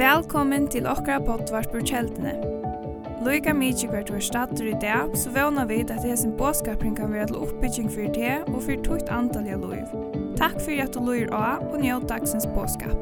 Velkommen 0.00 0.68
til 0.72 0.86
okra 0.88 1.18
potvart 1.20 1.68
på 1.72 1.82
kjeldene. 1.84 2.32
Loika 3.20 3.52
mykje 3.52 3.90
hvert 3.92 4.08
var 4.08 4.22
stater 4.24 4.70
i 4.70 4.76
dag, 4.80 5.12
så 5.18 5.28
vana 5.34 5.66
vid 5.68 5.90
at 5.92 6.00
det 6.00 6.14
sin 6.18 6.32
båskapring 6.38 6.94
kan 6.96 7.12
være 7.12 7.26
til 7.28 7.36
oppbygging 7.36 7.90
for 7.92 8.08
det 8.14 8.38
og 8.48 8.62
for 8.64 8.80
tukt 8.86 9.10
antall 9.12 9.44
antalliga 9.44 9.58
loiv. 9.60 9.92
Takk 10.40 10.56
for 10.64 10.80
at 10.80 10.94
du 10.94 11.02
loir 11.04 11.28
av 11.36 11.66
og 11.68 11.82
njød 11.82 12.06
dagsens 12.08 12.48
båskap. 12.54 12.96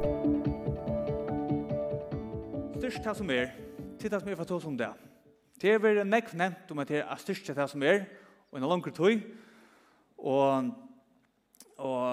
Styrst 2.81 3.07
det 3.07 3.17
som 3.21 3.31
er, 3.31 3.55
til 4.01 4.11
det 4.11 4.21
som 4.21 4.33
er 4.33 4.41
for 4.41 4.51
tog 4.51 4.63
som 4.63 4.75
det. 4.79 4.91
Det 5.63 5.73
er 5.77 5.83
veldig 5.87 6.07
nekv 6.11 6.35
nevnt 6.35 6.75
om 6.75 6.83
at 6.83 6.91
det 6.91 7.05
er 7.05 7.23
styrst 7.23 7.55
det 7.55 7.71
som 7.71 7.83
er, 7.83 8.05
og 8.51 8.59
en 8.59 8.67
langere 8.67 8.95
tog. 8.97 9.23
og, 10.19 10.75
og 11.77 12.07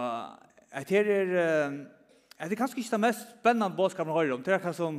at 0.71 0.89
det 0.89 1.07
er 1.07 1.94
Det 2.35 2.51
er 2.51 2.59
kanskje 2.59 2.81
ikke 2.81 2.91
det 2.91 2.99
mest 2.99 3.27
spennende 3.37 3.75
bådskapen 3.77 4.11
å 4.11 4.17
høre 4.17 4.33
om. 4.35 4.41
Det 4.43 4.51
er 4.51 4.59
kanskje 4.59 4.83
som... 4.83 4.97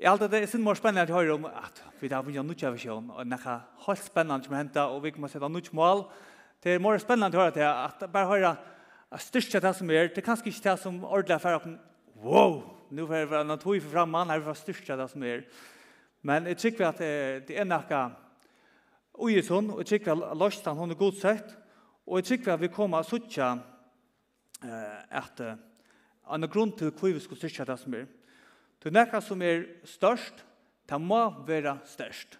Jeg 0.00 0.08
er 0.10 0.30
det 0.32 0.38
er 0.40 0.48
sin 0.50 0.64
mer 0.64 0.74
spennende 0.74 1.12
å 1.12 1.18
høre 1.20 1.34
om 1.36 1.44
at 1.46 1.78
vi 2.00 2.08
har 2.10 2.24
vunnet 2.24 2.42
nødvendig 2.42 2.72
visjon, 2.74 3.10
og 3.12 3.26
det 3.28 3.38
er 3.38 3.60
helt 3.84 4.02
spennende 4.02 4.48
som 4.48 4.56
henter, 4.56 4.90
og 4.90 5.04
vi 5.04 5.12
må 5.14 5.28
sette 5.28 5.46
nødvendig 5.46 5.76
mål. 5.76 6.02
Det 6.64 6.74
er 6.74 6.82
mer 6.82 6.98
spennende 6.98 7.38
å 7.38 7.44
høre 7.44 7.54
til 7.54 7.66
at 7.68 8.02
bare 8.10 8.30
høre 8.32 8.52
at 9.10 9.22
styrke 9.22 9.60
det 9.62 9.74
som 9.76 9.92
er, 9.92 10.08
det 10.08 10.24
er 10.24 10.26
kanskje 10.26 10.50
ikke 10.50 10.64
det 10.66 10.76
som 10.80 10.98
ordentlig 11.04 11.36
er 11.36 11.44
ferdig. 11.44 11.76
Wow! 12.24 12.58
Nå 12.90 13.06
får 13.06 13.20
jeg 13.20 13.30
være 13.30 13.46
noe 13.46 13.62
tog 13.62 13.78
for 13.84 13.94
fremme, 13.94 14.26
her 14.32 14.44
får 14.48 14.60
styrke 14.64 14.98
det 14.98 15.08
som 15.12 15.28
er. 15.30 15.46
Men 16.26 16.50
jeg 16.50 16.62
tykker 16.64 16.88
at 16.88 17.06
det 17.46 17.60
er 17.60 17.68
noe 17.68 18.04
ui 19.20 19.38
sånn, 19.46 19.70
og 19.70 19.84
jeg 19.84 19.94
tykker 19.94 20.16
at 20.16 20.38
løsene 20.42 20.78
hun 20.80 20.96
er 20.96 20.98
godsett, 20.98 21.56
og 22.08 22.18
jeg 22.18 22.32
tykker 22.32 22.56
at 22.56 22.64
vi 22.66 22.74
kommer 22.74 23.04
å 23.04 23.10
sitte 23.14 23.56
at... 24.66 25.44
Uh, 25.44 25.69
en 26.34 26.48
grunn 26.50 26.72
til 26.76 26.92
hvor 26.94 27.12
vi 27.12 27.22
skulle 27.22 27.40
styrke 27.40 27.66
det 27.68 27.78
som 27.80 27.94
er. 27.98 28.06
Det 28.80 28.90
er 28.90 28.96
noe 28.96 29.20
som 29.24 29.42
er 29.44 29.66
størst, 29.84 30.44
det 30.88 31.00
må 31.00 31.20
være 31.46 31.76
størst. 31.86 32.38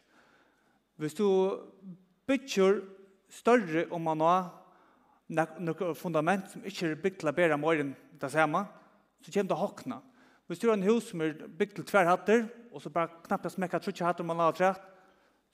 Hvis 1.00 1.16
du 1.16 1.26
bygger 2.28 2.80
større 3.30 3.86
om 3.94 4.04
man 4.08 4.24
har 4.24 4.50
noe 5.30 5.94
fundament 5.94 6.48
som 6.50 6.64
ikke 6.66 6.90
er 6.90 7.02
bygd 7.02 7.20
til 7.20 7.30
å 7.30 7.34
bære 7.36 7.58
mer 7.60 7.82
enn 7.84 7.92
det 8.20 8.30
samme, 8.32 8.64
så 9.20 9.32
kommer 9.32 9.50
det 9.50 9.56
å 9.56 9.64
hokne. 9.64 10.00
Hvis 10.50 10.58
du 10.58 10.66
har 10.68 10.78
en 10.78 10.88
hus 10.88 11.10
som 11.12 11.22
er 11.22 11.36
bygd 11.46 11.76
til 11.78 11.86
tverrhatter, 11.86 12.46
og 12.74 12.82
så 12.82 12.90
bare 12.90 13.12
knappt 13.26 13.46
jeg 13.46 13.54
smekker 13.54 13.82
trutje 13.84 14.06
hatter 14.06 14.26
man 14.26 14.42
har 14.42 14.56
trett, 14.56 14.82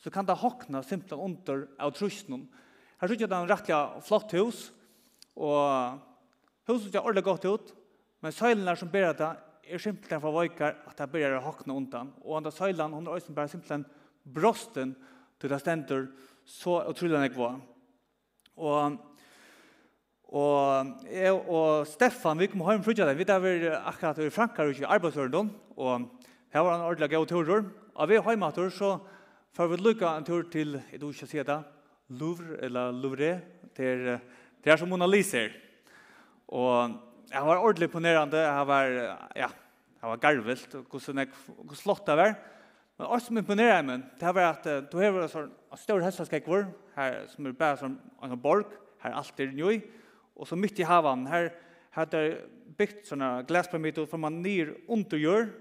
så 0.00 0.12
kan 0.12 0.26
det 0.28 0.38
hokne 0.40 0.82
simpelthen 0.84 1.22
under 1.24 1.66
av 1.80 1.92
trusjonen. 1.96 2.46
Her 2.96 3.08
tror 3.08 3.16
jeg 3.16 3.28
det 3.28 3.36
er 3.36 3.44
en 3.44 3.50
rettelig 3.50 4.04
flott 4.06 4.32
hus, 4.36 4.60
og 5.36 6.00
huset 6.68 6.88
ser 6.92 7.02
ordentlig 7.02 7.26
godt 7.26 7.48
ut, 7.48 7.74
Men 8.26 8.34
søylene 8.34 8.72
som 8.74 8.88
ber 8.90 9.12
det, 9.14 9.26
er 9.66 9.78
simpelthen 9.78 10.22
for 10.22 10.34
vøyker 10.34 10.80
at 10.90 10.98
det 10.98 11.06
ber 11.12 11.36
å 11.36 11.44
hakne 11.44 11.74
undan. 11.78 12.08
Og 12.24 12.40
andre 12.40 12.50
søylene, 12.50 12.98
hun 12.98 13.06
er 13.06 13.14
også 13.14 13.34
bare 13.36 13.52
simpelthen 13.52 13.84
brosten 14.34 14.96
til 15.38 15.52
det 15.52 15.60
stender, 15.62 16.08
så 16.42 16.80
utrolig 16.90 17.20
jeg 17.22 17.36
var. 17.36 17.60
Og 18.56 18.98
Og 20.26 21.06
jeg 21.06 21.32
og 21.32 21.86
Stefan, 21.86 22.38
vi 22.38 22.48
kom 22.50 22.64
hjem 22.66 22.82
fra 22.82 22.92
det. 22.92 23.18
Vi 23.18 23.24
der 23.24 23.38
var 23.38 23.86
akkurat 23.86 24.18
i 24.18 24.30
Frankrike 24.30 24.82
i 24.82 24.84
arbeidsøren 24.84 25.50
og 25.76 26.10
her 26.50 26.60
var 26.60 26.72
han 26.72 26.80
ordentlig 26.80 27.10
gode 27.10 27.28
turer. 27.30 27.64
Og 27.94 28.08
vi 28.08 28.14
er 28.16 28.28
hjemme 28.28 28.52
tur, 28.52 28.68
så 28.68 28.98
får 29.54 29.68
vi 29.68 29.76
lykke 29.76 30.06
en 30.06 30.24
tur 30.24 30.42
til, 30.50 30.82
jeg 30.92 31.00
tror 31.00 31.12
ikke 31.12 31.24
å 31.24 31.30
si 31.30 31.38
det, 31.38 31.62
Louvre, 32.08 32.58
eller 32.60 32.90
Louvre, 32.90 33.40
til, 33.76 34.18
til 34.62 34.70
her 34.72 34.76
som 34.76 34.88
Mona 34.88 35.06
Lisa. 35.06 35.46
Og 36.48 37.05
jeg 37.30 37.46
var 37.46 37.58
ordentlig 37.58 37.88
imponerende, 37.88 38.42
jeg 38.42 38.66
var, 38.68 38.92
ja, 39.36 39.48
jeg 39.96 40.10
var 40.10 40.22
garvelt, 40.22 40.74
og 40.74 40.86
hvordan 40.90 41.22
jeg, 41.22 41.30
hvordan 41.46 41.80
slått 41.80 42.06
det 42.06 42.16
var. 42.20 42.34
Men 42.96 43.12
alt 43.12 43.26
som 43.26 43.38
imponerer 43.40 43.84
meg, 43.84 44.04
det 44.20 44.34
var 44.38 44.54
at 44.54 44.66
du 44.90 44.96
har 45.00 45.18
en 45.20 45.30
sånn 45.30 45.52
større 45.76 46.06
hestaskekvor, 46.06 46.68
her 46.96 47.18
som 47.28 47.48
er 47.48 47.56
bare 47.58 47.80
som 47.80 47.96
en 48.24 48.36
borg, 48.40 48.72
her 49.02 49.16
alt 49.18 49.40
er 49.42 49.52
njøy, 49.52 49.82
og 50.36 50.48
så 50.48 50.56
midt 50.56 50.80
i 50.80 50.86
havan, 50.86 51.26
her 51.28 51.50
hadde 51.96 52.22
bygd 52.76 53.04
sånne 53.08 53.30
glaspyramider 53.48 54.08
fra 54.08 54.20
man 54.20 54.40
nyr 54.44 54.74
under 54.92 55.20
jord, 55.20 55.52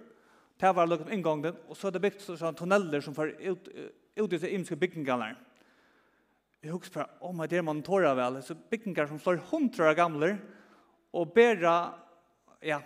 det 0.62 0.72
var 0.72 0.88
lukket 0.88 1.12
inngången, 1.12 1.58
og 1.68 1.76
så 1.76 1.90
hadde 1.90 2.04
bygd 2.04 2.24
sånne 2.24 2.56
tunneller 2.56 3.04
som 3.04 3.16
var 3.16 3.34
ut, 3.34 3.68
ut 4.16 4.36
i 4.36 4.40
seg 4.40 4.54
imenske 4.56 4.78
byggingene. 4.80 5.34
Jeg 6.64 6.72
husker 6.74 7.02
bare, 7.02 7.18
oh 7.22 7.34
my 7.36 7.48
dear, 7.52 7.66
man 7.68 7.84
tårer 7.86 8.16
vel, 8.18 8.40
så 8.44 8.56
byggingar 8.56 9.10
som 9.10 9.20
slår 9.22 9.44
hundra 9.52 9.92
gamler, 9.98 10.38
og 11.16 11.32
bæra 11.36 11.96
ja, 12.66 12.82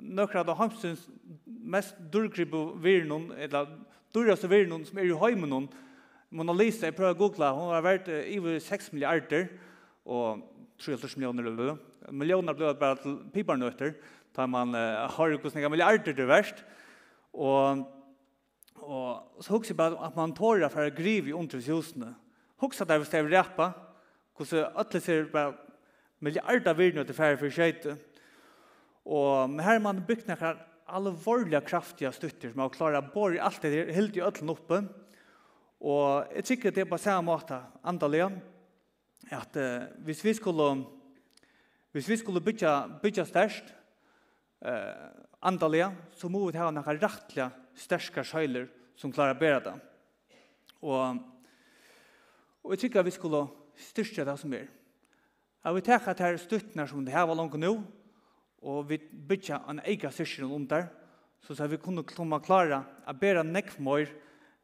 nokkra 0.00 0.44
av 0.44 0.56
hamsens 0.58 1.04
mest 1.44 1.98
durgribu 2.12 2.74
virnun, 2.82 3.30
eller 3.36 3.68
durgaste 4.14 4.48
virnun 4.50 4.84
som 4.88 5.00
er 5.00 5.10
i 5.10 5.18
heimunun, 5.18 5.68
Mona 6.34 6.54
Lisa, 6.56 6.88
jeg 6.88 6.96
prøver 6.96 7.14
å 7.14 7.18
google 7.18 7.48
hun 7.54 7.70
har 7.70 7.84
vært 7.84 8.08
i 8.10 8.40
6 8.40 8.88
milliarder, 8.94 9.46
og 10.02 10.42
3,5 10.82 11.14
millioner 11.14 11.46
løy. 11.46 11.76
Millioner 12.10 12.56
ble 12.58 12.72
bare 12.80 12.98
til 13.04 13.20
piparnøtter, 13.32 13.92
da 14.34 14.48
man 14.50 14.74
uh, 14.74 15.06
har 15.14 15.30
jo 15.30 15.38
hvordan 15.38 15.70
milliarder 15.70 16.16
det 16.16 16.26
verst. 16.26 16.64
Og, 17.30 17.84
og 18.82 19.44
så 19.44 19.54
husker 19.54 19.72
jeg 19.72 19.78
bare 19.78 20.00
at 20.08 20.18
man 20.18 20.34
tårer 20.34 20.72
for 20.72 20.82
å 20.82 20.96
grive 20.96 21.30
i 21.30 21.36
underhushusene. 21.38 22.10
Husker 22.64 22.82
at 22.82 22.96
jeg 22.96 23.04
vil 23.04 23.10
stave 23.12 23.30
rappa, 23.30 23.70
hvordan 24.34 24.74
alle 24.82 25.04
ser 25.04 25.30
bare 25.30 25.54
milliarder 26.24 26.76
virne 26.78 27.04
til 27.04 27.16
færre 27.16 27.38
for 27.40 27.52
skjøyte. 27.52 27.96
Og 29.04 29.60
her 29.60 29.80
man 29.84 30.02
bygd 30.06 30.28
nekker 30.30 30.60
alvorlige 30.94 31.60
kraftige 31.64 32.12
støtter 32.12 32.52
som 32.52 32.64
har 32.64 32.72
klart 32.72 32.98
å 32.98 33.12
bore 33.12 33.40
alt 33.40 33.64
det 33.64 33.92
helt 33.96 34.16
i 34.16 34.24
øtlen 34.24 34.52
oppe. 34.52 34.82
Og 35.84 36.32
jeg 36.32 36.48
tykker 36.50 36.72
det 36.72 36.84
er 36.84 36.90
på 36.90 37.00
samme 37.00 37.28
måte 37.28 37.60
andalige 37.84 38.30
at 39.32 39.56
uh, 39.56 39.88
hvis 40.04 40.22
vi 40.24 40.34
skulle 40.36 40.68
hvis 41.94 42.08
vi 42.10 42.16
skulle 42.18 42.42
bygge, 42.42 42.70
bygge 43.02 43.24
størst 43.28 43.68
uh, 44.66 45.12
andalige 45.44 45.92
så 46.18 46.28
må 46.28 46.42
vi 46.48 46.58
ha 46.58 46.70
noen 46.72 46.98
rettelige 46.98 47.50
største 47.78 48.24
skjøyler 48.26 48.66
som 48.98 49.12
klarer 49.14 49.36
å 49.36 49.40
bære 49.40 49.60
det. 49.68 49.74
Og, 50.84 51.20
og 52.64 52.74
jeg 52.74 52.84
tykker 52.84 53.06
vi 53.06 53.14
skulle 53.14 53.44
styrke 53.90 54.26
det 54.26 54.36
som 54.40 54.52
er. 54.56 54.66
Jeg 55.64 55.74
vil 55.74 55.82
tenke 55.82 56.12
at 56.12 56.20
her 56.20 56.36
støttene 56.36 56.84
som 56.88 57.04
det 57.06 57.14
her 57.14 57.24
var 57.24 57.38
langt 57.38 57.54
nå, 57.56 57.70
og 58.64 58.88
vi 58.88 58.98
bytja 59.00 59.62
en 59.72 59.80
egen 59.80 60.12
sysjon 60.12 60.52
om 60.52 60.66
der, 60.68 60.90
så 61.40 61.56
at 61.56 61.70
vi 61.72 61.78
kunne 61.80 62.04
komme 62.04 62.40
klare 62.44 62.82
å 63.08 63.14
bære 63.16 63.44
nekk 63.48 63.78
mer 63.80 64.12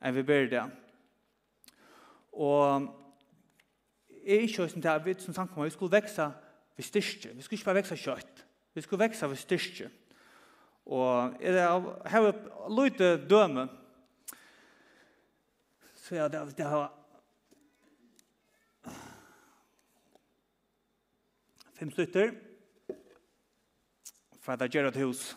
enn 0.01 0.17
vi 0.17 0.25
bærer 0.29 0.51
det. 0.53 0.67
Og 2.37 2.85
jeg 4.21 4.37
er 4.37 4.45
ikke 4.45 4.69
sånn 4.69 4.87
at 4.93 5.05
vi 5.07 5.17
som 5.25 5.37
tanker 5.37 5.65
vi 5.65 5.73
skulle 5.73 5.97
vekse 5.97 6.29
ved 6.77 6.85
styrke. 6.85 7.33
Vi 7.33 7.43
skulle 7.43 7.59
ikke 7.59 7.71
bare 7.71 7.81
vekse 7.81 8.01
kjøtt. 8.01 8.45
Vi 8.77 8.85
skulle 8.85 9.05
vekse 9.07 9.29
ved 9.33 9.41
styrke. 9.41 9.91
Og 10.85 11.41
er 11.41 11.57
det, 11.57 11.67
her 12.13 12.29
er 12.29 12.73
løyte 12.77 13.15
døme, 13.29 13.71
så 15.97 16.21
ja, 16.21 16.29
det, 16.29 16.45
det 16.59 16.69
har 16.69 16.91
Fem 21.81 21.89
slutter. 21.91 22.35
Fra 24.41 24.57
det 24.57 24.67
Gerard 24.75 24.97
Hus. 25.01 25.37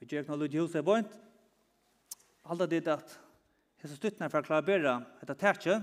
Vi 0.00 0.08
gjør 0.08 0.24
ikke 0.24 0.32
noe 0.32 0.40
lyd 0.40 0.56
i 0.56 0.62
huset, 0.62 0.80
bort. 0.86 1.18
Alle 2.48 2.70
det 2.72 2.80
at 2.88 3.12
hese 3.82 3.98
stuttene 3.98 4.30
for 4.32 4.40
å 4.40 4.48
klare 4.48 4.64
bedre 4.64 4.96
etter 5.20 5.36
tætje, 5.36 5.76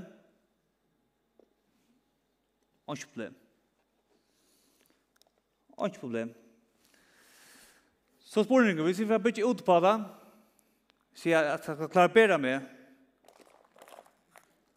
Ikke 2.89 3.11
problem. 3.11 3.37
Ikke 5.77 6.01
problem. 6.01 6.33
Så 8.17 8.43
spørningen, 8.49 8.81
hvis 8.89 9.05
vi 9.05 9.09
får 9.13 9.21
bytte 9.29 9.45
ut 9.45 9.65
på 9.65 9.79
det, 9.85 9.95
sier 11.17 11.53
at 11.53 11.67
jeg 11.67 11.77
skal 11.77 11.91
klare 11.91 12.11
å 12.11 12.13
bære 12.13 12.37
meg 12.41 12.69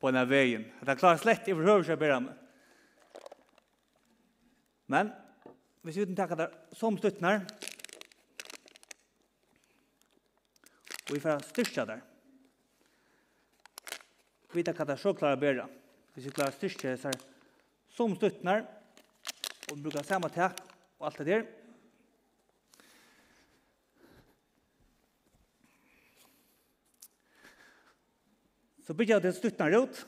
på 0.01 0.11
denne 0.11 0.27
veien. 0.29 0.67
At 0.83 0.93
jeg 0.93 1.01
klarer 1.01 1.23
slett 1.23 1.49
i 1.49 1.55
forhøver 1.57 1.87
seg 1.87 1.97
å 1.97 2.03
bære 2.03 2.19
meg. 2.27 2.43
Men 4.93 5.11
hvis 5.83 5.99
vi 5.99 6.07
uten 6.07 6.19
takker 6.19 6.39
det 6.39 6.51
som 6.77 6.99
støtten 6.99 7.27
her, 7.27 7.43
og 11.07 11.15
vi 11.15 11.23
får 11.23 11.45
styrke 11.53 11.87
der, 11.87 12.05
vi 14.57 14.65
tar 14.65 14.77
hva 14.79 14.87
det 14.89 14.97
så 15.01 15.13
klarer 15.15 15.37
å 15.37 15.43
bære. 15.43 15.67
Hvis 16.15 16.29
vi 16.29 16.35
klarer 16.35 16.55
å 16.55 16.57
styrke 16.57 16.97
seg 16.99 17.21
som 17.93 18.15
slutten 18.17 18.51
her, 18.51 18.65
og 19.71 19.83
bruker 19.83 20.07
samme 20.07 20.31
tak 20.33 20.61
og 20.99 21.09
alt 21.09 21.19
det 21.21 21.27
der, 21.29 21.47
Så 28.87 28.95
bygger 28.95 29.21
det 29.21 29.33
stuttnar 29.35 29.73
ut. 29.75 30.07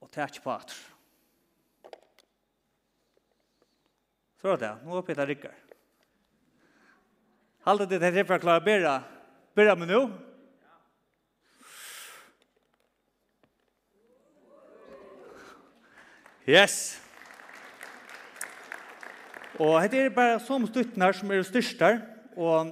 Og 0.00 0.08
takk 0.08 0.38
på 0.40 0.54
at. 0.54 0.72
Så 4.40 4.54
er 4.54 4.62
det. 4.62 4.72
Nå 4.86 4.96
er 4.96 5.04
Peter 5.04 5.28
Rikker. 5.28 5.52
Halda 7.68 7.84
det 7.84 8.00
til 8.00 8.24
for 8.24 8.38
å 8.38 8.42
klare 8.46 8.64
bera. 8.64 8.96
Bera 9.52 9.76
med 9.76 9.92
nå. 9.92 10.00
Yes. 16.48 16.56
Yes. 16.56 17.09
Og 19.60 19.74
dette 19.84 20.06
er 20.06 20.12
bare 20.14 20.38
som 20.40 20.62
stuttnar 20.64 21.12
som 21.12 21.28
er 21.34 21.42
styrstar, 21.44 21.98
og, 22.32 22.70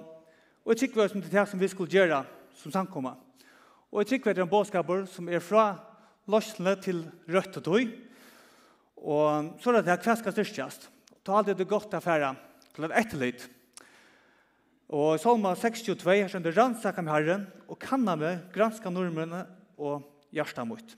og 0.64 0.73
jeg 0.73 0.87
tykker 0.87 1.11
som 1.12 1.20
det 1.20 1.37
er 1.37 1.49
som 1.50 1.61
vi 1.61 1.69
skulle 1.69 1.93
gjøre 1.93 2.23
som 2.56 2.73
samkommer. 2.73 3.19
Og 3.93 4.00
jeg 4.00 4.14
tykker 4.14 4.32
det 4.32 4.40
er 4.40 4.46
en 4.46 4.52
båtskaper 4.52 5.02
som 5.12 5.29
er 5.29 5.44
fra 5.44 5.67
løsene 6.32 6.73
til 6.81 7.02
rødt 7.29 7.58
og 7.61 7.67
tog, 7.67 7.93
og 9.05 9.50
så 9.61 9.75
er 9.75 9.85
det 9.85 9.93
her 9.93 10.00
hva 10.00 10.17
skal. 10.17 10.73
Ta 11.29 11.37
aldri 11.37 11.58
det 11.58 11.69
godt 11.69 11.93
affæra 11.99 12.32
til 12.73 12.88
et 12.88 12.96
etterlitt. 13.02 13.44
Og 14.88 15.19
i 15.19 15.20
Salma 15.20 15.52
62 15.61 16.08
her 16.08 16.32
skjønner 16.32 16.56
rannsaka 16.56 17.05
med 17.05 17.12
Herren, 17.12 17.46
og 17.69 17.76
kanna 17.85 18.17
med 18.17 18.49
granska 18.55 18.88
nordmennene 18.88 19.44
og 19.76 20.08
hjertet 20.32 20.64
mot. 20.64 20.96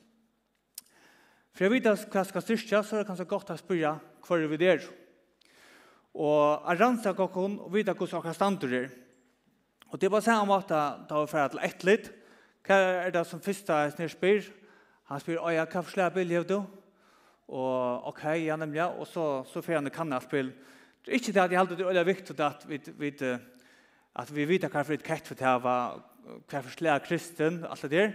For 1.50 1.66
jeg 1.66 1.74
vet 1.80 2.10
hva 2.14 2.22
skal 2.30 2.46
styrstjast, 2.46 2.92
så 2.92 2.96
er 2.96 3.02
det 3.02 3.10
kanskje 3.10 3.30
godt 3.34 3.50
å 3.50 3.58
spørre 3.58 3.96
hva 3.98 4.38
er 4.38 4.50
vi 4.54 4.62
der. 4.62 4.86
Og 4.86 4.99
og 6.14 6.66
er 6.66 6.80
rannsaka 6.80 7.22
okkur 7.22 7.60
og 7.66 7.70
vita 7.74 7.94
hvordan 7.94 8.18
okkar 8.18 8.34
standur 8.34 8.74
er. 8.74 8.88
Og 9.90 10.00
det 10.00 10.10
var 10.10 10.22
samme 10.22 10.46
måte 10.50 10.74
da 11.08 11.20
vi 11.20 11.30
fyrir 11.30 11.50
til 11.50 11.62
ett 11.66 11.84
litt. 11.86 12.10
Hva 12.66 12.76
er 13.06 13.14
det 13.14 13.24
som 13.26 13.42
fyrsta 13.42 13.82
snir 13.94 14.10
spyr? 14.10 14.44
Han 15.10 15.22
spyr, 15.22 15.40
oi, 15.42 15.56
hva 15.58 15.82
for 15.82 15.90
slag 15.90 16.14
bil 16.14 16.36
du?» 16.46 16.60
Og 17.50 18.06
ok, 18.06 18.24
ja 18.44 18.54
nemlig, 18.56 18.84
og 18.84 19.08
så, 19.10 19.42
så 19.50 19.62
fyrir 19.62 19.80
han 19.80 19.90
i 19.90 19.90
kanna 19.90 20.20
er 20.20 20.52
Ikke 21.06 21.32
det 21.32 21.42
at 21.42 21.50
jeg 21.50 21.58
heldur 21.58 21.90
det 21.90 21.98
er 21.98 22.04
viktig 22.04 22.40
at 22.40 22.64
vi, 22.68 22.78
vi, 22.98 23.10
at 24.14 24.34
vi 24.34 24.44
vet 24.44 24.68
hva 24.70 24.84
for 24.84 24.94
et 24.94 25.02
kett 25.02 25.26
for 25.26 25.34
det 25.34 25.62
var, 25.62 25.98
hva 26.46 26.62
for 26.62 26.70
slag 26.70 27.02
kristen, 27.02 27.64
alt 27.64 27.82
det 27.82 27.90
der. 27.90 28.12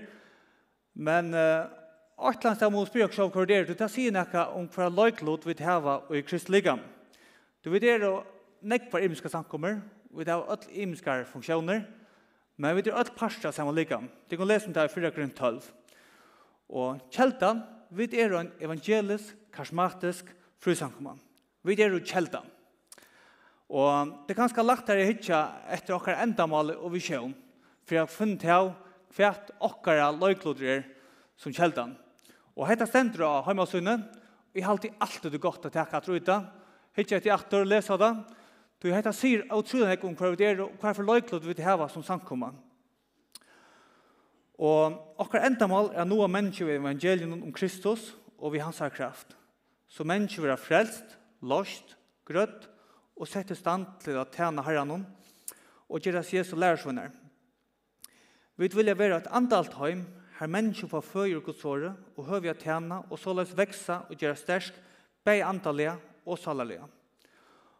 Men 0.94 1.33
uh, 1.33 1.68
Atlanstad 2.15 2.71
må 2.71 2.86
spyr 2.86 3.09
også 3.09 3.25
av 3.25 3.33
hva 3.36 3.45
det 3.45 3.57
er, 3.57 3.74
det 3.75 3.91
sier 3.91 4.13
noe 4.15 4.45
om 4.56 4.69
hva 4.71 4.88
løyklot 4.88 5.45
vi 5.45 5.53
det 5.53 5.80
i 6.15 6.21
kristligam. 6.24 6.80
Du 7.65 7.71
vet 7.73 7.81
det 7.81 7.95
er 7.97 8.19
nekvar 8.62 9.01
imiska 9.01 9.29
samkommer, 9.33 9.79
vi 10.13 10.23
har 10.29 10.44
öll 10.53 10.65
imiska 10.69 11.23
funksjoner, 11.25 11.79
men 12.62 12.75
vi 12.77 12.83
har 12.91 13.00
öll 13.00 13.09
parster 13.17 13.51
saman 13.51 13.73
lika. 13.73 14.03
Du 14.29 14.38
kan 14.38 14.47
lesa 14.47 14.67
om 14.67 14.73
det 14.73 14.81
her 14.83 14.88
4 14.88 15.09
grunn 15.12 15.31
12. 15.33 15.63
Og 16.69 17.00
kjeldan, 17.09 17.63
vi 17.89 18.06
er 18.21 18.35
en 18.38 18.51
evangelisk, 18.62 19.33
karismatisk 19.51 20.29
frusamkomman. 20.62 21.17
Vi 21.63 21.73
er 21.81 21.89
jo 21.89 22.03
kjeldan. 22.06 22.45
Og 23.69 24.13
det 24.27 24.35
er 24.35 24.41
ganske 24.44 24.62
lagt 24.62 24.88
her 24.88 25.01
i 25.01 25.07
hitja 25.07 25.39
etter 25.73 25.95
okkar 25.95 26.21
endamal 26.21 26.69
og 26.75 26.94
visjon, 26.94 27.33
for 27.81 27.95
jeg 27.95 28.03
har 28.03 28.13
funnet 28.13 28.45
til 28.45 28.69
hva 29.17 29.31
okkar 29.65 30.03
okkara 30.06 30.69
er 30.69 30.85
som 31.35 31.51
kjeldan. 31.51 31.97
Og 32.56 32.67
hetta 32.69 32.85
stendur 32.85 33.25
av 33.25 33.50
heimasunne, 33.50 33.97
og 34.53 34.53
jeg 34.53 34.63
har 34.63 34.77
alltid 34.77 35.01
alltid 35.01 35.39
godt 35.41 35.65
å 35.65 35.73
teka 35.73 35.97
at 35.97 36.07
ruta, 36.13 36.38
Hittje 36.95 37.19
etter 37.19 37.33
atter 37.36 37.63
og 37.63 37.69
lesa 37.69 37.97
det. 38.00 38.12
Du 38.80 38.92
hetta 38.94 39.12
sier 39.15 39.45
utrolig 39.56 39.89
hekk 39.94 40.06
om 40.07 40.15
hva 40.15 40.31
vi 40.31 40.47
er 40.47 40.62
og 40.63 40.75
hva 40.80 40.94
for 40.95 41.07
løyklod 41.07 41.44
vi 41.47 41.56
til 41.57 41.68
heva 41.68 41.88
som 41.92 42.03
samkomma. 42.06 42.51
Og 44.56 45.19
okkar 45.19 45.47
endamal 45.50 45.92
er 45.92 46.07
noa 46.07 46.30
mennesker 46.31 46.69
i 46.69 46.77
evangelien 46.77 47.33
om 47.36 47.51
Kristus 47.56 48.13
og 48.38 48.53
vi 48.53 48.63
hans 48.63 48.80
kraft. 48.95 49.36
Så 49.88 50.03
mennesker 50.07 50.44
vil 50.44 50.53
ha 50.53 50.59
frelst, 50.59 51.18
lost, 51.42 51.97
grøtt 52.25 52.69
og 53.15 53.27
sett 53.27 53.51
i 53.51 53.57
stand 53.59 53.88
til 54.03 54.19
å 54.19 54.27
tjene 54.31 54.63
herren 54.63 55.06
og 55.86 56.01
gjøre 56.01 56.24
Jesu 56.24 56.56
lærersvunner. 56.56 57.12
Vi 58.56 58.71
vil 58.71 58.95
være 58.95 59.19
et 59.19 59.31
andalt 59.36 59.75
heim 59.80 60.06
her 60.39 60.48
mennesker 60.51 60.88
får 60.91 61.03
føyer 61.07 61.39
godsåret 61.39 61.95
og 62.18 62.25
høver 62.27 62.57
tjene 62.59 62.98
og 63.09 63.19
såleis 63.19 63.53
veksa 63.56 64.01
og 64.09 64.19
gjøre 64.19 64.36
stersk 64.36 64.75
bei 65.24 65.39
antallet 65.44 65.95
og 66.25 66.39
salalega. 66.39 66.88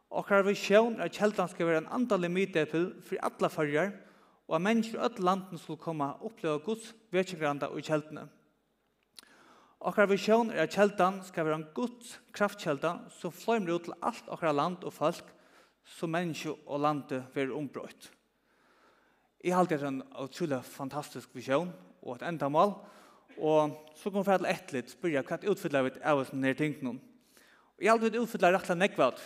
vi 0.10 0.52
visjón 0.52 1.00
er 1.02 1.10
kjeldan 1.10 1.50
skal 1.50 1.68
være 1.68 1.78
en 1.78 1.92
andalig 1.92 2.32
mytepil 2.32 2.94
for 3.02 3.18
alla 3.22 3.50
farger, 3.50 3.92
og 4.48 4.56
at 4.56 4.62
mennesker 4.62 5.00
i 5.00 5.04
alle 5.04 5.26
landen 5.26 5.58
skulle 5.58 5.82
komme 5.82 6.06
og 6.06 6.26
oppleve 6.26 6.60
Guds 6.60 6.94
vekjengranda 7.12 7.68
og 7.68 7.82
kjeldene. 7.82 8.28
vi 9.86 10.02
visjón 10.14 10.52
er 10.52 10.64
at 10.64 10.74
kjeldan 10.74 11.24
skal 11.24 11.46
være 11.46 11.56
en 11.56 11.68
Guds 11.74 12.20
kraftkjelda 12.32 13.10
som 13.10 13.32
fløymler 13.32 13.74
ut 13.74 13.84
til 13.84 13.94
alt 14.02 14.28
okkar 14.28 14.54
land 14.54 14.84
og 14.84 14.94
folk 14.94 15.34
som 15.86 16.10
mennesker 16.10 16.56
og 16.66 16.80
landet 16.80 17.26
vil 17.34 17.52
ombrøyt. 17.52 18.12
Jeg 19.44 19.54
har 19.54 19.60
alltid 19.62 19.84
en 19.84 20.04
utrolig 20.24 20.64
fantastisk 20.64 21.30
visjon 21.36 21.74
og 22.02 22.16
et 22.16 22.24
endamål, 22.26 22.74
og 23.38 23.76
så 23.96 24.10
kommer 24.10 24.32
vi 24.32 24.38
til 24.38 24.48
ett 24.50 24.72
litt, 24.74 24.90
spør 24.90 25.10
jeg 25.14 25.28
hva 25.28 25.38
utfyller 25.52 25.84
vi 25.86 25.92
av 26.02 26.24
oss 26.24 26.32
nere 26.34 26.58
tingene. 26.58 26.98
Og 27.76 27.84
jeg 27.84 27.92
aldri 27.92 28.12
vil 28.14 28.24
utfylla 28.24 28.54
rettla 28.56 28.76
nekvad. 28.78 29.20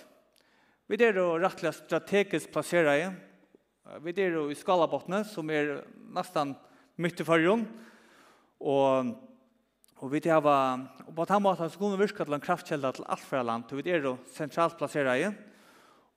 Vi 0.90 0.98
er 1.06 1.20
jo 1.22 1.36
rettelig 1.38 1.76
strategisk 1.78 2.50
plasseret 2.54 3.04
i. 3.04 3.10
Vi 4.02 4.14
er 4.18 4.38
jo 4.40 4.48
i 4.50 4.58
skalabottene, 4.58 5.22
som 5.26 5.50
er 5.54 5.84
nesten 6.16 6.56
midt 6.98 7.22
i 7.22 7.28
fargen. 7.28 7.68
Og, 8.60 9.12
og 10.02 10.12
vi 10.12 10.22
er 10.24 10.34
jo, 10.34 10.56
og 11.06 11.14
på 11.16 11.28
den 11.30 11.46
måten 11.46 11.70
så 11.70 11.78
kunne 11.78 12.00
vi 12.00 12.08
virke 12.08 12.26
til 12.26 12.38
en 12.40 12.44
kraftkjelde 12.44 12.92
til 12.98 13.06
alt 13.06 13.28
fra 13.28 13.44
land, 13.46 13.70
vi 13.70 13.86
er 13.86 14.04
jo 14.04 14.18
sentralt 14.34 14.78
plasseret 14.82 15.22
i. 15.22 15.30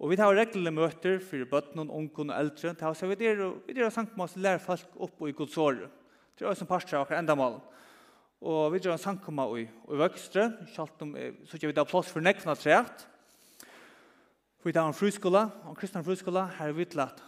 Og 0.03 0.11
vi 0.11 0.17
har 0.19 0.35
reglene 0.35 0.73
møter 0.75 1.21
for 1.23 1.45
bøttene, 1.47 1.85
ungen 1.85 2.33
og 2.33 2.39
eldre. 2.39 2.95
Så 2.97 3.07
vi 3.07 3.29
er 3.29 3.45
jo, 3.45 3.53
vi 3.69 3.77
er 3.77 3.85
jo 3.85 3.93
sankt 3.95 4.17
med 4.17 4.25
oss 4.25 4.41
lærer 4.41 4.59
folk 4.59 4.97
opp 4.97 5.21
og 5.21 5.29
i 5.29 5.37
godsåret. 5.37 5.93
Det 6.35 6.43
er 6.43 6.49
jo 6.49 6.59
som 6.59 6.67
parstrar 6.67 7.05
akkur 7.05 7.21
enda 7.21 7.37
malen. 7.39 7.61
Og 8.43 8.73
vi 8.75 8.81
drar 8.83 8.97
en 8.97 8.99
sankoma 8.99 9.45
i, 9.55 9.69
i 9.71 9.97
Vøkstre, 10.01 10.49
kjalt 10.75 11.03
om, 11.05 11.13
så 11.47 11.55
ikke 11.55 11.69
vi 11.71 11.75
da 11.77 11.85
plass 11.87 12.09
for 12.11 12.25
nekvna 12.25 12.57
treet. 12.59 13.05
Vi 14.67 14.73
tar 14.75 14.89
en 14.89 14.97
fruskola, 14.99 15.45
en 15.71 15.77
kristne 15.79 16.03
fruskola, 16.03 16.49
her 16.59 16.73
er 16.73 16.75
vi 16.75 16.87
til 16.91 17.05
at 17.05 17.21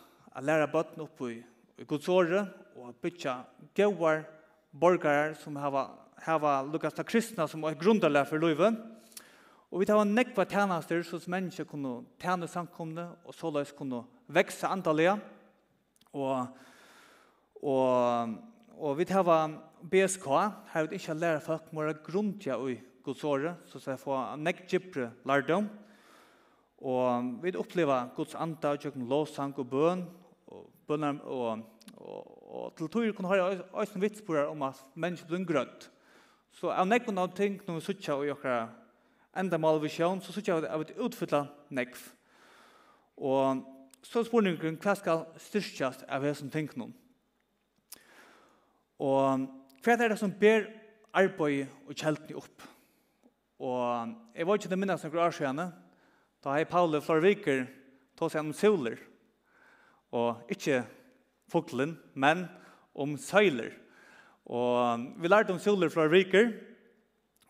lære 0.42 0.66
bøtten 0.72 1.04
opp 1.04 1.22
i, 1.28 1.36
i 1.78 1.86
godsåret, 1.86 2.50
og 2.74 2.96
bytja 2.98 3.36
gauar 3.78 4.24
borgare 4.74 5.36
som 5.38 5.54
hava, 5.62 5.84
hava 6.24 6.56
lukkast 6.66 6.98
av 6.98 7.06
kristna 7.06 7.46
som 7.50 7.62
er 7.68 7.78
grundarlega 7.78 8.26
for 8.26 8.42
livet. 8.42 8.74
Og 9.70 9.84
vi 9.84 9.86
tar 9.86 10.00
en 10.02 10.14
nekva 10.18 10.48
tjenester, 10.50 11.04
så 11.06 11.20
som 11.22 11.36
mennesker 11.36 11.68
kunne 11.70 12.00
tjene 12.22 12.48
samkomne, 12.50 13.06
og 13.22 13.38
såleis 13.38 13.70
kunne 13.74 14.02
vekse 14.34 14.66
antallega. 14.66 15.14
Og, 16.10 16.58
og, 17.62 18.34
og 18.74 18.98
vi 18.98 19.06
tar 19.06 19.22
BSK 19.90 20.26
har 20.72 20.88
vi 20.88 20.96
ikke 20.98 21.16
lært 21.18 21.44
folk 21.44 21.72
må 21.72 21.84
være 21.84 22.00
grunntia 22.06 22.56
i 22.70 22.78
godsåret, 23.04 23.60
så 23.68 23.78
skal 23.78 23.94
jeg 23.94 24.00
få 24.00 24.18
nekk 24.40 24.64
lærdom. 25.28 25.68
Og 26.84 27.42
vi 27.42 27.56
opplever 27.56 28.10
gods 28.16 28.34
anda, 28.34 28.76
kjøkken 28.76 29.08
lovsang 29.08 29.54
og 29.58 29.68
bøn, 29.68 30.04
og 30.46 30.70
bønner 30.86 31.20
og 31.24 31.62
og, 31.96 32.54
og 32.54 32.76
til 32.76 32.88
tog 32.88 33.14
kunne 33.16 33.28
høre 33.28 33.62
øyne 33.80 34.00
vitspårer 34.00 34.46
om 34.46 34.62
at 34.62 34.84
mennesker 34.94 35.28
blir 35.28 35.46
grønt. 35.46 35.90
Så 36.54 36.70
av 36.70 36.86
nekven 36.86 37.18
av 37.18 37.32
ting 37.34 37.60
når 37.66 37.78
vi 37.78 37.86
sutja 37.86 38.14
og 38.14 38.26
jokra 38.28 38.68
enda 39.36 39.58
mal 39.58 39.80
visjon, 39.82 40.22
så 40.22 40.32
sutja 40.32 40.60
av 40.62 40.84
et 40.84 40.94
utfylla 40.98 41.46
nekv. 41.70 41.98
Og 43.16 43.64
så 44.04 44.20
er 44.20 44.28
spørningen, 44.28 44.78
hva 44.82 44.94
skal 44.98 45.24
styrkjast 45.40 46.04
av 46.08 46.22
hva 46.22 46.34
som 46.36 46.50
ting 46.50 46.70
noen. 46.76 46.94
Og 49.02 49.48
Hva 49.84 49.98
er 50.00 50.14
det 50.14 50.16
som 50.16 50.32
ber 50.32 50.62
arbeid 51.12 51.68
og 51.84 51.92
kjeltene 51.92 52.38
opp? 52.40 52.62
Og 53.60 54.14
jeg 54.32 54.46
var 54.48 54.56
ikke 54.56 54.70
det 54.72 54.78
minnes 54.80 55.02
noen 55.04 55.24
år 55.26 55.34
siden, 55.36 55.60
da 56.40 56.54
har 56.54 56.68
Paule 56.70 57.02
Florviker 57.04 57.66
tog 58.16 58.32
seg 58.32 58.40
om 58.40 58.54
soler, 58.56 58.96
og 60.14 60.48
ikke 60.52 60.82
fuglen, 61.52 61.98
men 62.16 62.46
om 62.96 63.12
søyler. 63.20 63.74
Og 64.48 65.04
vi 65.20 65.28
lærte 65.28 65.52
om 65.52 65.60
soler 65.60 65.92
fra 65.92 66.08
Riker, 66.08 66.48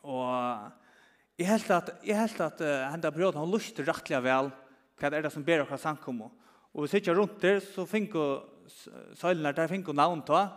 og 0.03 1.38
jeg 1.38 1.53
helt 1.53 1.71
at, 1.71 1.95
jeg 2.03 2.19
helt 2.19 2.43
at 2.43 2.61
uh, 2.67 2.91
henne 2.91 3.14
perioden 3.14 3.41
har 3.45 3.55
lyst 3.55 3.79
til 3.79 3.87
rettelig 3.87 4.21
vel 4.26 4.50
hva 4.99 5.11
det 5.11 5.19
er 5.19 5.26
det 5.26 5.33
som 5.35 5.47
ber 5.47 5.62
dere 5.62 5.79
samkommet. 5.79 6.35
Og 6.75 6.85
vi 6.85 6.93
sitter 6.93 7.14
rundt 7.19 7.38
der, 7.43 7.62
så 7.62 7.87
finner 7.87 8.43
søylene 9.19 9.55
der 9.55 9.71
finner 9.71 10.03
navn 10.03 10.23
til, 10.26 10.50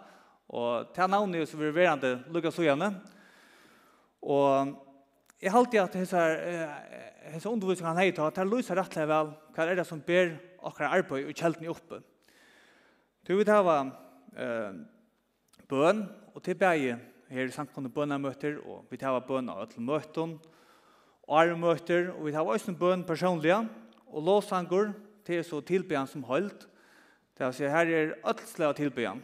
Og 0.47 0.91
til 0.95 1.09
navnet 1.11 1.41
er 1.41 1.49
så 1.49 1.59
vil 1.59 1.75
være 1.75 1.95
det 2.01 2.13
lukket 2.31 2.55
så 2.55 2.63
gjerne. 2.63 2.91
Og 4.23 4.75
jeg 5.41 5.53
halte 5.53 5.81
at 5.81 5.95
disse, 5.97 6.21
disse 7.33 7.49
undervisningene 7.49 7.93
han 7.93 8.05
heter, 8.05 8.23
at 8.25 8.39
det 8.39 8.47
lyser 8.49 8.79
rettelig 8.79 9.09
vel 9.09 9.33
hva 9.53 9.65
er 9.65 9.77
det 9.77 9.87
som 9.87 10.01
ber 10.01 10.37
akkurat 10.65 10.99
arbeid 10.99 11.27
og 11.27 11.35
kjelten 11.35 11.67
i 11.67 11.71
oppe. 11.71 11.99
Du 13.27 13.35
vil 13.35 13.45
det 13.45 13.57
eh, 13.59 14.79
bøn, 15.67 16.05
og 16.33 16.43
til 16.43 16.55
bæge 16.55 16.97
her 17.29 17.49
i 17.49 17.51
samkomne 17.51 17.91
bønamøter, 17.91 18.61
og 18.63 18.87
vi 18.89 18.97
tar 18.97 19.19
bøn 19.27 19.49
av 19.51 19.65
alle 19.65 19.83
møten, 19.83 20.37
armøter, 21.27 22.13
og 22.15 22.25
vi 22.25 22.31
tar 22.31 22.47
også 22.47 22.71
bøn 22.79 23.03
personlige, 23.03 23.59
og 24.07 24.23
låsanger 24.23 24.93
til 25.27 25.43
så 25.43 25.59
tilbyen 25.61 26.07
som 26.07 26.23
holdt. 26.23 26.69
Det 27.37 27.45
vil 27.45 27.57
si, 27.57 27.67
her 27.67 27.91
er 27.91 28.15
ødelslag 28.23 28.71
av 28.71 28.77
tilbyen 28.79 29.19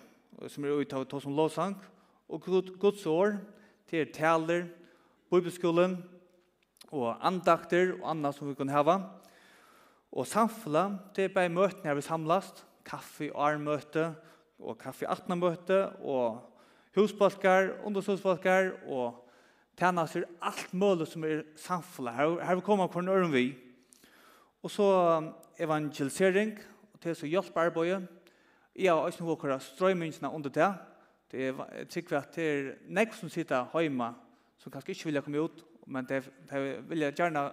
som 0.48 0.66
er 0.66 0.76
uttatt 0.78 1.10
til 1.10 1.22
som 1.24 1.36
Låsang, 1.38 1.76
og 2.30 2.42
Guds 2.80 3.06
år 3.06 3.38
til 3.90 4.10
taler, 4.14 4.68
bibelskolen, 5.32 5.98
og 6.94 7.18
andakter 7.26 7.96
og 7.96 8.10
annet 8.12 8.38
som 8.38 8.50
vi 8.50 8.56
kan 8.58 8.70
hava. 8.70 9.00
Og 10.14 10.28
samfla 10.30 10.86
er 11.18 11.34
bare 11.34 11.50
møtene 11.50 11.90
her 11.90 11.98
vi 11.98 12.06
samlast, 12.06 12.64
kaffe 12.86 13.32
og 13.34 13.42
armøte, 13.48 14.12
og 14.62 14.78
kaffe 14.78 15.08
og 15.08 15.16
atnamøte, 15.18 15.80
og 16.06 16.42
husbalkar, 16.96 17.72
undersøksbalkar, 17.86 18.72
og 18.86 19.24
tjenester, 19.80 20.28
alt 20.42 20.74
mulig 20.74 21.08
som 21.10 21.26
er 21.26 21.42
samfla. 21.58 22.14
Her, 22.14 22.36
her 22.46 22.60
vi 22.60 22.66
kommer 22.66 22.88
hvordan 22.88 23.10
øren 23.10 23.34
vi. 23.34 23.48
Og 24.64 24.72
så 24.72 24.90
evangelisering, 25.60 26.54
og 26.94 27.00
til 27.02 27.16
så 27.16 27.28
hjelp 27.28 27.58
arbeidet, 27.58 28.08
Jeg 28.76 28.90
har 28.90 29.06
også 29.06 29.22
noe 29.22 29.36
hvor 29.38 29.58
strøymynsene 29.62 30.30
under 30.34 30.50
det. 30.50 30.70
Det 31.32 31.48
er 31.48 31.86
sikkert 31.90 32.24
at 32.24 32.36
det 32.36 32.46
er 32.46 32.72
nek 32.90 33.14
som 33.14 33.30
sitter 33.30 33.70
hjemme, 33.78 34.08
som 34.58 34.72
kanskje 34.74 34.96
ikke 34.96 35.10
vil 35.10 35.22
komme 35.22 35.44
ut, 35.46 35.64
men 35.86 36.06
det, 36.10 36.24
det 36.50 36.62
vil 36.90 37.06
jeg 37.06 37.16
gjerne 37.18 37.44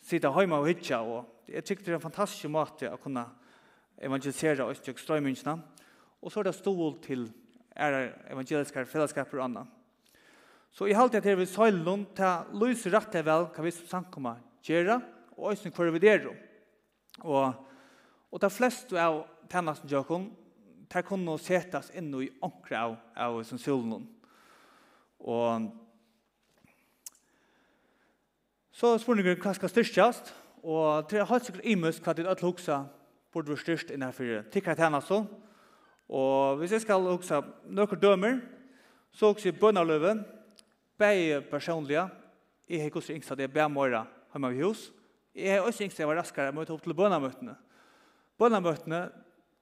sitte 0.00 0.30
hjemme 0.32 0.56
og 0.56 0.68
hitja. 0.68 1.02
Og 1.02 1.48
jeg 1.48 1.66
sikkert 1.66 1.86
det 1.86 1.92
er 1.92 1.98
en 1.98 2.06
fantastisk 2.06 2.52
måte 2.52 2.92
å 2.92 3.00
kunne 3.02 3.26
evangelisere 4.00 4.64
også 4.64 4.96
strøymynsene. 4.96 5.58
Og 6.22 6.32
så 6.32 6.40
er 6.40 6.48
det 6.48 6.56
stål 6.56 6.96
til 7.04 7.28
er 7.78 8.10
evangeliske 8.32 8.86
fellesskaper 8.90 9.38
og 9.38 9.44
annet. 9.44 9.74
Så 10.72 10.88
i 10.88 10.96
halvtid 10.96 11.22
til 11.24 11.38
vi 11.38 11.46
søylen 11.46 12.04
til 12.16 12.58
lys 12.60 12.86
rett 12.92 13.14
og 13.20 13.28
vel 13.28 13.46
hva 13.54 13.64
vi 13.64 13.72
som 13.74 13.88
samkommer 13.92 14.40
gjøre, 14.64 14.98
og 15.36 15.52
også 15.52 15.70
hva 15.72 15.90
vi 15.94 16.02
der. 16.02 16.28
Og, 17.24 17.54
og 18.30 18.42
det 18.42 18.52
fleste 18.52 18.98
av 19.00 19.22
tjennesten 19.50 19.90
gjør 19.90 20.08
det 20.88 21.04
kunne 21.06 21.36
settes 21.40 21.90
inn 21.96 22.12
i 22.16 22.30
ankra 22.44 22.84
av, 22.86 22.96
av 23.16 23.42
som 23.44 23.60
solen. 23.60 24.06
Og 25.18 25.68
så 28.72 28.94
spør 29.02 29.24
jeg 29.24 29.40
hva 29.42 29.54
skal 29.56 29.72
styrkjast, 29.72 30.32
og 30.62 31.08
til 31.08 31.20
jeg 31.20 31.28
har 31.28 31.42
sikkert 31.42 31.66
imus 31.66 32.00
hva 32.02 32.14
ditt 32.14 32.28
alle 32.28 32.46
hoksa 32.46 32.84
burde 33.34 33.52
være 33.52 33.62
styrst 33.62 33.90
innenfor 33.94 34.48
tikkert 34.52 34.78
tjena 34.78 35.00
så. 35.04 35.24
Og 36.08 36.56
hvis 36.60 36.72
jeg 36.76 36.86
skal 36.86 37.08
hoksa 37.10 37.42
noen 37.68 38.00
dømer, 38.00 38.40
så 39.12 39.32
også 39.32 39.50
i 39.50 39.56
bønnerløven, 39.56 40.22
bæg 40.98 41.48
personlige, 41.50 42.08
jeg 42.68 42.82
har 42.82 42.94
hos 42.94 43.10
yngst 43.10 43.32
at 43.32 43.40
jeg 43.40 43.52
bæg 43.52 43.70
mora 43.72 44.04
hjemme 44.32 44.50
av 44.50 44.58
hus. 44.60 44.88
Jeg 45.34 45.56
har 45.56 45.66
også 45.66 45.84
yngst 45.84 45.96
at 45.96 46.04
jeg 46.04 46.08
var 46.10 46.20
raskere 46.20 46.64
ta 46.64 46.74
opp 46.74 46.82
til 46.84 46.94
bønnermøtene. 46.94 47.54
Bønnermøtene, 48.38 49.00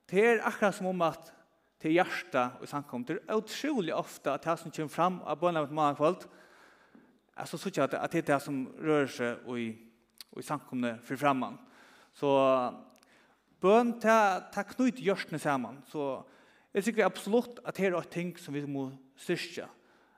Det 0.06 0.22
er 0.22 0.44
akkurat 0.46 0.74
som 0.74 0.86
om 0.86 1.02
at 1.02 1.32
til 1.82 1.96
hjärta 1.96 2.48
og 2.60 2.68
samkom. 2.68 3.04
Det 3.04 3.18
er 3.18 3.38
utrolig 3.38 3.94
ofte 3.94 4.32
at 4.32 4.44
det 4.44 4.58
som 4.58 4.72
kommer 4.72 4.92
fram 4.92 5.20
av 5.26 5.38
bønna 5.40 5.64
med 5.64 5.74
mange 5.76 5.96
kvalt, 5.98 6.26
er 7.36 7.44
så 7.44 7.58
ikke 7.68 7.84
at 7.84 7.92
det 8.12 8.20
er 8.22 8.28
det 8.30 8.38
som 8.42 8.62
rører 8.80 9.10
seg 9.12 9.48
i, 9.60 9.66
i 10.36 10.42
samkomne 10.42 10.94
for 11.04 11.20
framman. 11.20 11.58
Så 12.16 12.30
bøn 13.60 13.96
ta 14.00 14.64
knut 14.72 15.02
hjørstene 15.02 15.38
sammen. 15.42 15.82
Så 15.90 16.22
jeg 16.72 16.86
sikker 16.86 17.06
absolutt 17.06 17.60
at 17.64 17.76
det 17.76 17.90
er 17.90 17.98
et 17.98 18.12
ting 18.12 18.32
som 18.40 18.54
vi 18.56 18.64
må 18.64 18.88
styrke. 19.20 19.68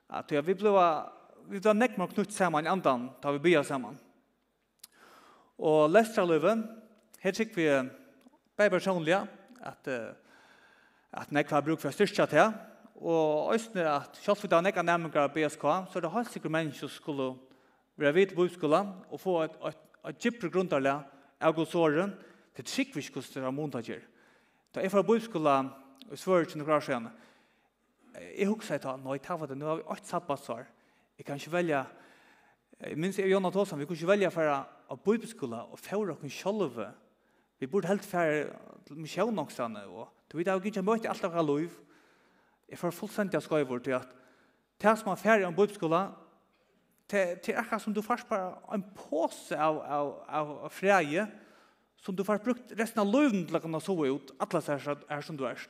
At 0.09 0.30
vi 0.30 0.54
ble 0.54 0.75
vi 1.49 1.62
ble 1.64 1.73
nekk 1.73 1.97
med 1.97 2.12
knut 2.12 2.33
saman 2.35 2.66
i 2.66 2.71
andan 2.71 3.09
da 3.23 3.33
vi 3.33 3.40
bia 3.40 3.64
saman. 3.64 3.97
Og 5.59 5.88
lestra 5.90 6.23
løven, 6.28 6.66
her 7.18 7.35
sikker 7.35 7.57
vi 7.57 7.68
bare 8.59 8.71
personlige, 8.71 9.23
at, 9.68 9.90
at 11.12 11.32
nekva 11.34 11.58
har 11.58 11.66
bruk 11.66 11.80
for 11.82 11.94
styrkja 11.94 12.26
til, 12.30 12.52
og 12.98 13.52
òsne 13.54 13.84
at 13.87 14.18
selv 14.18 14.42
om 14.42 14.50
det 14.50 14.56
er 14.58 14.64
nekva 14.66 14.82
nærmengar 14.82 15.28
av 15.28 15.34
BSK, 15.34 15.66
så 15.90 15.98
er 15.98 16.04
det 16.04 16.14
helt 16.14 16.32
sikkert 16.32 16.54
mennesker 16.54 16.88
som 16.88 16.94
skulle 16.96 17.28
være 17.98 18.14
vidt 18.14 18.34
på 18.34 18.46
utskolen 18.48 18.90
og 19.10 19.20
få 19.20 19.42
et, 19.44 19.54
et, 19.70 19.84
et 20.10 20.18
gypre 20.25 20.50
grunntarlig 20.50 20.94
av 20.94 21.54
godsåren 21.54 22.14
til 22.58 22.66
trygg 22.66 22.96
vi 22.96 23.04
skulle 23.06 23.46
er 23.46 23.54
montager. 23.54 24.02
Da 24.75 24.82
jeg 24.82 24.92
var 24.92 25.06
på 25.06 25.16
utskolen 25.18 25.70
i 26.12 26.16
Sverige 26.16 26.50
til 26.50 26.62
noen 26.62 26.75
år 26.76 26.84
siden, 26.84 27.08
jeg 28.18 28.48
husker 28.50 28.75
at 28.75 28.98
nå, 28.98 29.14
jeg 29.14 29.22
tar 29.22 29.46
det, 29.46 29.58
nå 29.58 29.66
har 29.68 29.78
vi 29.78 29.87
åtte 29.87 30.08
sabbatsår. 30.08 30.64
Jeg 31.18 31.26
kan 31.26 31.38
ikke 31.38 31.52
velge, 31.52 31.84
jeg 32.80 32.98
minns 32.98 33.18
jeg 33.18 33.28
og 33.28 33.37
Jonna 33.37 33.50
Tåsen, 33.50 33.78
vi 33.78 33.87
kunne 33.87 33.98
ikke 33.98 34.10
velge 34.10 34.30
for 34.34 34.50
å 34.50 34.96
bo 34.96 35.12
på 35.12 35.18
utskolen 35.18 35.70
og 35.70 35.78
fjøre 35.78 36.16
oss 36.16 36.40
selv 36.42 36.80
Vi 37.59 37.67
burde 37.67 37.88
helt 37.88 38.07
færre 38.07 38.47
til 38.87 38.97
misjon 38.97 39.38
ångstene, 39.38 39.83
og 39.87 40.09
du 40.31 40.37
vet, 40.38 40.47
jeg 40.47 40.55
har 40.55 40.71
ikke 40.71 40.85
møtt 40.87 41.07
alt 41.09 41.25
av 41.27 41.35
hva 41.35 41.43
liv. 41.43 41.75
Jeg 42.69 42.79
får 42.79 42.95
fullstendig 42.95 43.38
av 43.38 43.45
skøyver 43.45 43.83
til 43.83 43.97
at 43.99 44.15
det 44.79 44.95
som 45.00 45.11
er 45.11 45.19
færre 45.19 45.49
om 45.49 45.57
bibelskolen, 45.57 46.12
det 47.11 47.49
er 47.49 47.59
akkurat 47.62 47.83
som 47.83 47.95
du 47.97 48.03
først 48.05 48.29
bare 48.29 48.53
en 48.75 48.85
påse 48.95 49.57
av, 49.57 49.81
av, 49.81 50.11
av, 50.29 50.50
av 50.69 50.73
freie, 50.73 51.25
som 51.99 52.15
du 52.15 52.23
først 52.25 52.45
brukt 52.45 52.75
resten 52.79 53.00
av 53.03 53.11
loven 53.11 53.47
til 53.49 53.59
å 53.59 53.62
kunne 53.65 53.81
sove 53.83 54.11
ut, 54.12 54.33
alle 54.38 54.61
seg 54.62 55.05
er 55.09 55.25
som 55.25 55.38
du 55.38 55.47
er. 55.49 55.62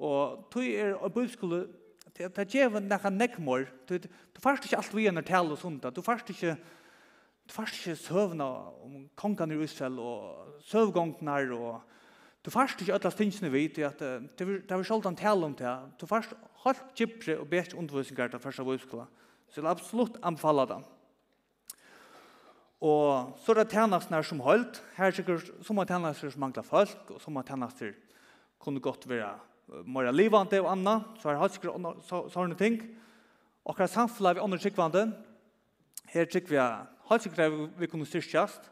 Og 0.00 0.48
du 0.50 0.62
er 0.64 0.96
og 0.96 1.12
bibelskole, 1.12 1.66
det 2.16 2.30
er 2.30 2.48
djeven 2.48 2.88
nekka 2.88 3.12
nekmor, 3.12 3.68
du, 3.86 3.98
du 4.00 4.40
får 4.42 4.62
ikke 4.64 4.80
alt 4.80 4.96
vi 4.96 5.06
er 5.06 5.14
når 5.14 5.28
tale 5.28 5.54
og 5.54 5.60
sånt, 5.60 5.84
du 5.94 6.02
får 6.02 6.24
ikke 6.24 6.56
tvarske 7.50 7.96
søvna 7.98 8.46
om 8.84 9.04
kongan 9.18 9.52
i 9.52 9.58
Israel 9.64 9.98
og 10.00 10.62
søvgångnar 10.68 11.52
og 11.56 11.82
du 12.44 12.50
farst 12.52 12.80
ikke 12.80 12.96
alle 12.96 13.12
stingsene 13.12 13.52
vit 13.52 13.78
at 13.84 14.00
det 14.00 14.46
var 14.70 14.84
sjaldan 14.84 15.16
tal 15.16 15.44
om 15.44 15.54
det 15.56 15.74
du 16.00 16.06
farst 16.06 16.34
holdt 16.64 16.82
gypre 16.96 17.38
og 17.40 17.48
bet 17.48 17.76
undervisningar 17.76 18.32
til 18.32 18.42
første 18.42 18.66
vøyskola 18.66 19.06
så 19.48 19.60
jeg 19.60 19.64
vil 19.64 19.72
absolutt 19.72 20.20
anfalla 20.22 20.66
det 20.72 20.82
og 22.84 23.36
så 23.40 23.52
er 23.52 23.62
det 23.62 23.72
tjenestene 23.72 24.22
som 24.24 24.44
holdt 24.44 24.82
her 24.98 25.10
er 25.10 25.16
sikkert 25.16 25.50
som 25.64 25.80
er 25.80 25.88
tjenester 25.88 26.32
som 26.32 26.46
mangler 26.46 26.66
folk 26.66 27.16
og 27.16 27.20
som 27.20 27.36
er 27.36 27.48
tjenester 27.48 27.96
kunne 28.60 28.80
godt 28.80 29.08
være 29.08 29.34
mer 29.84 30.10
livande 30.12 30.60
og 30.60 30.70
anna 30.72 30.98
så 31.20 31.30
er 31.30 31.38
det 31.38 31.54
sikkert 31.56 32.32
sånne 32.32 32.56
ting. 32.58 32.80
Og 33.64 33.76
hva 33.76 33.88
samfunnet 33.88 34.36
vi 34.36 34.44
andre 34.44 34.60
sikkvande 34.60 35.04
her 36.12 36.28
sikkert 36.28 36.52
vi 36.52 36.60
helt 37.08 37.24
sikkert 37.24 37.52
vi, 37.52 37.66
vi 37.82 37.90
kunne 37.90 38.06
styrkjast, 38.08 38.70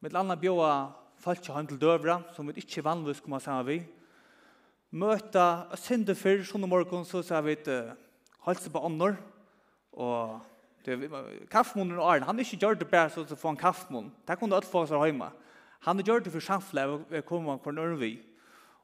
med 0.00 0.14
landa 0.14 0.36
bjóa 0.36 0.92
folk 1.22 1.50
heim 1.54 1.66
til 1.70 1.80
døvra, 1.80 2.20
som 2.34 2.48
vi 2.48 2.58
ikke 2.62 2.84
vanligvis 2.84 3.20
kommer 3.22 3.42
sammen 3.42 3.66
vi, 3.68 3.80
møta 4.92 5.68
synde 5.80 6.16
fyrr, 6.18 6.42
sånn 6.44 6.66
morgon, 6.68 7.04
så 7.08 7.22
sa 7.24 7.40
vi 7.44 7.54
et 7.54 7.68
halse 8.46 8.72
på 8.72 8.82
ånder, 8.82 9.16
og 9.92 10.40
kaffemunnen 11.52 12.00
og 12.00 12.08
Arne, 12.08 12.26
han 12.26 12.38
er 12.38 12.46
ikke 12.46 12.58
gjør 12.64 12.80
det 12.80 12.90
bare 12.90 13.12
så 13.12 13.22
å 13.22 13.38
få 13.38 13.52
en 13.52 13.60
kaffemunn. 13.60 14.10
Det 14.26 14.36
kunne 14.40 14.56
alle 14.58 14.66
få 14.66 14.82
oss 14.82 14.92
hjemme. 14.92 15.28
Han 15.86 16.00
er 16.00 16.08
gjør 16.08 16.24
det 16.24 16.32
for 16.34 16.44
samfunnet, 16.44 16.90
og 16.90 17.04
vi 17.10 17.22
kommer 17.26 17.60
hver 17.62 17.76
nøyre 17.76 17.98
vi. 18.00 18.12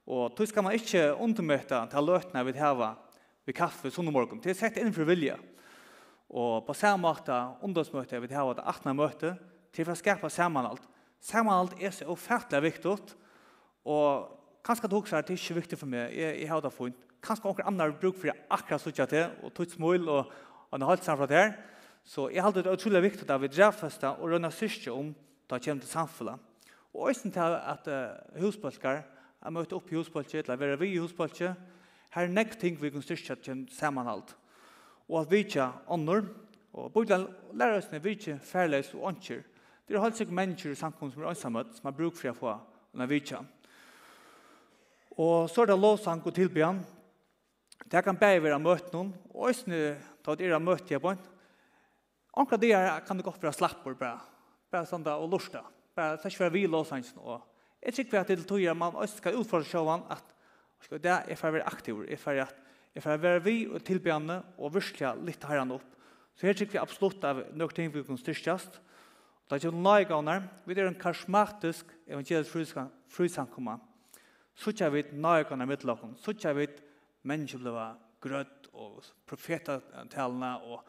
Og 0.09 0.33
då 0.37 0.47
skal 0.47 0.65
man 0.65 0.73
ikke 0.73 1.15
undermøte 1.21 1.81
til 1.91 2.07
løtene 2.07 2.45
vi 2.47 2.59
har 2.59 2.79
ved 2.79 3.55
kaffe 3.55 3.91
sånn 3.91 4.13
morgon. 4.13 4.41
Det 4.41 4.55
er 4.55 4.61
sett 4.61 4.79
innenfor 4.79 5.05
vilja. 5.09 5.37
Og 6.29 6.67
på 6.67 6.77
samme 6.77 7.07
måte, 7.07 7.35
ungdomsmøte, 7.65 8.21
vi 8.21 8.35
har 8.35 8.45
ha 8.45 8.71
18. 8.73 8.97
møte, 8.97 9.37
til 9.73 9.85
for 9.85 9.95
å 9.95 10.01
skapa 10.01 10.31
sammanhalt. 10.33 10.83
Sammanhalt 11.25 11.79
er 11.81 11.93
så 11.95 12.09
ufattelig 12.13 12.73
viktig, 12.73 12.97
og 13.89 14.29
kanskje 14.65 14.91
du 14.91 14.97
også 14.99 15.17
er 15.17 15.25
det 15.25 15.39
ikke 15.39 15.61
viktig 15.61 15.79
for 15.81 15.89
meg, 15.89 16.13
jeg, 16.13 16.41
jeg 16.43 16.51
har 16.51 16.61
det 16.65 16.73
funnet. 16.75 17.05
Kanskje 17.25 17.49
noen 17.49 17.67
andre 17.67 17.97
bruk 17.99 18.19
for 18.19 18.31
jeg 18.31 18.45
akkurat 18.55 18.85
sånn 18.85 19.09
til, 19.11 19.33
og 19.43 19.55
tog 19.57 19.73
smål, 19.73 20.09
og, 20.13 20.35
og 20.71 20.85
holdt 20.87 21.07
sammen 21.07 21.25
fra 21.25 21.31
det 21.31 21.41
her. 21.41 21.57
Så 22.09 22.29
jeg 22.33 22.45
har 22.45 22.53
det 22.55 22.69
utrolig 22.71 23.03
viktig 23.09 23.27
at 23.29 23.41
vi 23.43 23.51
drevfeste 23.53 24.13
og 24.17 24.31
rønner 24.33 24.55
sørste 24.55 24.93
om 24.95 25.11
da 25.49 25.59
kommer 25.59 25.83
til 25.83 25.91
samfunnet. 25.91 26.45
Og 26.95 27.09
også 27.11 27.31
til 27.33 27.57
at 27.57 27.89
uh, 27.89 28.41
husbølger, 28.41 29.03
jeg 29.39 29.55
møter 29.55 29.77
opp 29.77 29.91
i 29.93 29.97
husbølger, 29.97 30.45
eller 30.45 30.61
være 30.61 30.79
vi 30.81 30.93
i 30.95 31.01
husbølger, 31.03 31.57
her 32.15 32.25
er 32.25 32.33
nekting 32.33 32.79
vi 32.81 32.91
kan 32.91 33.05
styrke 33.05 33.37
til 33.45 33.67
sammanhalt 33.75 34.33
og 35.09 35.23
at 35.23 35.31
vi 35.31 35.43
ikke 35.45 35.69
ånder, 35.89 36.27
og 36.79 36.93
Bibelen 36.93 37.27
lærer 37.57 37.79
oss 37.81 37.89
når 37.91 38.03
vi 38.05 38.17
ikke 38.17 38.39
færleis 38.45 38.93
og 38.95 39.07
ånder. 39.11 39.45
Det 39.89 39.97
er 39.97 40.03
halvt 40.05 40.21
sikkert 40.21 40.37
mennesker 40.37 40.75
i 40.75 40.77
samkommet 40.77 41.15
som 41.15 41.23
er 41.25 41.31
ansammet, 41.31 41.73
som 41.73 41.89
har 41.89 41.97
bruk 41.97 42.17
for 42.19 42.29
å 42.29 42.37
få 42.37 42.55
når 42.99 43.09
vi 43.09 43.21
ikke. 43.23 43.41
Og 45.19 45.49
så 45.51 45.65
er 45.65 45.71
det 45.71 45.79
lovsang 45.81 46.21
og 46.23 46.35
tilbyan. 46.37 46.83
Det 47.89 48.03
kan 48.05 48.19
bare 48.21 48.43
være 48.45 48.61
møte 48.61 48.93
noen, 48.93 49.15
og 49.33 49.49
også 49.49 49.95
ta 50.23 50.37
et 50.37 50.45
era 50.45 50.61
møte 50.61 50.93
jeg 50.93 51.01
på 51.01 51.15
en. 51.15 51.25
akkurat 52.35 52.61
det 52.61 52.75
kan 53.07 53.17
det 53.17 53.25
godt 53.25 53.43
være 53.43 53.53
slapper 53.57 53.95
bare, 53.95 54.21
bare 54.71 54.87
sånn 54.87 55.03
da, 55.03 55.17
og 55.17 55.31
lortet. 55.31 55.65
Bare 55.97 56.17
det 56.17 56.27
er 56.27 56.31
ikke 56.31 56.45
være 56.45 56.53
vi 56.53 56.67
lovsangen. 56.67 57.19
Og 57.19 57.41
jeg 57.83 57.95
tror 57.95 58.21
at 58.21 58.29
det 58.29 58.37
er 58.37 58.45
til 58.45 58.47
tog 58.47 58.77
man 58.77 58.95
også 58.95 59.17
skal 59.23 59.41
utfordre 59.41 59.67
sjåan 59.67 60.05
at 60.11 60.35
det 61.03 61.11
er 61.11 61.35
for 61.35 61.49
å 61.49 61.57
være 61.57 61.67
aktiv, 61.67 62.05
er 62.07 62.21
for 62.21 62.39
at 62.39 62.68
Jeg 62.99 63.05
får 63.05 63.21
være 63.23 63.41
vi 63.45 63.53
og 63.71 63.79
tilbjørnene 63.87 64.37
og 64.59 64.73
virkelig 64.75 65.11
litt 65.23 65.45
herren 65.47 65.71
opp. 65.77 65.85
Så 66.35 66.49
her 66.49 66.57
tykker 66.59 66.75
vi 66.75 66.81
absolutt 66.81 67.23
av 67.23 67.45
noen 67.55 67.77
ting 67.77 67.93
vi 67.95 68.03
kan 68.03 68.19
styrkjast. 68.19 68.81
Da 69.47 69.55
er 69.55 69.63
det 69.63 69.71
nøye 69.71 70.09
gavner. 70.11 70.49
Vi 70.67 70.75
er 70.75 70.89
en 70.89 70.99
karismatisk 70.99 71.93
evangelisk 72.11 72.81
frisankomma. 73.15 73.77
Så 74.59 74.75
ikke 74.75 74.91
vi 74.97 75.05
nøye 75.15 75.47
gavner 75.47 75.71
mitt 75.71 75.87
lakken. 75.87 76.19
Så 76.19 76.35
ikke 76.35 76.57
vi 76.59 76.67
mennesker 77.23 77.63
ble 77.63 77.87
grøtt 78.27 78.67
og 78.75 79.07
profetattalene 79.31 80.53
og 80.67 80.83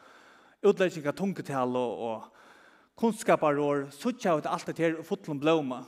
utlegging 0.66 1.06
av 1.06 1.14
tungetall 1.14 1.78
og, 1.78 2.06
og 2.10 2.98
kunnskaparår. 2.98 3.92
Så 3.94 4.16
ikke 4.18 4.40
vi 4.40 4.50
alt 4.50 4.74
det 4.74 4.82
her 4.82 4.98
og 4.98 5.06
fotlen 5.06 5.38
blåma. 5.38 5.84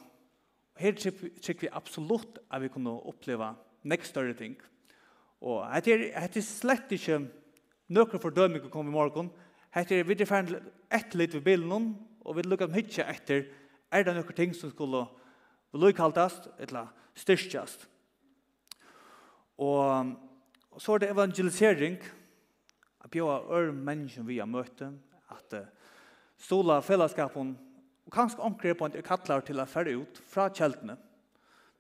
Her 0.78 0.94
tykker 1.02 1.64
vi 1.66 1.78
absolutt 1.82 2.38
at 2.46 2.62
vi 2.62 2.70
kunne 2.70 2.94
oppleve 3.10 3.56
next 3.82 4.14
større 4.14 4.38
ting. 4.38 4.54
Musikk 4.54 4.68
Og 5.42 5.64
hette 5.74 5.94
er, 5.96 6.04
hette 6.22 6.40
er 6.40 6.46
slett 6.46 6.92
ikke 6.94 7.24
nøkron 7.92 8.22
fordøming 8.22 8.68
å 8.68 8.74
komme 8.74 8.92
i 8.92 8.96
morgen. 8.96 9.32
Hette 9.74 9.98
er 9.98 10.08
videre 10.08 10.30
ferdig 10.30 10.60
etter 10.92 11.22
litt 11.22 11.36
ved 11.38 11.46
bilen, 11.46 11.94
og 12.22 12.38
vi 12.38 12.46
lukker 12.46 12.70
mye 12.72 13.08
etter 13.10 13.48
er 13.92 14.06
det 14.08 14.16
noen 14.16 14.36
ting 14.38 14.54
som 14.56 14.72
skulle 14.72 15.04
lukkaltast, 15.76 16.48
eller 16.64 16.92
styrkjast. 17.18 17.88
Og, 19.62 20.14
og 20.72 20.82
så 20.82 20.96
er 20.96 21.04
det 21.04 21.12
evangelisering, 21.12 21.98
at 23.04 23.12
bjør 23.12 23.52
øren 23.52 23.84
mennesken 23.86 24.28
vi 24.28 24.40
har 24.40 24.50
møtt, 24.50 24.84
at 25.32 25.58
uh, 25.58 25.68
stola 26.40 26.80
fellesskapen, 26.86 27.56
og 28.06 28.14
kanskje 28.14 28.44
omkring 28.46 28.78
på 28.78 28.88
en 28.88 29.04
kattler 29.06 29.44
til 29.46 29.60
å 29.62 29.68
fære 29.70 29.98
ut 30.00 30.22
fra 30.28 30.48
kjeltene, 30.54 30.98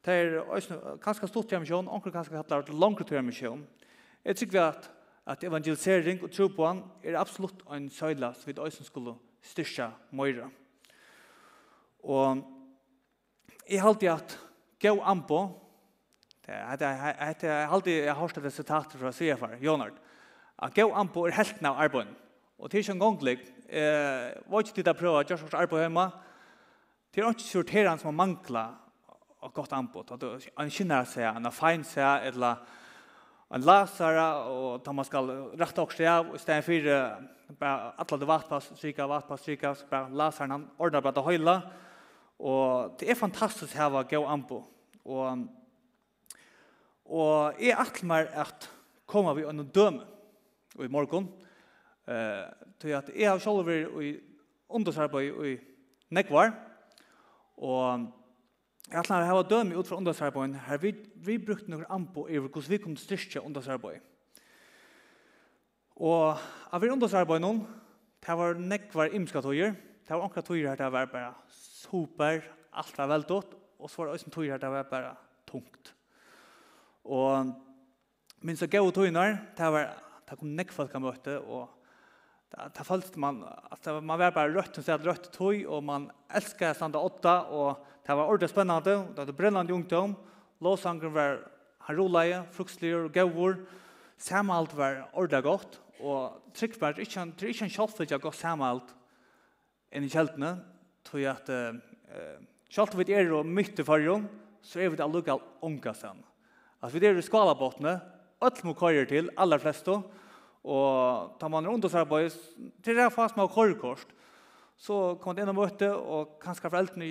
Det 0.02 0.14
er 0.14 0.98
kanskje 1.04 1.28
stort 1.30 1.46
til 1.50 1.60
emisjon, 1.60 1.90
onker 1.90 2.14
kanskje 2.14 2.34
kallar 2.34 2.64
det 2.66 2.74
langt 2.74 3.04
til 3.06 3.20
emisjon. 3.20 3.62
Jeg 4.26 4.36
tykker 4.40 4.56
vi 4.56 4.62
at, 4.64 4.88
at 5.30 5.44
evangelisering 5.46 6.24
og 6.26 6.32
tro 6.34 6.48
på 6.50 6.66
han 6.66 6.82
er 7.04 7.20
absolutt 7.22 7.62
en 7.70 7.90
søyla 7.90 8.32
som 8.34 8.50
vi 8.50 8.58
også 8.58 8.88
skulle 8.88 9.14
styrke 9.46 9.92
møyre. 10.18 10.50
Og 12.02 12.42
jeg 13.70 13.82
halte 13.82 14.10
at 14.10 14.38
gå 14.82 14.96
an 15.06 15.22
på, 15.30 15.44
det 16.50 16.58
er 16.58 17.70
alltid 17.70 17.94
jeg 17.94 18.18
har 18.18 18.34
stått 18.34 18.50
et 18.50 18.58
sitat 18.58 18.98
fra 18.98 19.14
CFR, 19.14 19.60
Jonard, 19.62 20.02
at 20.58 20.74
gå 20.74 20.90
an 20.90 21.14
på 21.14 21.28
er 21.30 21.38
helten 21.38 21.70
av 21.70 21.78
arbeid. 21.86 22.10
Og 22.58 22.70
til 22.70 22.82
ikke 22.82 22.98
en 22.98 23.06
gang 23.06 23.24
lik, 23.26 23.46
eh, 23.70 24.34
var 24.50 24.66
ikke 24.66 24.82
tid 24.82 24.90
å 24.90 24.98
prøve 24.98 25.22
å 25.22 25.24
gjøre 25.24 25.46
har 25.46 25.62
arbeid 25.62 25.86
hjemme, 25.86 26.12
Det 27.12 27.22
er 27.22 27.30
ikke 27.30 27.44
sorterende 27.44 28.00
som 28.00 28.16
mangler 28.16 28.78
och 29.42 29.54
gott 29.54 29.74
anbud. 29.74 30.12
Att 30.12 30.24
en 30.60 30.70
kinnar 30.70 31.06
sig, 31.06 31.24
en 31.24 31.52
fin 31.52 31.84
sig, 31.84 32.28
eller 32.28 32.56
en 33.50 33.62
lasare, 33.62 34.44
och 34.44 34.76
att 34.76 34.96
man 34.96 35.06
ska 35.06 35.22
rätta 35.54 35.82
också 35.82 36.08
av, 36.08 36.36
istället 36.36 36.66
för 36.66 37.32
bara 37.48 37.92
alla 37.92 38.18
det 38.18 38.26
vattpass, 38.26 38.72
strika, 38.78 39.08
vattpass, 39.08 39.42
strika, 39.42 39.76
så 39.76 39.86
bara 39.90 40.08
lasaren 40.08 40.52
han 40.52 40.70
ordnar 40.78 41.02
bara 41.02 41.12
det 41.12 41.22
höjla. 41.22 41.62
Och 42.38 42.96
det 43.00 43.12
är 43.12 43.16
fantastiskt 43.16 43.74
här 43.74 43.90
ha 43.90 44.02
gå 44.04 44.26
anbud. 44.26 44.64
Och, 45.04 45.28
och 47.04 47.54
jag 47.60 47.80
aktar 47.80 48.06
mer 48.08 48.32
att 48.36 48.70
komma 49.06 49.34
vid 49.34 49.46
en 49.46 49.58
döme 49.58 50.02
i 50.80 50.88
morgon. 50.88 51.28
Eh, 52.06 52.46
till 52.80 52.96
att 52.96 53.10
jag 53.16 53.32
har 53.32 53.40
själv 53.40 53.66
varit 53.66 54.04
i 54.04 54.22
undersarbeid 54.68 55.46
i 55.46 55.62
Nekvar. 56.10 56.52
Och 57.56 58.00
Jeg 58.92 59.04
har 59.08 59.24
her 59.24 59.32
var 59.32 59.48
døme 59.48 59.78
ut 59.80 59.88
fra 59.88 59.96
undersarbeidet. 59.96 60.60
Her 60.68 60.78
vi, 60.78 60.90
vi 61.16 61.38
brukte 61.40 61.72
noen 61.72 61.86
anpå 61.88 62.26
i 62.28 62.40
hvordan 62.44 62.70
vi 62.74 62.80
kunne 62.84 63.00
styrke 63.00 63.40
undersarbeidet. 63.40 64.04
Og 65.96 66.36
av 66.74 66.84
vi 66.84 66.90
undersarbeidet 66.92 67.46
noen, 67.46 67.62
det 68.20 68.36
var 68.36 68.60
nekvar 68.60 69.16
imska 69.16 69.40
tøyer. 69.46 69.78
Det 70.04 70.12
var 70.12 70.26
ankra 70.26 70.44
tøyer 70.44 70.74
her 70.74 70.82
det 70.82 70.92
var 70.92 71.08
bare 71.08 71.32
super, 71.48 72.44
alt 72.74 72.98
var 73.00 73.14
veldått, 73.14 73.56
og 73.80 73.90
så 73.90 74.02
var 74.02 74.10
det 74.10 74.18
også 74.18 74.34
tøyer 74.36 74.58
her 74.58 74.64
det 74.66 74.74
var 74.76 74.90
bare 74.92 75.16
tungt. 75.48 75.94
Og 77.08 77.54
minst 78.44 78.68
av 78.68 78.74
gav 78.76 78.92
tøyner, 78.92 79.38
det 79.56 79.72
var 79.72 79.88
det 80.28 80.40
kom 80.40 80.52
nekvar 80.56 80.92
kan 80.92 81.04
møte, 81.04 81.40
og 81.40 81.81
det 82.52 82.84
følte 82.84 83.20
man 83.20 83.40
at 83.48 83.88
man 84.04 84.20
var 84.20 84.34
bare 84.36 84.52
rødt 84.52 84.78
og 84.78 84.84
stedet 84.84 85.08
rødt 85.08 85.30
tøy, 85.32 85.64
og 85.66 85.84
man 85.88 86.10
elsket 86.36 86.76
standa 86.76 87.00
åtta, 87.00 87.36
og 87.48 87.86
det 88.04 88.18
var 88.18 88.28
ordentlig 88.28 88.50
spennende, 88.52 88.98
det 89.16 89.28
var 89.28 89.38
brennende 89.38 89.74
ungdom. 89.74 90.16
Låsangren 90.62 91.14
var 91.14 91.40
han 91.88 91.98
rolige, 91.98 92.44
fruktlige 92.52 92.98
og 92.98 93.12
gøver. 93.16 93.56
Samalt 94.18 94.76
var 94.78 95.08
ordentlig 95.14 95.44
godt, 95.44 95.80
og 96.02 96.52
trygg 96.54 96.76
var 96.82 96.94
det 96.94 97.08
ikke, 97.08 97.26
det 97.38 97.48
er 97.48 97.54
ikke 97.56 97.70
en 97.70 97.76
kjølfølge 97.78 98.18
av 98.18 98.22
godt 98.22 98.38
samalt 98.38 98.94
inn 99.92 100.06
i 100.06 100.12
kjeltene, 100.12 100.56
tror 101.08 101.24
jeg 101.24 101.32
at 101.32 101.50
uh, 101.50 102.38
kjølt 102.72 102.98
vi 103.00 103.14
er 103.16 103.32
og 103.36 103.48
mye 103.48 103.74
i 103.74 103.86
fargen, 103.86 104.28
så 104.62 104.80
er 104.80 104.92
vi 104.92 105.00
det 105.00 105.06
allukket 105.06 105.42
unge 105.66 105.94
sen. 105.98 106.20
At 106.82 106.94
vi 106.94 107.02
er 107.06 107.18
i 107.18 107.26
skalabåtene, 107.26 107.96
alt 108.42 108.64
må 108.66 108.76
køyre 108.78 109.08
til, 109.10 109.30
aller 109.38 109.62
fleste, 109.62 109.94
og 109.94 110.21
Og 110.62 111.38
da 111.42 111.50
man 111.50 111.66
oss 111.66 111.98
arbeid, 111.98 112.36
til 112.86 112.98
det 112.98 113.06
er 113.06 113.14
fast 113.14 113.38
med 113.38 113.50
korrekort, 113.50 114.06
så 114.78 115.16
kom 115.22 115.36
det 115.36 115.44
inn 115.44 115.54
og 115.54 115.58
møte, 115.58 115.90
og 115.94 116.38
kanskje 116.42 116.70
foreldrene 116.70 117.10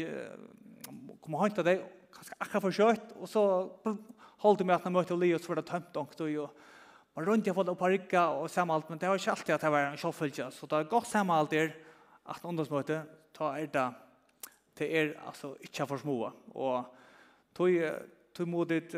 kom 1.22 1.36
og 1.36 1.44
hentet 1.44 1.66
deg, 1.66 1.82
kanskje 2.14 2.38
akkurat 2.38 2.64
for 2.64 2.76
kjøtt, 2.78 3.14
og 3.18 3.30
så 3.30 3.44
holdt 4.42 4.62
de 4.62 4.66
med 4.66 4.76
at 4.76 4.86
man 4.86 4.98
møtte 4.98 5.14
og 5.14 5.22
li, 5.22 5.32
så 5.38 5.52
var 5.52 5.60
det 5.60 5.70
tømt 5.70 5.98
og 6.00 6.18
og 7.10 7.18
man 7.18 7.26
rundt 7.26 7.46
jeg 7.46 7.54
fått 7.56 7.68
opp 7.72 7.80
av 7.82 7.90
rikka 7.90 8.20
og 8.38 8.44
samalt, 8.50 8.86
men 8.88 8.98
det 8.98 9.08
var 9.10 9.18
ikke 9.18 9.32
alltid 9.32 9.54
at 9.54 9.64
det 9.64 9.70
var 9.74 9.86
en 9.88 9.98
kjøttfølge, 9.98 10.44
så 10.54 10.66
det 10.70 10.78
er 10.78 10.92
godt 10.92 11.08
samalt 11.10 11.50
der 11.50 11.72
at 12.30 12.44
ungdomsmøte, 12.46 13.00
ta 13.34 13.50
er 13.58 13.66
det, 13.66 13.86
det 14.78 14.88
er 14.94 15.10
altså 15.26 15.56
ikke 15.66 15.88
for 15.90 15.98
små, 15.98 16.30
og 16.54 16.86
tog, 17.54 17.74
tog 18.34 18.48
modet, 18.48 18.94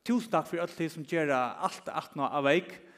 tusen 0.00 0.32
takk 0.32 0.48
for 0.48 0.64
alt 0.64 0.78
det 0.80 0.88
som 0.94 1.04
gjør 1.04 1.34
alt 1.36 1.92
18 1.92 2.24
av 2.24 2.48
veik, 2.48 2.72
og 2.72 2.91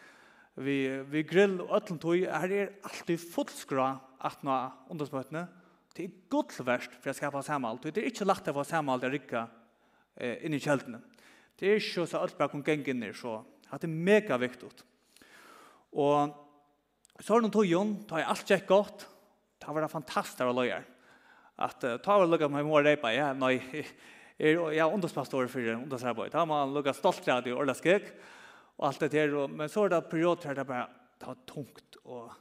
vi, 0.55 0.79
vi 1.11 1.25
grill 1.27 1.59
og 1.65 1.73
ötlen 1.79 1.99
tog, 2.03 2.21
her 2.23 2.55
er 2.55 2.73
alltid 2.87 3.19
fullskra 3.21 3.89
at 4.25 4.45
nå 4.47 4.59
undersmøtene, 4.93 5.47
det 5.95 6.07
er 6.07 6.15
godverst 6.31 6.95
for 6.99 7.13
å 7.13 7.17
skapa 7.17 7.43
samal, 7.47 7.79
det 7.83 7.99
er 8.03 8.11
ikke 8.11 8.27
lagt 8.27 8.49
av 8.51 8.59
å 8.59 8.67
samal 8.67 9.03
det 9.03 9.13
rikka 9.13 9.45
eh, 10.17 10.41
inn 10.47 10.57
i 10.57 10.63
kjeltene 10.63 10.99
Det 11.55 11.69
er 11.69 11.79
ikke 11.79 12.07
så 12.11 12.23
alt 12.23 12.39
bare 12.39 12.51
kun 12.55 12.65
geng 12.67 12.83
inn 12.91 13.05
i, 13.07 13.13
så 13.15 13.41
det 13.75 13.87
er 13.89 13.91
mega 13.91 14.37
viktig. 14.39 14.71
Og 15.95 16.35
så 17.19 17.35
har 17.35 17.43
noen 17.43 17.55
tog 17.55 17.67
jo, 17.67 17.83
da 18.09 18.19
har 18.19 18.33
alt 18.33 18.47
kjekk 18.47 18.67
godt, 18.71 19.07
det 19.59 19.71
var 19.71 19.85
vært 19.85 19.95
fantastisk 19.95 20.43
å 20.45 20.55
løye. 20.55 20.81
At 21.63 21.87
uh, 21.87 21.97
ta 22.03 22.19
var 22.19 22.27
lukka 22.27 22.49
med 22.51 22.67
mor 22.67 22.83
reipa, 22.83 23.13
ja, 23.15 23.31
nei, 23.39 23.57
er 24.43 24.59
ja 24.75 24.89
underspastor 24.91 25.47
for 25.51 25.75
undersarbeid, 25.77 26.33
da 26.35 26.43
har 26.43 26.51
man 26.51 26.75
lukka 26.75 26.95
stolt 26.95 27.27
av 27.31 27.45
det 27.45 27.53
i 27.53 27.57
orlaskek, 27.57 28.11
og 28.79 28.89
alt 28.89 29.05
det 29.05 29.13
der. 29.15 29.35
Og, 29.39 29.51
men 29.51 29.71
så 29.71 29.85
er 29.85 29.95
det 29.95 30.05
perioder 30.11 30.51
der 30.51 30.61
det 30.61 30.67
bare 30.69 30.89
tar 31.23 31.39
tungt. 31.49 31.99
Og 32.05 32.33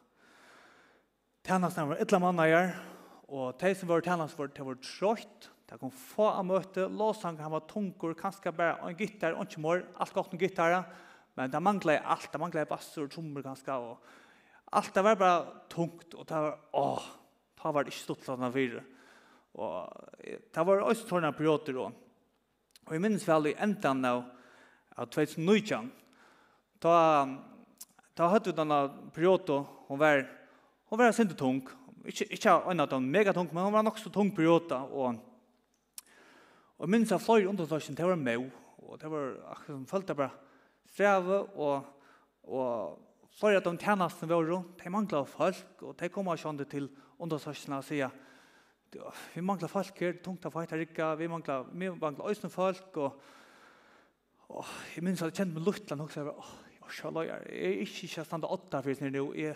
tjenestene 1.45 1.91
var 1.91 2.01
et 2.01 2.09
eller 2.09 2.29
annet 2.31 2.51
gjør, 2.51 2.75
og 3.33 3.57
de 3.61 3.73
som 3.77 3.89
var 3.89 4.05
tjenestene 4.05 4.43
var, 4.43 4.53
det 4.53 4.67
var 4.67 4.81
trøyt. 4.87 5.49
De 5.69 5.79
kom 5.79 5.93
få 5.95 6.27
av 6.29 6.43
møte, 6.45 6.85
låsang, 6.91 7.39
han 7.41 7.53
var 7.55 7.63
tungur, 7.69 8.13
kanskje 8.17 8.51
bare 8.53 8.75
en 8.85 8.97
gitar, 8.99 9.33
og 9.33 9.47
ikke 9.47 9.63
mer, 9.63 9.85
alt 9.97 10.13
godt 10.13 10.33
med 10.33 10.43
gitar. 10.43 10.75
Men 11.33 11.49
det 11.49 11.61
manglet 11.63 12.03
alt, 12.05 12.29
det 12.29 12.41
manglet 12.41 12.69
bassur, 12.69 13.07
trommer 13.09 13.45
kanskje, 13.45 13.73
og 13.73 14.75
alt 14.77 14.93
det 14.93 15.03
var 15.05 15.17
bare 15.17 15.63
tungt, 15.71 16.13
og 16.13 16.27
det 16.29 16.41
var, 16.45 16.59
åh, 16.77 17.07
det 17.63 17.73
var 17.73 17.89
ikke 17.89 18.03
stått 18.03 18.27
sånn 18.27 18.45
av 18.45 18.53
fire. 18.53 18.83
Og 19.53 20.29
det 20.53 20.65
var 20.67 20.85
også 20.85 21.07
tårne 21.09 21.33
perioder, 21.33 21.79
og, 21.81 21.97
og 22.83 22.93
jeg 22.93 23.01
minnes 23.01 23.25
vel 23.25 23.51
i 23.51 23.57
enden 23.61 24.05
av, 24.09 24.23
av 24.97 25.09
2019, 25.13 25.89
ta 26.83 27.27
ta 28.15 28.27
hade 28.27 28.51
den 28.51 28.67
där 28.67 28.89
perioden 29.13 29.65
hon 29.87 29.99
var 29.99 30.29
hon 30.85 30.99
var 30.99 31.11
sent 31.11 31.37
tung. 31.37 31.67
ikkje 32.05 32.25
ikkje 32.35 32.71
en 32.71 32.79
av 32.79 32.89
de 32.89 32.99
mega 32.99 33.33
tung 33.33 33.47
men 33.53 33.63
hon 33.63 33.73
var 33.73 33.83
nok 33.83 33.97
så 33.97 34.09
tung 34.09 34.31
period 34.35 34.71
og 34.71 35.15
og 36.77 36.89
minns 36.89 37.11
av 37.11 37.21
flöj 37.23 37.47
under 37.47 37.65
så 37.65 37.79
det 37.79 38.05
var 38.05 38.15
med 38.15 38.51
og 38.77 38.99
det 38.99 39.11
var 39.11 39.37
akkurat 39.51 39.77
som 39.77 39.85
følte 39.85 40.15
bara 40.15 40.29
sträva 40.85 41.39
og 41.55 41.85
og 42.43 42.99
flöj 43.39 43.55
att 43.55 43.63
de 43.63 43.77
tjänasten 43.77 44.29
var 44.29 44.43
rundt 44.43 44.83
de 44.83 44.89
manglar 44.89 45.23
folk 45.23 45.81
og 45.81 45.95
de 45.99 46.09
kommer 46.09 46.35
sjönde 46.35 46.65
til 46.65 46.89
under 47.19 47.37
så 47.37 47.49
och 48.99 49.15
vi 49.35 49.41
manglar 49.41 49.67
folk 49.67 49.99
her 49.99 50.13
tungt 50.23 50.45
att 50.45 50.53
fighta 50.53 50.75
rikka, 50.75 51.15
vi 51.15 51.27
manglar 51.27 51.65
vi 51.73 51.89
manglar 51.89 52.29
ösn 52.29 52.49
folk 52.49 52.97
og 52.97 53.21
Oh, 54.53 54.69
jeg 54.95 55.01
minns 55.01 55.21
at 55.23 55.31
jeg 55.31 55.39
kjente 55.39 55.57
meg 55.57 55.65
luttland 55.65 56.03
og 56.03 56.11
jeg 56.13 56.27
var, 56.27 56.35
oh, 56.37 56.49
Sjalaj, 56.93 57.27
jeg 57.27 57.41
er 57.49 57.79
ikke 57.81 58.07
ikke 58.07 58.25
standa 58.25 58.47
åtta 58.47 58.81
for 58.81 58.93
sin 58.93 59.11
nu. 59.13 59.33
Jeg 59.33 59.55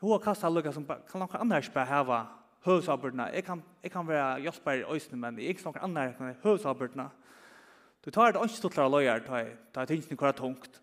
har 0.00 0.18
kastet 0.18 0.52
lucka 0.52 0.72
som 0.72 0.86
kan 0.86 1.20
noen 1.20 1.40
annars 1.40 1.68
bare 1.72 1.86
heva 1.86 2.24
høvsabbordene. 2.64 3.30
jag 3.34 3.44
kan, 3.44 3.62
jag 3.82 3.90
kan 3.92 4.08
være 4.08 4.40
hjelper 4.40 4.72
i 4.72 4.84
øysene, 4.94 5.20
men 5.20 5.36
det 5.36 5.44
är 5.44 5.48
inte 5.48 5.64
någon 5.64 5.82
annan 5.82 6.14
kan 6.14 6.34
høvsabbordene. 6.42 7.10
Du 8.04 8.10
tar 8.10 8.28
et 8.28 8.36
ikke 8.36 8.56
stortlare 8.56 8.90
løyer, 8.90 9.20
ta 9.24 9.44
ta 9.72 9.84
tyngden 9.84 10.16
hvor 10.16 10.16
kvar 10.16 10.32
tungt. 10.32 10.80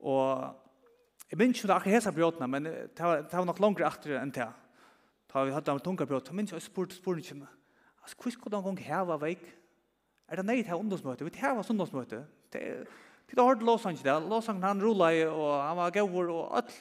Og 0.00 0.54
jeg 1.30 1.38
minns 1.38 1.64
ikke 1.64 1.74
akkurat 1.74 1.94
hesa 1.94 2.10
brøtene, 2.10 2.46
men 2.46 2.64
det 2.64 3.00
var 3.32 3.44
nok 3.44 3.60
langere 3.60 3.86
etter 3.86 4.20
enn 4.20 4.30
det. 4.30 4.48
Da 5.32 5.44
vi 5.44 5.52
hadde 5.52 5.72
de 5.72 5.78
tunga 5.84 6.04
brøtene, 6.04 6.36
minns 6.36 6.52
jeg 6.52 6.62
spurte 6.62 6.94
spurt. 6.94 7.18
Altså, 7.18 8.16
hvordan 8.16 8.32
skulle 8.32 8.56
de 8.56 8.62
gang 8.62 8.78
heva 8.78 9.16
veik? 9.16 9.42
Er 10.28 10.36
det 10.36 10.44
nei 10.44 10.62
til 10.62 10.74
ungdomsmøte? 10.74 11.24
Vi 11.24 11.30
tar 11.30 11.50
heva 11.50 11.64
ungdomsmøte. 11.70 12.26
Det 12.52 12.62
er 12.62 12.84
Tid 13.28 13.38
har 13.38 13.50
hørt 13.50 13.62
låsangen 13.62 14.04
der. 14.04 14.20
Låsang 14.24 14.62
han 14.64 14.80
rullet, 14.82 15.28
og 15.28 15.62
han 15.62 15.76
var 15.76 15.90
gøver, 15.92 16.30
og 16.32 16.56
alt. 16.56 16.72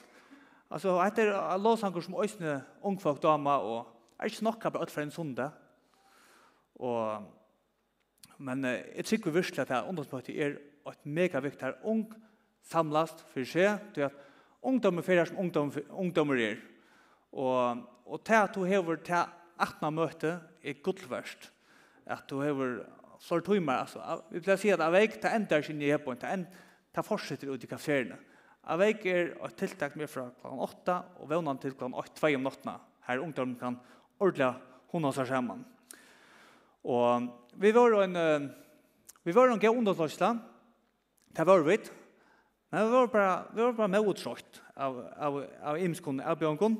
Altså, 0.71 0.95
etter 1.03 1.33
låsanger 1.59 2.03
som 2.03 2.19
øsne 2.23 2.61
ungfolk 2.81 3.21
dama, 3.23 3.57
og 3.59 3.87
er 4.19 4.31
ikke 4.31 4.43
nok 4.43 4.61
bare 4.63 4.81
alt 4.81 4.91
for 4.91 5.01
en 5.01 5.11
sonde. 5.11 5.49
Og, 6.75 7.23
men 8.37 8.63
jeg 8.65 9.05
tror 9.05 9.31
virkelig 9.31 9.59
at 9.59 9.69
det 9.69 9.83
ungdomsmøtet 9.89 10.39
er 10.39 10.57
et 10.91 11.05
mega 11.05 11.39
viktig 11.39 11.65
her. 11.65 11.77
Ung 11.83 12.05
samlast 12.63 13.23
for 13.31 13.47
seg, 13.47 13.79
til 13.95 14.07
at 14.07 14.15
ungdommer 14.61 15.05
fyrir 15.05 15.27
som 15.27 15.39
ungdom, 15.39 15.71
ungdommer 15.89 16.39
er. 16.41 16.61
Og, 17.31 17.83
og 18.05 18.23
til 18.23 18.39
at 18.39 18.55
du 18.55 18.63
hever 18.63 18.99
til 19.03 19.25
18 19.59 19.93
møte 19.93 20.39
er 20.63 20.81
gudverst. 20.83 21.51
At 22.05 22.23
du 22.29 22.41
hever 22.41 22.85
så 23.19 23.39
tog 23.41 23.61
man 23.61 23.75
alltså. 23.75 24.23
Vi 24.29 24.39
vill 24.39 24.57
säga 24.57 24.73
att 24.73 24.81
avväg 24.81 25.21
ta 25.21 25.27
ändar 25.27 25.61
sin 25.61 25.79
nye 25.79 25.97
på 25.97 26.11
inte 26.11 26.27
en 26.27 26.47
ta 26.93 27.03
fortsätter 27.03 27.53
ut 27.53 27.63
i 27.63 27.67
kaféerna. 27.67 28.15
Aveik 28.67 29.05
er 29.05 29.29
et 29.45 29.55
tiltak 29.55 29.95
med 29.95 30.09
från 30.09 30.31
klokken 30.41 30.59
8 30.59 31.03
och 31.19 31.29
vånan 31.29 31.57
till 31.57 31.71
klokken 31.71 31.93
8 31.93 32.11
2 32.19 32.27
om 32.35 32.43
natten. 32.43 32.73
Här 33.01 33.17
ungdom 33.17 33.55
kan 33.55 33.79
ordla 34.19 34.55
hon 34.91 35.13
seg 35.13 35.27
sammen. 35.27 35.63
Och 36.83 37.21
vi 37.55 37.71
var 37.71 38.03
en 38.03 38.51
vi 39.23 39.31
var 39.31 39.47
en 39.47 39.59
gøy 39.59 39.71
ungdomslagsla. 39.71 40.37
Det 41.31 41.45
var 41.47 41.63
vi. 41.63 41.77
Men 42.69 42.85
vi 42.85 42.91
var 42.91 43.07
bare, 43.07 43.43
vi 43.55 43.61
var 43.61 43.73
bare 43.73 43.87
med 43.87 44.07
utskott 44.09 44.61
av 44.75 44.99
av 45.17 45.45
av 45.63 45.79
imskon 45.79 46.19
av 46.19 46.37
bjönkon. 46.37 46.75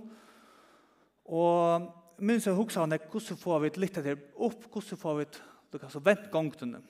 Och 1.23 1.82
minns 2.17 2.45
jag 2.45 2.56
hoksa 2.56 2.86
hur 2.86 3.19
så 3.19 3.36
får 3.36 3.60
vi 3.60 3.69
litt 3.69 3.97
av 3.97 4.08
upp 4.36 4.73
hur 4.73 4.82
så 4.82 4.97
får 4.97 5.15
vi 5.15 5.26
Du 5.71 5.77
kan 5.77 5.91
så 5.91 5.99
vent 6.03 6.30
gongtene. 6.32 6.82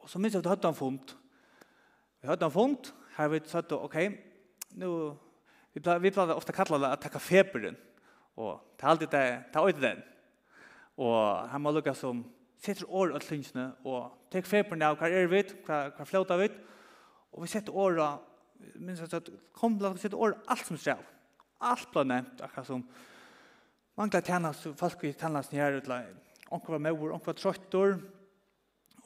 Og 0.00 0.10
så 0.10 0.18
minns 0.18 0.34
jeg 0.34 0.44
at 0.44 0.46
vi 0.46 0.54
hadde 0.54 0.68
en 0.68 0.78
fond. 0.78 1.16
Vi 2.22 2.28
hadde 2.28 2.46
en 2.46 2.54
fond, 2.54 2.92
her 3.16 3.28
vi 3.32 3.40
satt 3.46 3.72
og, 3.74 3.88
ok, 3.88 3.96
nu, 4.78 4.90
vi 5.74 5.80
pleier 5.82 6.34
ofte 6.36 6.54
kalla 6.54 6.78
det 6.82 6.92
at 6.94 7.02
takka 7.04 7.20
feberen, 7.22 7.76
og 8.36 8.60
ta 8.78 8.92
alltid 8.92 9.10
det, 9.12 9.26
ta 9.52 9.64
øyde 9.66 9.82
den. 9.82 10.02
Og 10.96 11.48
her 11.50 11.58
må 11.58 11.72
lukka 11.74 11.94
som 11.96 12.22
setter 12.62 12.88
år 12.88 13.16
av 13.16 13.26
lynsene, 13.30 13.66
og 13.84 14.14
tek 14.32 14.48
feberen 14.48 14.84
av 14.86 14.96
hva 15.00 15.10
er 15.10 15.28
vi, 15.30 15.42
hva, 15.66 15.80
hva 15.96 16.06
flauta 16.08 16.38
vi, 16.40 16.48
og 17.32 17.44
vi 17.44 17.50
setter 17.52 17.76
år 17.76 18.00
av, 18.04 18.22
minns 18.80 19.02
jeg 19.02 19.12
at 19.18 19.28
kom, 19.56 19.76
la 19.80 19.92
oss 19.92 20.04
setter 20.04 20.20
år 20.20 20.38
alt 20.48 20.64
som 20.68 20.80
skjer. 20.80 21.02
Alt 21.66 21.90
ble 21.92 22.06
nevnt, 22.08 22.40
akkurat 22.44 22.68
som, 22.68 22.86
mangla 23.96 24.22
tjenas, 24.24 24.62
folk 24.76 25.04
i 25.04 25.12
tjenas 25.16 25.52
nere, 25.52 25.82
onkur 26.50 26.76
var 26.76 26.84
mor, 26.84 27.14
onkur 27.14 27.32
var 27.32 27.40
trøttor, 27.40 27.96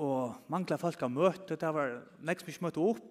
og 0.00 0.50
mangla 0.52 0.78
folk 0.80 1.02
av 1.04 1.12
møte, 1.12 1.56
det 1.60 1.72
var 1.76 1.98
nek 2.24 2.40
som 2.40 2.52
ikke 2.52 2.66
møte 2.66 2.82
opp, 2.82 3.08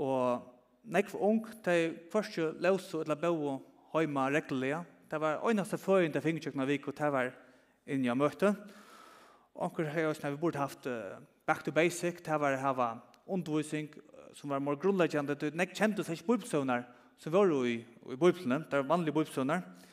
og 0.00 0.86
nek 0.92 1.10
for 1.10 1.24
ung, 1.28 1.42
de 1.64 1.76
først 2.12 2.38
jo 2.38 2.50
løse 2.62 3.02
eller 3.02 3.18
bo 3.20 3.56
heima 3.94 4.28
reglelig, 4.32 4.78
det 5.10 5.20
var 5.22 5.42
øyneste 5.46 5.78
føring 5.78 6.14
til 6.14 6.24
fingerkjøkken 6.24 6.64
av 6.64 6.70
vik, 6.70 6.88
og 6.88 6.96
det 6.98 7.12
var 7.12 7.30
inni 7.86 8.10
av 8.10 8.18
møte. 8.18 8.52
Onkur 9.54 9.86
har 9.92 10.08
også, 10.08 10.30
vi 10.32 10.40
burde 10.40 10.60
haft 10.60 10.88
back 11.46 11.62
to 11.64 11.72
basic, 11.72 12.22
det 12.24 12.40
var 12.40 12.56
hava 12.60 12.96
undervisning 13.26 13.88
som 14.36 14.50
var 14.50 14.60
mer 14.60 14.76
grunnleggjande, 14.76 15.36
det 15.40 15.54
nek 15.56 15.72
kjente 15.74 16.04
seg 16.04 16.18
ikke 16.18 16.34
bibelsøvner, 16.34 16.84
som 17.16 17.32
var 17.32 17.48
jo 17.48 17.62
i, 17.64 17.78
i 17.80 18.16
bibelsene, 18.16 18.60
det 18.68 18.82
var 18.82 18.90
vanlige 18.90 19.16
bibelsøvner, 19.16 19.62
og 19.62 19.86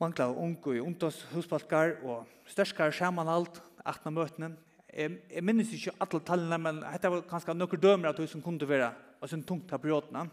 mangla 0.00 0.28
unge 0.28 0.76
i 0.76 0.82
ungdomshusbalkar 0.84 1.96
og 2.04 2.26
størskar 2.50 2.92
skjermanhalt, 2.94 3.60
18 3.84 4.12
møtene. 4.14 4.50
Jeg, 4.92 5.18
jeg 5.30 5.44
minnes 5.44 5.72
ikke 5.72 5.94
alle 6.00 6.20
tallene, 6.26 6.58
men 6.60 6.80
dette 6.82 7.10
var 7.12 7.24
kanskje 7.30 7.54
noen 7.56 7.80
dømer 7.80 8.10
at 8.10 8.20
det 8.20 8.28
som 8.30 8.42
kunne 8.44 8.68
være 8.68 8.92
og 9.20 9.30
sin 9.30 9.44
tungt 9.46 9.72
av 9.72 9.80
periodene. 9.80 10.26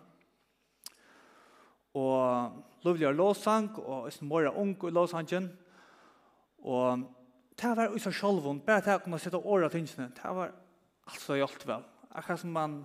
Og 1.96 2.84
lovlig 2.84 3.08
av 3.08 3.16
låsang, 3.16 3.70
og 3.80 4.10
som 4.12 4.32
var 4.32 4.50
unge 4.52 4.90
i 4.90 4.94
låsangen. 4.94 5.48
Og 6.64 7.06
det 7.60 7.72
var 7.78 7.94
også 7.94 8.10
seg 8.10 8.20
selv, 8.20 8.50
bare 8.66 8.84
til 8.84 8.98
å 8.98 9.04
kunne 9.06 9.22
sette 9.22 9.40
året 9.40 9.72
til 9.72 9.84
innsene, 9.84 10.10
det 10.16 10.36
var 10.36 10.52
altså 11.08 11.38
hjelpt 11.38 11.68
vel. 11.70 11.86
Akkurat 12.14 12.42
som 12.42 12.54
man 12.56 12.82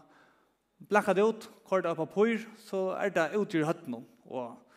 blakket 0.89 1.21
ut, 1.21 1.49
kortet 1.69 1.91
opp 1.93 2.05
av 2.05 2.11
pyr, 2.13 2.47
så 2.63 2.93
er 2.99 3.13
det 3.15 3.31
ut 3.35 3.55
i 3.55 3.65
høttene. 3.67 4.03
Og 4.29 4.68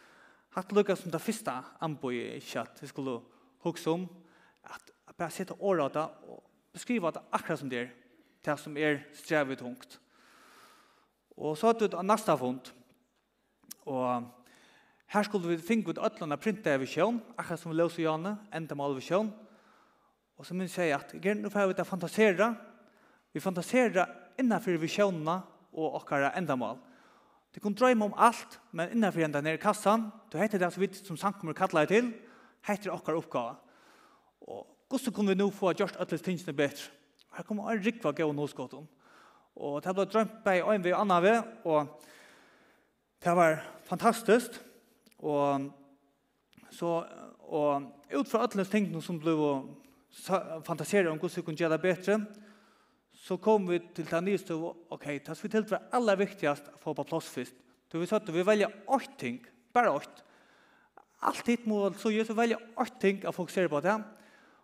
hatt 0.56 0.72
lukka 0.76 0.96
som 1.00 1.12
det 1.12 1.22
første 1.24 1.54
anboi 1.84 2.18
ikke 2.38 2.64
at 2.66 2.82
vi 2.82 2.90
skulle 2.90 3.20
hukse 3.64 3.90
om 3.92 4.08
at 4.68 4.92
bare 5.16 5.32
sette 5.32 5.56
året 5.60 5.86
av 5.86 5.94
det 5.96 6.32
og 6.32 6.44
beskrive 6.74 7.12
det 7.12 7.24
akkurat 7.32 7.62
som 7.62 7.72
det 7.72 7.80
er 7.80 7.90
det 8.42 8.58
som 8.58 8.78
er 8.78 9.04
strevet 9.14 9.60
tungt. 9.62 10.00
Og 11.38 11.58
så 11.58 11.70
hadde 11.70 11.86
vi 11.86 11.92
et 11.92 12.06
neste 12.06 12.38
fond 12.38 12.72
og 13.86 14.28
her 15.12 15.28
skulle 15.28 15.52
vi 15.52 15.64
finne 15.64 15.90
ut 15.90 16.00
øtlene 16.00 16.38
printet 16.40 16.74
av 16.74 16.82
visjon 16.84 17.22
akkurat 17.36 17.62
som 17.62 17.72
vi 17.72 17.80
løser 17.80 18.06
gjerne 18.06 18.36
enda 18.54 18.78
mal 18.78 18.96
visjon 18.98 19.32
og 20.38 20.46
så 20.48 20.58
minns 20.58 20.78
jeg 20.78 20.94
at 20.96 21.14
nå 21.38 21.50
får 21.54 21.72
vi 21.72 21.78
det 21.78 21.88
fantasere 21.88 22.52
vi 23.32 23.40
fantasere 23.40 24.06
innenfor 24.42 24.76
visjonene 24.82 25.38
og 25.72 26.00
okkara 26.02 26.34
endamal. 26.36 26.80
De 27.52 27.60
kunne 27.60 27.76
drøyme 27.76 28.06
om 28.06 28.14
alt, 28.18 28.60
men 28.72 28.94
innenfor 28.94 29.26
enda 29.26 29.42
nere 29.44 29.60
i 29.60 29.62
kassan, 29.62 30.08
du 30.32 30.38
heter 30.40 30.60
det 30.62 30.72
som 30.72 30.84
vi 30.84 30.88
som 30.96 31.18
sankummer 31.20 31.56
kallar 31.58 31.86
det 31.86 31.98
til, 31.98 32.14
heter 32.68 32.94
okkar 32.94 33.20
oppgave. 33.20 33.58
Og 34.48 34.64
hvordan 34.90 35.14
kunne 35.14 35.34
vi 35.34 35.40
nå 35.40 35.50
få 35.52 35.74
gjort 35.76 36.00
alle 36.00 36.18
tingene 36.18 36.56
bedre? 36.56 36.92
Her 37.36 37.48
kommer 37.48 37.72
en 37.72 37.84
rikva 37.84 38.12
gøy 38.12 38.28
og 38.28 38.36
nåskotten. 38.36 38.88
Og 39.56 39.82
det 39.84 39.94
ble 39.96 40.06
drømt 40.08 40.40
på 40.44 40.56
en 40.72 40.84
vei 40.84 40.94
og 40.94 41.02
annen 41.02 41.24
vei, 41.24 41.38
og 41.68 42.02
det 43.24 43.36
var 43.36 43.60
fantastisk. 43.88 44.58
Og, 45.20 45.68
så, 46.72 46.92
og 47.52 48.16
ut 48.16 48.32
fra 48.32 48.46
alle 48.48 48.66
tingene 48.66 49.04
som 49.04 49.20
ble 49.20 49.36
fantasere 50.68 51.12
om 51.12 51.20
hvordan 51.20 51.36
vi 51.36 51.46
kunne 51.46 51.60
gjøre 51.60 51.76
det 51.76 51.84
bedre, 51.84 52.18
så 53.22 53.38
kom 53.38 53.68
vi 53.70 53.78
til 53.94 54.08
den 54.10 54.26
nye 54.26 54.40
støv, 54.42 54.64
ok, 54.90 55.06
det 55.22 55.30
er 55.30 55.42
vi 55.44 55.50
til 55.54 55.68
var 55.70 55.84
aller 55.94 56.18
viktigast 56.18 56.72
å 56.72 56.80
få 56.82 56.96
på 56.98 57.06
plass 57.06 57.30
først. 57.30 57.58
Så 57.92 58.00
vi 58.02 58.08
satt, 58.10 58.30
vi 58.34 58.46
velger 58.48 58.74
åtte 58.90 59.18
ting, 59.20 59.38
bare 59.74 59.92
åtte. 59.94 60.24
Alt 61.22 61.46
hit 61.52 61.68
må 61.70 61.84
så 62.02 62.10
gjøre, 62.10 62.32
så 62.32 62.38
velger 62.38 62.64
åtte 62.82 62.98
ting 63.04 63.20
å 63.30 63.34
fokusere 63.36 63.70
på 63.70 63.82
det. 63.86 63.94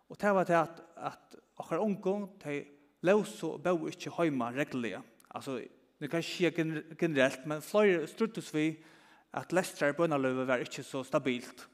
Og 0.09 0.17
det 0.17 0.33
var 0.33 0.47
det 0.49 0.57
at, 0.57 0.79
at 1.11 1.37
akkurat 1.59 1.83
unge, 1.83 2.31
de 2.41 2.61
løs 3.05 3.35
og 3.45 3.59
bør 3.61 3.91
ikke 3.91 4.13
hjemme 4.15 4.49
reglene. 4.55 5.03
Altså, 5.29 5.59
det 6.01 6.09
kan 6.09 6.23
ikke 6.23 6.95
generelt, 6.97 7.45
men 7.45 7.61
flere 7.61 8.07
struttes 8.09 8.49
vi 8.55 8.71
at 9.37 9.53
lestere 9.53 9.93
bønnerløve 9.93 10.47
var 10.49 10.63
ikke 10.63 10.85
så 10.85 11.03
stabilt. 11.05 11.67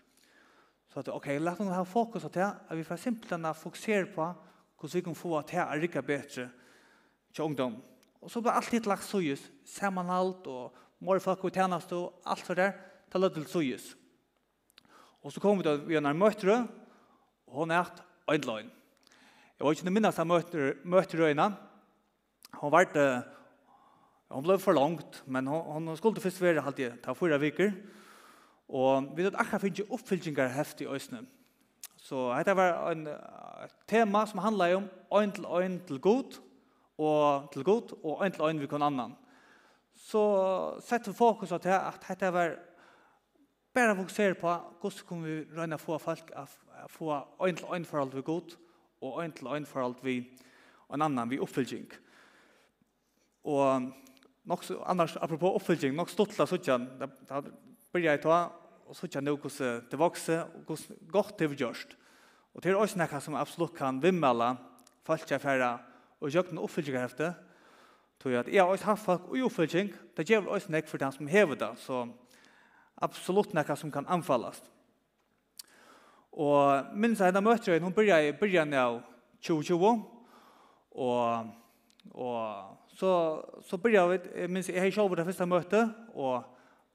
Så 0.92 1.00
at, 1.00 1.14
ok, 1.14 1.32
la 1.40 1.56
oss 1.56 1.72
ha 1.78 1.86
fokus 1.88 2.28
på 2.28 2.34
det, 2.36 2.50
at 2.50 2.76
vi 2.78 2.84
får 2.84 3.00
simpelthen 3.06 3.48
fokusere 3.56 4.12
på 4.12 4.28
hvordan 4.84 5.00
vi 5.00 5.06
kan 5.06 5.16
få 5.16 5.38
at 5.40 5.48
det 5.54 5.62
er 5.64 5.80
rikket 5.80 6.06
bedre, 6.06 6.50
til 7.34 7.48
ungdom. 7.48 7.76
Og 8.22 8.32
så 8.32 8.42
ble 8.42 8.54
alt 8.56 8.72
hitt 8.72 8.88
lagt 8.88 9.04
sujus, 9.04 9.42
samanhalt 9.68 10.48
og 10.48 10.76
morfolk 11.04 11.44
og 11.44 11.54
tjenest 11.54 11.92
og 11.98 12.22
alt 12.26 12.46
for 12.46 12.60
det, 12.60 12.72
til 13.12 13.24
løtt 13.24 13.36
til 13.36 13.48
sujus. 13.50 13.90
Og 15.24 15.32
så 15.32 15.42
kom 15.44 15.60
vi 15.60 15.68
til 15.68 15.84
vi 15.88 15.98
en 16.00 16.10
møtre, 16.18 16.68
og 17.48 17.64
hun 17.64 17.72
er 17.72 17.90
øynløgn. 18.32 18.72
Jeg 19.54 19.66
var 19.66 19.76
ikke 19.76 19.86
noe 19.88 19.96
minnes 19.96 20.20
av 20.20 20.28
møterøyene. 20.28 21.46
Hun 22.60 22.72
var 22.74 22.88
det, 22.92 23.08
hun 24.34 24.44
ble 24.44 24.58
for 24.60 24.76
langt, 24.76 25.22
men 25.28 25.48
hun, 25.48 25.88
hun 25.88 25.98
skulle 25.98 26.22
først 26.22 26.42
være 26.42 26.64
alltid 26.64 26.98
ta 27.04 27.14
fyra 27.16 27.38
viker. 27.40 27.72
Og 28.74 29.12
vi 29.16 29.24
vet 29.24 29.38
akkurat 29.38 29.62
finnes 29.62 30.28
ikke 30.28 30.48
heftig 30.50 30.88
heft 30.90 31.18
i. 31.18 31.22
Så 32.04 32.26
dette 32.36 32.56
var 32.58 32.92
en, 32.92 33.08
tema 33.88 34.26
som 34.28 34.42
handlet 34.44 34.76
om 34.76 34.90
øyn 35.20 35.32
til 35.32 35.46
øyn 35.46 35.80
til 35.88 36.00
god, 36.00 36.40
og 37.04 37.52
til 37.54 37.66
god, 37.68 37.94
og 38.04 38.26
en 38.26 38.32
til 38.32 38.46
øyne 38.48 38.64
vi 38.64 38.70
kan 38.72 38.86
annan. 38.86 39.16
Så 39.96 40.22
sett 40.82 41.08
vi 41.08 41.14
fokus 41.14 41.50
på 41.50 41.60
at 41.60 42.08
dette 42.08 42.32
var 42.34 42.56
bare 43.74 43.96
fokusere 43.96 44.38
på 44.38 44.54
hvordan 44.82 45.08
kan 45.08 45.24
vi 45.24 45.38
røyne 45.58 45.80
få 45.82 45.98
folk 45.98 46.32
å 46.38 46.46
få 46.90 47.14
en 47.48 47.56
til 47.58 47.70
øyne 47.74 47.90
forhold 47.90 48.14
vi 48.14 48.22
god, 48.22 48.56
og 49.02 49.24
en 49.24 49.32
til 49.32 49.48
øyne 49.48 49.70
forhold 49.70 50.02
vi 50.04 50.18
en 50.94 51.02
annan 51.02 51.30
vi 51.30 51.40
oppfylging. 51.42 51.88
Og 53.44 53.92
nok 54.46 54.64
så, 54.64 54.78
annars, 54.86 55.16
apropos 55.16 55.56
oppfylging, 55.58 55.96
nok 55.96 56.12
stått 56.12 56.36
stortla 56.36 56.48
sånn, 56.48 56.86
da 57.00 57.42
blir 57.94 58.06
jeg 58.06 58.22
ta, 58.24 58.46
og 58.88 58.98
sånn 58.98 59.26
nå 59.26 59.36
hvordan 59.38 59.88
det 59.90 60.00
vokser, 60.00 60.44
og 60.44 60.68
hvordan 60.68 61.10
godt 61.12 61.40
det 61.40 61.50
vi 61.52 61.62
gjørst. 61.64 61.98
Og 62.54 62.62
det 62.62 62.72
er 62.72 62.78
også 62.78 63.00
noe 63.02 63.22
som 63.24 63.38
absolutt 63.40 63.76
kan 63.78 64.02
vimmela 64.04 64.54
folk 65.08 65.26
til 65.26 65.40
å 65.40 65.74
og 66.24 66.32
gjøkken 66.32 66.62
oppfylgjere 66.64 67.04
efter, 67.04 67.34
tror 68.22 68.32
jeg 68.32 68.40
at 68.40 68.52
jeg 68.54 68.64
har 68.64 68.72
også 68.72 68.86
hatt 68.88 69.02
folk 69.04 69.26
og 69.28 69.42
oppfylgjeng, 69.50 69.90
det 70.18 70.28
gjør 70.30 70.48
også 70.56 70.72
nek 70.72 70.88
for 70.88 71.02
den 71.02 71.12
som 71.12 71.28
hever 71.28 71.60
det, 71.60 71.72
så 71.84 72.06
absolutt 73.04 73.54
nekka 73.54 73.76
som 73.76 73.92
kan 73.92 74.08
anfallast. 74.08 74.70
Og 76.32 76.96
minns 76.96 77.20
jeg 77.20 77.30
henne 77.30 77.44
møter 77.44 77.76
henne, 77.76 77.86
hun 77.86 77.94
begynner 77.94 78.30
i 78.30 78.38
byrjan 78.38 78.72
av 78.80 79.02
2020, 79.44 80.00
og, 81.04 81.52
og 82.14 82.96
så, 82.96 83.12
så 83.68 83.78
begynner 83.78 84.16
vi, 84.16 84.48
minns 84.48 84.72
jeg 84.72 84.80
hei 84.80 84.94
sjåver 84.96 85.20
det 85.20 85.28
første 85.28 85.50
møte, 85.50 85.84
og 86.16 86.48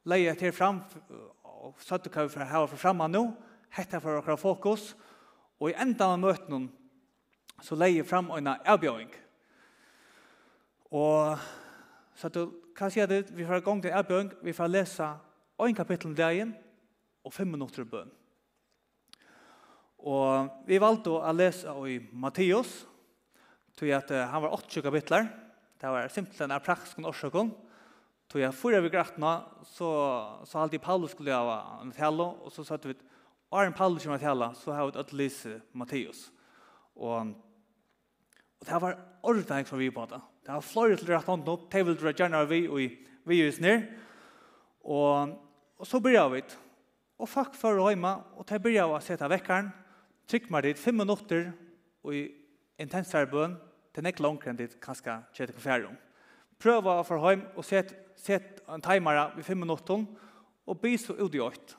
leie 0.08 0.32
til 0.40 0.56
fram, 0.56 0.80
og 1.44 1.76
satt 1.84 2.06
du 2.06 2.10
hva 2.14 2.24
vi 2.24 2.48
ha 2.48 2.64
for 2.64 2.80
fremme 2.80 3.12
nå, 3.12 3.26
hette 3.76 4.00
for 4.00 4.22
okra 4.22 4.38
fokus, 4.40 4.94
og 5.60 5.68
i 5.68 5.76
enda 5.76 6.14
av 6.14 6.20
møtene 6.22 6.70
så 7.62 7.76
leier 7.78 8.06
fram 8.06 8.30
en 8.36 8.52
avbjøring. 8.54 9.10
Og 10.94 11.38
så 12.18 12.30
du, 12.32 12.44
hva 12.78 12.88
sier 12.90 13.08
det? 13.10 13.26
Vi 13.34 13.46
får 13.46 13.64
gang 13.66 13.82
til 13.82 13.94
avbjøring, 13.94 14.30
vi 14.42 14.54
får 14.56 14.70
lese 14.70 15.08
en 15.58 15.74
kapittel 15.74 16.12
om 16.12 16.16
dagen 16.16 16.54
og 17.26 17.34
fem 17.34 17.50
minutter 17.50 17.84
bøn. 17.84 18.10
Og 19.98 20.50
vi 20.68 20.78
valgte 20.78 21.16
å 21.16 21.32
lese 21.34 21.74
i 21.90 21.98
Matteus, 22.12 22.84
tog 23.78 23.90
at 23.94 24.10
han 24.10 24.42
var 24.44 24.54
80 24.54 24.84
kapitler. 24.86 25.26
Det 25.78 25.90
var 25.90 26.10
simpelthen 26.10 26.54
en 26.54 26.62
praktisk 26.62 27.02
årsøkken. 27.06 27.50
Tog 28.28 28.42
jeg 28.42 28.54
forrige 28.54 28.84
vi 28.84 28.92
grattene, 28.92 29.32
så, 29.64 29.90
så 30.44 30.62
alltid 30.62 30.82
Paulus 30.84 31.14
skulle 31.14 31.34
ha 31.34 31.78
en 31.82 31.92
tale, 31.96 32.26
og 32.44 32.52
så 32.52 32.64
satt 32.66 32.86
vi, 32.86 32.96
Arjen 33.54 33.72
Paulus 33.72 34.04
kommer 34.04 34.20
tale, 34.20 34.50
så 34.58 34.74
har 34.76 34.90
vi 34.90 35.00
et 35.00 35.14
lese 35.16 35.54
Matteus. 35.72 36.26
Og 36.98 37.30
Og 38.58 38.66
det 38.66 38.80
var 38.82 38.96
ordentlig 39.22 39.66
for 39.68 39.80
vi 39.80 39.90
på 39.90 40.06
det. 40.10 40.20
Det 40.46 40.54
var 40.54 40.64
flere 40.64 40.96
til 40.96 41.12
rett 41.12 41.28
hånden 41.28 41.52
opp, 41.52 41.68
det 41.72 41.84
vil 41.86 41.98
dra 41.98 42.12
gjerne 42.12 42.42
vi 42.48 42.62
og 42.68 42.80
vi 43.28 43.42
just 43.42 43.60
ned. 43.60 43.84
Og, 44.84 45.36
og 45.78 45.86
så 45.86 46.00
blir 46.00 46.28
vi. 46.32 46.42
Og 47.18 47.28
fuck 47.28 47.54
for 47.58 47.78
å 47.78 47.88
hjemme, 47.90 48.14
og 48.38 48.46
det 48.48 48.60
blir 48.62 48.78
vi 48.78 48.82
å 48.82 49.00
sette 49.02 49.28
vekkeren, 49.28 49.70
trykk 50.30 50.50
meg 50.54 50.68
dit 50.68 50.78
fem 50.78 50.96
minutter, 50.96 51.50
og 52.06 52.14
i 52.14 52.28
intensere 52.78 53.26
bøn, 53.26 53.56
det 53.92 54.04
er 54.04 54.12
ikke 54.12 54.22
langt 54.22 54.46
enn 54.46 54.58
dit 54.58 54.76
kanskje 54.80 55.16
kjøter 55.34 55.56
på 55.56 55.64
fjerde. 55.64 55.90
Prøv 56.62 56.86
å 56.86 57.00
få 57.06 57.18
hjem 57.22 57.42
og 57.58 57.66
sette 57.66 58.08
set 58.18 58.62
en 58.68 58.82
timer 58.82 59.38
i 59.38 59.44
fem 59.46 59.58
minutter, 59.58 60.04
og 60.68 60.80
bli 60.82 60.96
så 60.98 61.14
ut 61.16 61.34
i 61.34 61.42
åkt. 61.42 61.76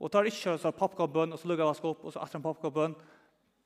Og 0.00 0.10
tar 0.12 0.28
ikke 0.28 0.56
så 0.58 0.72
popcornbøn, 0.72 1.34
og 1.34 1.38
så 1.38 1.48
lukker 1.48 1.64
jeg 1.64 1.72
vask 1.74 1.88
opp, 1.90 2.04
og 2.04 2.14
så 2.14 2.22
atter 2.24 2.40
en 2.40 2.44
popcornbøn. 2.44 2.94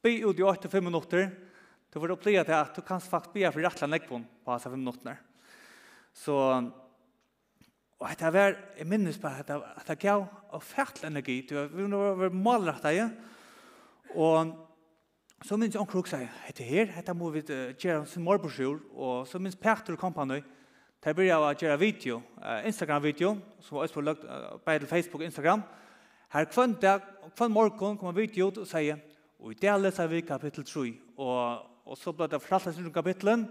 Bli 0.03 0.19
ut 0.25 0.39
i 0.39 0.45
åkt 0.45 0.65
til 0.65 0.73
fem 0.73 0.85
minutter, 0.85 1.29
og 1.31 1.54
Du 1.95 2.01
får 2.03 2.11
oppleve 2.11 2.43
til 2.43 2.57
at 2.59 2.75
du 2.75 2.83
kan 2.83 2.99
faktisk 2.99 3.37
bli 3.37 3.45
for 3.47 3.63
rettelig 3.63 3.87
nekvån 3.93 4.23
på 4.43 4.51
hans 4.51 4.65
fem 4.67 4.73
minutter. 4.75 5.19
Så, 6.11 6.35
og 8.01 8.09
dette 8.09 8.31
var, 8.35 8.57
jeg 8.75 8.87
minnes 8.91 9.19
på 9.23 9.31
at 9.31 9.53
det 9.87 9.99
gav 10.03 10.25
og 10.51 10.63
færdelig 10.63 11.07
energi. 11.07 11.37
Du 11.47 11.55
har 11.55 12.17
vært 12.19 12.35
målrettet, 12.35 12.97
ja. 12.97 13.05
og 14.11 14.57
så 15.47 15.55
minns 15.55 15.77
jeg 15.77 15.85
omkrok 15.85 16.11
seg, 16.11 16.25
hette 16.49 16.67
her, 16.67 16.91
hette 16.97 17.15
må 17.15 17.29
vi 17.31 17.45
gjøre 17.47 18.01
en 18.01 18.09
sin 18.11 18.25
morborsjord, 18.27 18.81
og 18.91 19.29
så 19.31 19.39
minns 19.39 19.55
Peter 19.55 19.95
kom 20.01 20.15
på 20.15 20.27
noe, 20.27 20.43
Der 21.05 21.13
blir 21.13 21.27
jeg 21.27 21.37
å 21.37 21.51
gjøre 21.53 21.79
video, 21.79 22.23
Instagram-video, 22.65 23.35
som 23.61 23.77
var 23.77 23.85
også 23.85 23.95
på 23.95 24.01
løgt, 24.01 24.23
på 24.65 24.87
Facebook 24.89 25.21
og 25.21 25.27
Instagram. 25.27 25.63
Her 26.33 26.47
kvann 26.49 26.75
dag, 26.81 27.03
kvann 27.37 27.53
morgen 27.53 27.99
kommer 27.99 28.17
video 28.17 28.49
ut 28.49 28.59
og 28.59 28.67
sier, 28.67 28.99
og 29.39 29.53
i 29.53 29.59
det 29.61 29.75
leser 29.83 30.09
vi 30.09 30.23
kapittel 30.25 30.65
3, 30.65 30.95
og 31.19 31.74
og 31.85 31.99
så 32.01 32.15
ble 32.17 32.29
det 32.33 32.41
frattet 32.43 32.79
rundt 32.79 32.95
kapitlen, 32.95 33.45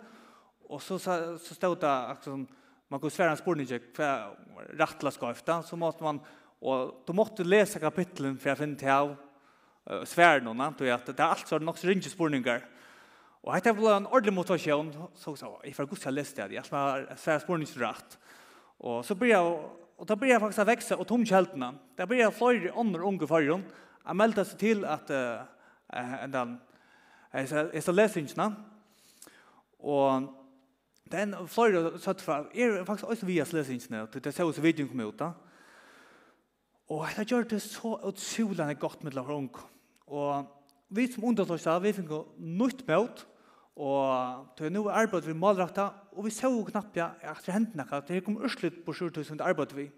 og 0.69 0.81
så, 0.81 0.97
så, 1.01 1.17
så 1.37 1.55
stod 1.55 1.77
det 1.81 1.93
liksom, 2.15 2.45
man 2.89 3.01
kunne 3.01 3.13
svære 3.13 3.33
en 3.33 3.39
spørning 3.39 3.69
ikke 3.69 3.97
hva 3.97 4.67
rettla 4.79 5.11
efter, 5.29 5.61
så 5.65 5.77
måtte 5.77 6.05
man, 6.05 6.21
og 6.61 7.03
du 7.07 7.13
måtte 7.13 7.45
lese 7.45 7.81
kapitlen 7.81 8.39
for 8.41 8.53
å 8.53 8.59
finne 8.59 8.79
til 8.79 8.93
av 8.93 9.13
uh, 9.13 10.03
svære 10.07 10.43
noen, 10.45 10.61
antar 10.61 10.89
jeg 10.89 10.95
at 10.95 11.11
det 11.11 11.19
er 11.19 11.35
alt 11.35 11.49
så 11.49 11.59
nok 11.61 11.77
så 11.77 11.89
ringe 11.89 12.09
spørninger. 12.09 12.65
Og 13.43 13.51
hette 13.55 13.73
ble 13.75 13.91
en 13.91 14.07
ordentlig 14.07 14.35
motivasjon, 14.37 14.91
så 15.19 15.35
sa 15.35 15.49
jeg, 15.49 15.71
jeg 15.71 15.77
får 15.77 15.89
god 15.91 16.03
til 16.03 16.17
lese 16.17 16.37
det, 16.39 16.57
jeg 16.57 16.67
skal 16.67 17.07
svære 17.19 17.45
spørninger 17.45 17.81
rett. 17.83 18.19
Og 18.83 19.01
så 19.05 19.17
blir 19.19 19.33
jeg, 19.33 19.55
og 19.97 20.09
da 20.09 20.17
blir 20.19 20.33
jeg 20.33 20.43
faktisk 20.43 20.63
å 20.63 20.69
vekse, 20.69 20.99
og 20.99 21.09
tom 21.09 21.25
kjeltene, 21.27 21.73
da 21.99 22.07
blir 22.09 22.23
jeg 22.23 22.37
flere 22.37 22.75
ånder 22.79 23.03
unge 23.09 23.29
forrige, 23.29 23.61
jeg 24.03 24.19
meldte 24.19 24.45
seg 24.47 24.61
til 24.63 24.85
at 24.89 25.11
uh, 25.13 25.43
en 25.93 26.33
den, 26.33 26.55
Jeg 27.33 27.83
skal 27.83 27.95
lese 27.95 28.19
ikke, 28.21 28.49
og 29.79 30.27
den 31.11 31.33
flere 31.47 31.99
satt 31.99 32.21
fra, 32.21 32.43
er 32.55 32.83
faktisk 32.85 33.09
også 33.09 33.25
via 33.25 33.45
lesingene, 33.53 34.07
det 34.13 34.33
ser 34.33 34.45
ut 34.45 34.55
som 34.55 34.63
videoen 34.63 34.89
kommer 34.89 35.09
ut 35.09 35.19
da. 35.19 35.31
Og 36.93 37.07
det 37.17 37.27
gjør 37.31 37.43
det 37.49 37.61
så 37.61 37.95
utrolig 38.03 38.77
godt 38.79 39.03
med 39.03 39.11
Laura 39.11 39.35
unge. 39.35 39.65
Og 40.07 40.45
vi 40.89 41.07
som 41.11 41.23
undersøkte, 41.23 41.81
vi 41.81 41.93
fikk 41.93 42.11
nytt 42.37 42.83
møt, 42.87 43.25
og 43.75 44.49
det 44.57 44.67
er 44.67 44.73
noe 44.75 44.93
arbeid 44.93 45.25
vi 45.25 45.33
malrakta, 45.33 45.89
og 46.13 46.27
vi 46.27 46.31
så 46.31 46.51
knappt 46.67 46.97
ja, 46.97 47.09
at 47.21 47.41
det 47.45 47.53
hendte 47.55 47.79
noe, 47.79 48.01
det 48.07 48.23
kom 48.25 48.37
urslut 48.37 48.83
på 48.85 48.93
7000 48.93 49.41
arbeid 49.41 49.73
vi. 49.73 49.89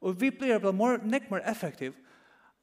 Og 0.00 0.20
vi 0.20 0.30
blir 0.30 0.58
bare 0.58 0.76
mer, 0.76 1.00
nek 1.04 1.30
mer 1.30 1.44
effektiv, 1.48 1.94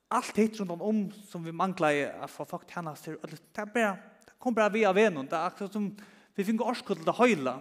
allt 0.08 0.38
hit 0.40 0.60
rundt 0.60 0.82
om 0.82 1.00
som 1.28 1.44
vi 1.44 1.52
manglar 1.52 2.24
å 2.24 2.30
få 2.32 2.46
folk 2.48 2.68
tjenester, 2.72 3.18
og 3.20 3.32
det 3.32 3.40
er 3.60 3.72
bare, 3.72 3.96
det 4.28 4.36
kom 4.40 4.56
bare 4.56 4.74
via 4.74 4.94
venen, 4.96 5.28
det 5.28 5.36
er 5.36 5.50
akkurat 5.50 5.74
som 5.74 5.90
vi 6.38 6.46
finner 6.48 6.70
orsko 6.70 6.96
til 6.96 7.08
det 7.08 7.16
høyla. 7.18 7.58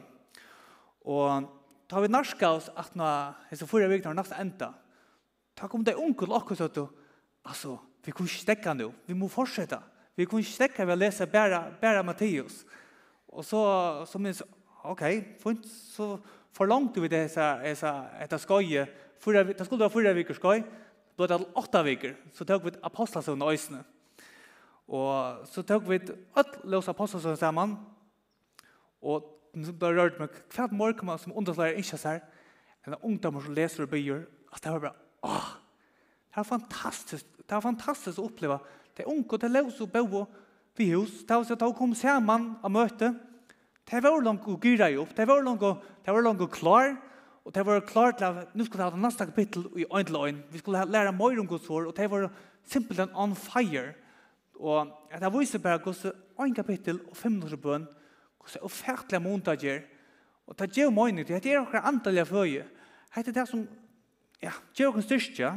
Og 1.07 1.49
da 1.91 2.03
vi 2.03 2.11
narska 2.11 2.53
oss 2.59 2.71
at 2.79 2.95
nå, 2.99 3.09
hese 3.51 3.67
forrige 3.69 3.97
vikna 3.97 4.13
har 4.13 4.19
nasta 4.19 4.39
enda, 4.43 4.73
da 5.57 5.69
kom 5.73 5.85
det 5.87 5.97
onkel 5.99 6.35
akkurat 6.37 6.69
at 6.69 6.79
du, 6.79 6.87
altså, 7.47 7.77
vi 8.05 8.15
kan 8.15 8.29
ikke 8.29 8.45
stekka 8.45 8.75
nu, 8.77 8.91
vi 9.09 9.17
må 9.19 9.31
fortsette. 9.33 9.81
Vi 10.17 10.27
kan 10.29 10.41
ikke 10.41 10.55
stekka 10.55 10.87
ved 10.87 10.97
å 10.97 11.01
lese 11.01 11.27
bare, 11.29 11.61
bare 11.81 12.05
Matteus. 12.07 12.63
Og 13.29 13.45
så, 13.45 13.61
så 14.09 14.21
minns, 14.23 14.43
ok, 14.87 15.03
fint, 15.43 15.67
så 15.67 16.15
forlangte 16.57 17.03
vi 17.03 17.11
det, 17.13 17.27
hese, 17.27 17.49
hese, 17.67 17.91
hese, 18.23 18.39
hese, 18.39 18.47
hese, 18.47 18.87
hese, 19.35 19.49
hese, 19.67 20.23
hese, 20.23 20.45
hese, 20.47 20.86
blod 21.17 21.33
all 21.33 21.47
åtta 21.57 21.83
viker, 21.87 22.17
så 22.35 22.45
tog 22.45 22.65
vi 22.65 22.75
apostlasøvn 22.85 23.43
og 23.43 23.53
øsene. 23.57 23.83
Og 24.87 25.47
så 25.51 25.65
tog 25.67 25.89
vi 25.89 26.01
all 26.37 26.57
løs 26.65 26.89
apostlasøvn 26.93 27.39
sammen, 27.41 27.77
og 29.03 29.33
da 29.81 29.91
rørte 29.91 30.21
meg 30.21 30.41
hver 30.53 30.73
morgen 30.77 31.19
som 31.19 31.35
underslærer 31.37 31.81
ikke 31.81 31.99
seg, 32.01 32.25
en 32.87 32.99
ungdom 33.03 33.41
som 33.43 33.55
leser 33.57 33.87
og 33.87 33.91
byer, 33.91 34.27
at 34.53 34.63
det 34.63 34.73
var 34.73 34.83
bare, 34.85 34.99
åh, 35.27 35.49
det 36.29 36.37
var 36.37 36.51
fantastisk, 36.51 37.27
det 37.39 37.55
var 37.57 37.65
fantastisk 37.65 38.21
å 38.21 38.29
oppleve, 38.29 38.61
det 38.97 39.05
er 39.05 39.13
unge, 39.13 39.39
det 39.41 39.49
er 39.49 39.57
løs 39.57 39.81
og 39.81 39.91
bo 39.93 40.27
vi 40.77 40.91
hus, 40.93 41.23
det 41.25 41.33
var 41.33 41.45
så 41.49 41.57
at 41.57 41.65
de 41.65 41.73
kom 41.77 41.95
sammen 41.97 42.51
og 42.63 42.73
møte, 42.73 43.15
det 43.87 44.03
var 44.05 44.23
langt 44.23 44.47
å 44.51 44.59
gyre 44.61 44.91
opp, 45.01 45.15
det 45.17 45.27
var 45.29 45.45
langt 45.45 45.65
å, 45.65 45.77
det 46.05 46.13
var 46.13 46.25
langt 46.27 46.43
å 46.43 46.51
klar. 46.51 46.97
Og 47.47 47.55
det 47.55 47.63
var 47.67 47.81
klart 47.87 48.17
til 48.19 48.25
at 48.27 48.55
nå 48.55 48.65
skulle 48.67 48.83
vi 48.83 48.89
ha 48.89 48.91
det 48.91 49.01
neste 49.05 49.27
kapittel 49.29 49.69
i 49.79 49.85
øyn 49.87 50.07
til 50.07 50.17
øyn. 50.19 50.39
Vi 50.51 50.59
skulle 50.59 50.85
lære 50.85 51.13
mer 51.13 51.41
om 51.41 51.47
Guds 51.47 51.71
ord, 51.71 51.87
og 51.87 51.97
det 51.97 52.11
var 52.11 52.31
simpelthen 52.65 53.09
on 53.15 53.37
fire. 53.37 53.93
Og 54.55 54.89
at 55.11 55.23
det 55.23 55.33
viser 55.39 55.59
bare 55.59 55.79
Guds 55.79 56.07
øyn 56.41 56.55
kapittel 56.55 57.01
og 57.11 57.17
fem 57.17 57.33
minutter 57.33 57.57
bøn, 57.57 57.87
Guds 58.39 58.57
ofertelige 58.57 59.21
montager, 59.21 59.81
og 60.47 60.59
det 60.59 60.73
gjør 60.73 60.91
mye 60.91 61.13
nytt. 61.13 61.29
Det 61.29 61.47
er 61.47 61.61
akkurat 61.61 61.87
antallet 61.87 62.21
av 62.21 62.27
føye. 62.27 62.65
Det 63.15 63.29
er 63.29 63.33
det 63.33 63.49
som 63.49 63.63
ja, 64.43 64.53
gjør 64.75 64.99
oss 64.99 65.05
styrke. 65.05 65.53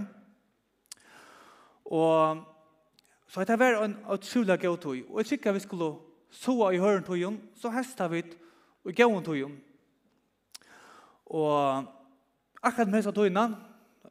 Og 1.86 2.44
så 3.28 3.46
det 3.46 3.60
var 3.60 3.84
en 3.84 3.98
utrolig 4.14 4.60
god 4.62 4.78
tog. 4.78 5.02
Og 5.10 5.18
jeg 5.18 5.26
tykker 5.26 5.58
vi 5.58 5.60
skulle 5.66 5.90
soa 6.32 6.70
i 6.74 6.82
høren 6.82 7.04
togjen, 7.04 7.42
så 7.58 7.74
hestet 7.74 8.12
vi 8.12 8.24
i 8.86 8.94
gåen 8.94 9.26
togjen. 9.26 9.58
Og 11.30 11.86
akkurat 12.62 12.90
med 12.90 13.06
seg 13.06 13.18
disse 13.18 13.50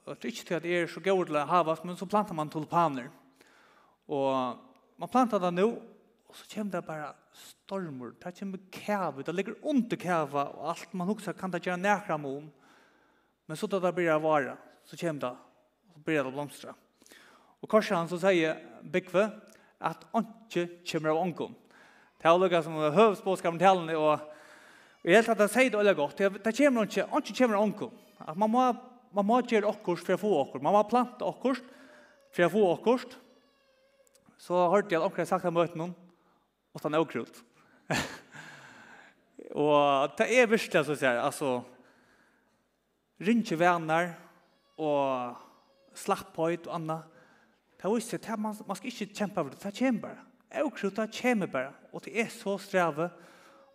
og 0.08 0.16
det 0.16 0.24
er 0.24 0.32
ikke 0.32 0.46
til 0.48 0.56
at 0.56 0.64
det 0.64 0.74
er 0.74 0.86
så 0.88 1.00
gøy 1.04 1.24
til 1.28 1.36
å 1.36 1.44
havas, 1.48 1.82
men 1.84 1.96
så 1.98 2.08
plantar 2.08 2.36
man 2.36 2.48
tulpaner. 2.48 3.10
Og 4.08 4.60
man 4.96 5.10
plantar 5.12 5.42
det 5.42 5.50
nå, 5.52 5.66
og 6.28 6.36
så 6.36 6.46
kommer 6.48 6.72
det 6.72 6.86
bare 6.86 7.10
stormer, 7.36 8.14
det 8.16 8.32
kommer 8.38 8.62
kæve, 8.72 9.24
det 9.26 9.34
ligger 9.34 9.58
under 9.68 10.00
kæve, 10.00 10.46
og 10.48 10.70
alt 10.72 10.94
man 10.96 11.10
husker 11.10 11.36
kan 11.36 11.52
det 11.52 11.60
gjøre 11.66 11.80
nærkram 11.82 12.24
om. 12.28 12.48
Men 13.48 13.56
så 13.56 13.68
da 13.68 13.82
det 13.84 13.94
blir 13.96 14.08
det 14.08 14.22
vare, 14.24 14.56
så 14.88 14.96
kommer 14.96 15.26
det, 15.26 15.34
og 15.88 15.94
så 15.94 16.04
blir 16.04 16.24
det 16.24 16.32
blomstra. 16.32 16.74
Og 17.60 17.68
kanskje 17.68 17.96
han 17.96 18.08
så 18.08 18.20
sier 18.22 18.56
Bikve, 18.80 19.28
at 19.78 20.08
ikke 20.16 20.66
kommer 20.88 21.12
av 21.12 21.22
ånkom. 21.22 21.54
Det 22.18 22.26
er 22.26 22.34
jo 22.34 22.42
lukket 22.42 22.64
som 22.64 22.80
høvdsbåskapen 22.96 23.60
talene, 23.60 23.94
og 23.96 24.37
Og 25.04 25.10
jeg 25.10 25.20
helt 25.20 25.32
at 25.32 25.42
jeg 25.44 25.54
sier 25.54 25.70
det 25.72 25.78
veldig 25.78 25.96
godt. 25.98 26.20
Det 26.44 26.54
kommer 26.58 26.88
ikke, 26.88 27.06
ikke 27.20 27.36
kommer 27.38 27.60
onko. 27.60 27.90
At 28.26 28.36
man 28.36 28.50
må, 28.50 28.64
man 29.14 29.26
må 29.26 29.40
gjøre 29.46 29.70
okkurst 29.70 30.06
for 30.06 30.18
å 30.18 30.20
få 30.20 30.32
okkurst. 30.42 30.64
Man 30.64 30.74
må 30.74 30.82
plante 30.90 31.26
okkurst 31.26 31.66
for 32.34 32.46
å 32.46 32.52
få 32.52 32.64
okkurst. 32.74 33.18
Så 34.38 34.58
hørte 34.70 34.94
jeg 34.94 35.00
at 35.00 35.06
onker 35.06 35.26
sagt 35.26 35.46
at 35.46 35.54
møte 35.54 35.78
noen, 35.78 35.94
og 36.74 36.82
sånn 36.82 36.94
er 36.94 37.02
okkurst. 37.02 37.40
og 39.64 40.14
det 40.18 40.28
er 40.36 40.50
virkelig, 40.50 40.84
så 40.86 40.94
sier 40.98 41.18
altså, 41.22 41.56
ringe 43.22 43.58
venner 43.58 44.12
og 44.78 45.38
slapp 45.98 46.30
på 46.36 46.52
et 46.54 46.68
og 46.70 46.76
annet. 46.78 47.16
Det 47.78 47.86
er 47.86 47.94
også, 47.94 48.18
det 48.18 48.30
er, 48.30 48.38
man, 48.42 48.54
man 48.66 48.78
skal 48.78 48.90
ikke 48.92 49.14
kjempe 49.14 49.42
for 49.42 49.54
det, 49.54 49.62
det 49.62 49.74
kommer 49.78 50.04
bare. 50.06 50.24
Okkurst, 50.64 50.96
det 50.98 51.08
kommer 51.18 51.50
bare. 51.50 51.74
Og 51.92 52.04
det 52.04 52.14
er 52.22 52.30
så 52.32 52.54
strevet, 52.62 53.26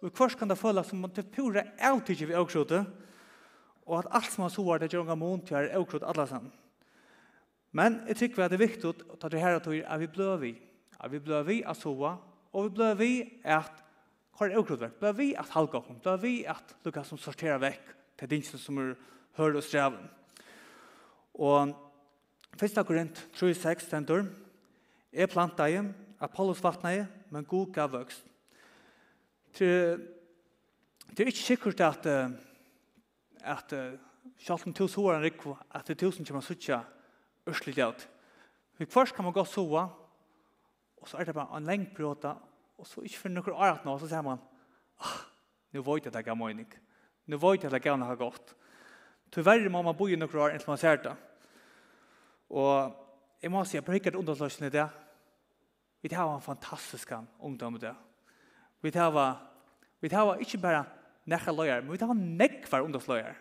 Og 0.04 0.10
i 0.12 0.36
kan 0.36 0.50
det 0.52 0.58
føles 0.60 0.88
som 0.88 1.02
det 1.02 1.14
til 1.16 1.30
pura 1.32 1.62
avtidje 1.80 2.28
vi 2.28 2.36
avkjøte, 2.36 2.82
og 3.88 4.00
at 4.00 4.10
alt 4.12 4.32
som 4.32 4.44
man 4.44 4.80
det 4.80 4.90
gjør 4.92 5.00
Gjørnga 5.00 5.16
Mån 5.16 5.46
til 5.46 5.56
er 5.56 5.78
avkjøte 5.78 6.06
alle 6.06 6.28
sammen. 6.28 6.52
Men 7.72 8.02
jeg 8.08 8.18
tykker 8.18 8.44
at 8.44 8.52
det 8.52 8.60
er 8.60 8.68
viktig 8.68 8.90
å 8.90 9.16
ta 9.16 9.30
det 9.30 9.40
her 9.40 9.56
at 9.56 9.68
vi 10.00 10.08
blir 10.08 10.38
vi. 10.38 10.52
At 11.00 11.12
vi 11.12 11.20
blir 11.20 11.44
vi 11.44 11.64
av 11.64 11.76
sova, 11.80 12.18
og 12.52 12.66
vi 12.66 12.70
blir 12.76 12.96
vi 12.96 13.40
at 13.44 13.80
hva 14.36 14.48
er 14.50 14.58
avkjøte 14.60 14.82
vekk? 14.84 15.00
Blir 15.00 15.16
vi 15.16 15.30
at 15.40 15.56
halga 15.56 15.80
oss, 15.80 15.88
blir 16.04 16.20
vi 16.20 16.34
at 16.46 16.76
lukka 16.84 17.04
som 17.08 17.18
sorterer 17.18 17.64
vekk 17.64 17.96
til 18.20 18.30
dinsen 18.30 18.60
som 18.60 18.78
er 18.84 18.94
høyre 19.40 19.58
og 19.58 19.64
streven. 19.64 20.12
Og 21.34 21.72
1. 22.60 22.84
Korint 22.86 23.24
3.6 23.40 23.88
stendur, 23.88 24.28
er 25.14 25.32
planta 25.32 25.70
i, 25.72 25.80
Apollos 26.20 26.62
vatna 26.64 26.92
i, 26.92 27.04
men 27.32 27.48
god 27.48 27.72
gav 27.74 27.96
vøkst. 27.96 28.33
Det 29.60 31.20
er 31.20 31.30
ikke 31.30 31.38
sikkert 31.38 31.82
at 31.82 32.08
at 33.44 33.74
selv 34.40 34.68
om 34.68 34.74
tusen 34.74 35.04
år 35.04 35.14
er 35.14 35.28
ikke 35.30 35.56
at 35.72 35.88
det 35.88 35.96
er 35.96 36.06
tusen 36.06 36.26
kommer 36.26 36.42
suttja 36.42 36.80
ørselig 37.48 37.88
ut. 37.88 38.10
Men 38.78 38.88
først 38.88 39.16
kan 39.16 39.26
man 39.26 39.34
gå 39.34 39.44
sova 39.46 39.88
og 40.98 41.08
så 41.08 41.18
er 41.18 41.28
det 41.28 41.36
bare 41.36 41.58
en 41.58 41.68
lengt 41.68 41.94
bråta 41.96 42.36
og 42.78 42.88
så 42.88 43.04
ikke 43.04 43.20
finner 43.20 43.42
noen 43.42 43.60
året 43.60 43.86
nå 43.86 43.98
så 44.00 44.08
sier 44.08 44.24
man 44.26 44.40
ah, 45.04 45.20
nu 45.74 45.84
vet 45.84 46.06
jeg 46.06 46.14
det 46.14 46.26
gav 46.26 46.38
mening. 46.38 46.68
Nu 47.28 47.38
vet 47.38 47.64
jeg 47.64 47.72
det 47.72 47.82
gav 47.84 47.98
noe 48.00 48.16
godt. 48.16 48.56
Tyvärr 49.32 49.70
må 49.70 49.82
man 49.82 49.98
bo 49.98 50.08
i 50.08 50.16
noen 50.16 50.40
år 50.40 50.54
enn 50.54 50.68
man 50.68 50.78
ser 50.78 51.02
det. 51.04 51.14
Og 52.54 52.94
jeg 53.42 53.52
må 53.52 53.64
si, 53.66 53.78
jeg 53.78 53.86
bruker 53.86 54.12
et 54.12 54.20
undersløsning 54.20 54.70
i 54.70 54.76
det. 54.78 54.88
Vi 56.04 56.14
har 56.14 56.30
en 56.30 56.42
fantastisk 56.42 57.12
ungdom 57.40 57.76
i 57.76 57.80
det. 57.80 57.96
Vi 58.84 58.92
tar 58.92 59.16
vi 60.04 60.10
tar 60.12 60.36
ikke 60.44 60.60
bare 60.60 60.84
nekka 61.32 61.54
løyer, 61.56 61.84
men 61.84 61.94
vi 61.96 62.00
tar 62.02 62.12
nekvar 62.14 62.84
ungdomsløyer. 62.84 63.38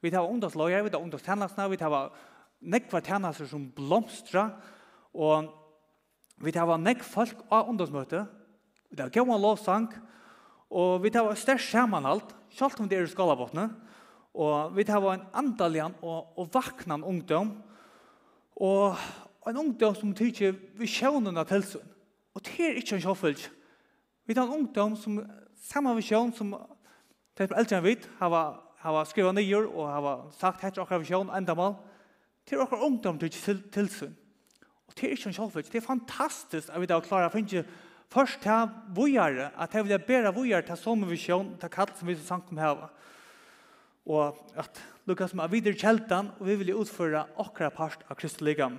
Vi 0.00 0.12
tar 0.12 0.24
ungdomsløyer, 0.24 0.84
vi 0.86 0.92
tar 0.92 1.02
ungdomstjenestene, 1.04 1.68
vi 1.68 1.76
tar 1.80 1.96
nekvar 2.64 3.02
tjenester 3.04 3.48
som 3.48 3.66
blomstra, 3.76 4.46
og 5.12 5.50
vi 6.40 6.54
tar 6.56 6.72
nekk 6.80 7.04
folk 7.04 7.42
av 7.52 7.68
ungdomsmøte, 7.68 8.22
vi 8.88 8.96
tar 8.96 9.12
gav 9.12 9.28
lovsang, 9.28 9.90
og 10.72 11.02
vi 11.04 11.12
tar 11.12 11.28
størst 11.36 11.74
samanhalt, 11.74 12.32
selv 12.56 12.80
om 12.80 12.88
det 12.88 12.98
er 12.98 13.04
i 13.04 13.10
skalabåtene, 13.12 13.66
og 14.34 14.72
vi 14.74 14.86
tar 14.88 15.04
en 15.12 15.26
andalian 15.36 15.92
og, 16.00 16.32
og 16.40 16.48
vaknan 16.54 17.04
ungdom, 17.04 17.52
og 18.56 18.96
en 19.46 19.60
ungdom 19.60 19.94
som 19.98 20.16
tykker 20.16 20.56
visjonen 20.80 21.36
av 21.36 21.46
tilsyn. 21.50 21.84
Og 22.34 22.42
det 22.48 22.56
er 22.64 22.80
ikke 22.80 22.96
en 22.96 23.04
sjåfølgelig 23.04 23.52
Vi 24.24 24.34
tar 24.34 24.46
en 24.46 24.60
ungdom 24.60 24.96
som 24.96 25.18
samme 25.60 25.94
visjon 25.98 26.32
som 26.32 26.54
til 27.36 27.50
eldre 27.50 27.80
enn 27.80 27.84
vi 27.84 27.96
har 28.20 28.60
hava 28.84 29.02
skriva 29.08 29.32
nye 29.34 29.64
og 29.64 29.88
hava 29.88 30.14
sagt 30.36 30.64
etter 30.64 30.84
akkurat 30.84 31.02
visjon 31.02 31.32
endamal 31.34 31.76
til 32.48 32.62
akkurat 32.62 32.86
ungdom 32.86 33.18
til 33.20 33.60
tilsyn. 33.72 34.14
Og 34.88 34.96
det 34.96 35.08
er 35.08 35.16
ikke 35.16 35.30
en 35.30 35.36
sjálfvits. 35.36 35.72
Det 35.72 35.80
er 35.80 35.86
fantastisk 35.86 36.70
at 36.70 36.80
vi 36.80 36.88
da 36.88 37.00
klarer 37.04 37.28
å 37.30 37.34
finne 37.34 37.64
først 38.12 38.42
til 38.44 38.72
vujare, 38.96 39.50
at 39.58 39.74
jeg 39.74 39.88
vil 39.88 40.04
bæra 40.06 40.32
vujare 40.32 40.66
til 40.68 40.78
samme 40.78 41.08
visjon, 41.08 41.54
til 41.60 41.72
kall 41.72 41.92
som 41.96 42.08
vi 42.08 42.16
som 42.18 42.26
sankum 42.28 42.60
her. 42.60 42.86
Og 44.04 44.40
at 44.60 44.80
Lukas 45.08 45.34
med 45.34 45.52
videre 45.52 45.76
kjeltan, 45.76 46.30
og 46.38 46.48
vi 46.48 46.58
vil 46.60 46.76
utføre 46.76 47.26
akkurat 47.40 47.76
part 47.76 48.04
av 48.08 48.20
Kristeligam. 48.20 48.78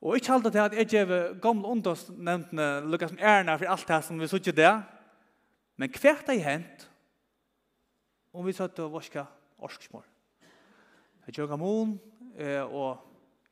Og 0.00 0.16
ikke 0.16 0.32
halte 0.32 0.50
til 0.50 0.64
at 0.64 0.76
jeg 0.78 0.88
gjør 0.88 1.34
gamle 1.42 1.68
undersnevntene 1.68 2.68
lukket 2.88 3.12
som 3.12 3.20
ærene 3.20 3.58
for 3.58 3.68
alt 3.68 3.88
det 3.88 3.98
som 4.06 4.20
vi 4.20 4.28
sier 4.30 4.56
det. 4.56 4.72
Men 5.76 5.92
hva 5.92 6.14
er 6.14 6.22
det 6.28 6.38
hent 6.44 6.86
om 8.32 8.46
vi 8.46 8.54
sier 8.56 8.70
til 8.72 8.88
vorska 8.92 9.26
orskesmål. 9.60 10.06
Jeg 11.26 11.36
gjør 11.36 11.50
gamon 11.52 11.98
og 12.38 13.02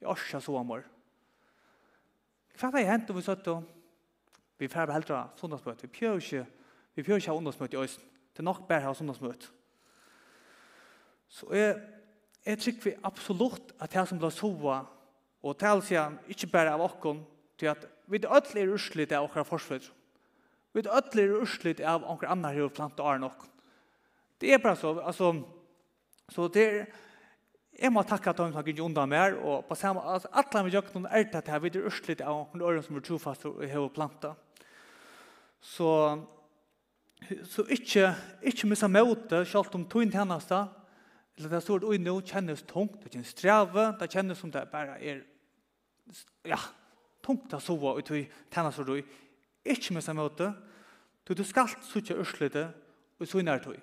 jeg 0.00 0.08
orska 0.08 0.40
sovamål. 0.40 0.86
Hva 2.58 2.70
er 2.70 2.78
det 2.78 2.86
hent 2.88 3.10
om 3.10 3.18
vi 3.18 3.26
sier 3.26 3.42
til 3.44 3.60
vi 4.58 4.66
færre 4.66 4.92
heldre 4.92 5.28
sundagsmøte. 5.38 5.86
Vi 5.86 5.98
prøver 6.00 6.18
ikke 6.18 6.46
vi 6.94 7.02
prøver 7.02 7.20
ikke 7.20 7.30
ha 7.30 7.36
undersmøte 7.36 7.76
i 7.76 7.82
østen. 7.82 8.04
Det 8.32 8.40
er 8.42 8.48
nok 8.48 8.64
bare 8.66 8.88
å 8.88 8.90
ha 8.90 8.94
sundagsmøte. 8.98 9.52
Så 11.28 11.46
jeg, 11.54 11.76
jeg 12.46 12.58
tror 12.58 12.80
vi 12.84 12.94
absolutt 13.04 13.74
at 13.78 13.92
det 13.92 14.04
som 14.08 14.18
blir 14.18 14.34
sova, 14.34 14.80
Og 15.42 15.54
tal 15.58 15.82
sian, 15.86 16.18
ikkje 16.30 16.50
berre 16.50 16.74
av 16.74 16.82
okkon, 16.82 17.22
til 17.58 17.70
at 17.70 17.84
vi 18.10 18.20
öll 18.22 18.56
er 18.56 18.72
urslit 18.74 19.12
av 19.12 19.28
okkar 19.28 19.46
forsvett. 19.46 19.90
Vi 20.74 20.82
öll 20.82 21.20
er 21.22 21.36
urslit 21.40 21.80
av 21.80 22.06
okkar 22.06 22.32
annar 22.32 22.56
hur 22.56 22.72
plant 22.74 22.98
og 23.00 23.10
arn 23.12 23.26
okkon. 23.28 23.50
Det 24.38 24.52
er 24.54 24.62
bare 24.62 24.78
så, 24.78 24.94
altså, 25.02 25.32
så 26.30 26.48
det 26.54 26.64
er, 26.64 26.86
jeg 27.78 27.92
må 27.94 28.02
takka 28.06 28.30
at 28.30 28.40
han 28.42 28.54
har 28.54 28.66
gitt 28.66 28.80
undan 28.82 29.10
mer, 29.10 29.36
og 29.38 29.66
på 29.68 29.76
samme, 29.78 30.02
altså, 30.02 30.30
alle 30.32 30.64
vi 30.66 30.74
gjør 30.74 30.90
noen 30.94 31.10
er 31.10 31.26
til 31.30 31.38
at 31.38 31.62
vi 31.62 31.70
er 31.70 31.86
urslit 31.86 32.22
av 32.22 32.44
okkar 32.44 32.66
øren 32.70 32.86
som 32.86 32.98
er 32.98 33.06
trofast 33.06 33.46
og 33.50 33.62
hur 33.62 33.88
planta. 33.94 34.34
Så, 35.60 35.90
så 37.50 37.66
ikkje, 37.66 38.12
ikkje 38.46 38.70
missa 38.70 38.90
møte, 38.90 39.44
sjalt 39.46 39.74
om 39.74 39.86
tog 39.90 40.04
inn 40.04 40.14
tjenesta, 40.14 40.68
Eller 41.38 41.52
det 41.54 41.62
står 41.62 41.86
oi 41.86 42.00
nå 42.02 42.16
kjennes 42.26 42.64
tungt, 42.66 42.98
det 43.04 43.12
kjennes 43.14 43.30
streve, 43.30 43.84
det 44.00 44.10
kjennes 44.10 44.40
som 44.40 44.50
det 44.50 44.64
bare 44.72 44.96
er 44.98 45.20
ja, 46.48 46.58
tungt 47.22 47.54
å 47.54 47.60
sove 47.62 47.94
ut 48.00 48.10
i 48.16 48.24
tjennes 48.50 48.80
og 48.82 48.88
du 48.88 48.96
ikke 48.98 49.94
med 49.94 50.02
seg 50.02 50.16
møte, 50.18 50.50
du, 51.28 51.36
du 51.36 51.44
skal 51.46 51.70
suttje 51.86 52.16
ørslete 52.18 52.64
og 53.20 53.30
så 53.30 53.42
nær 53.44 53.62
tog. 53.62 53.78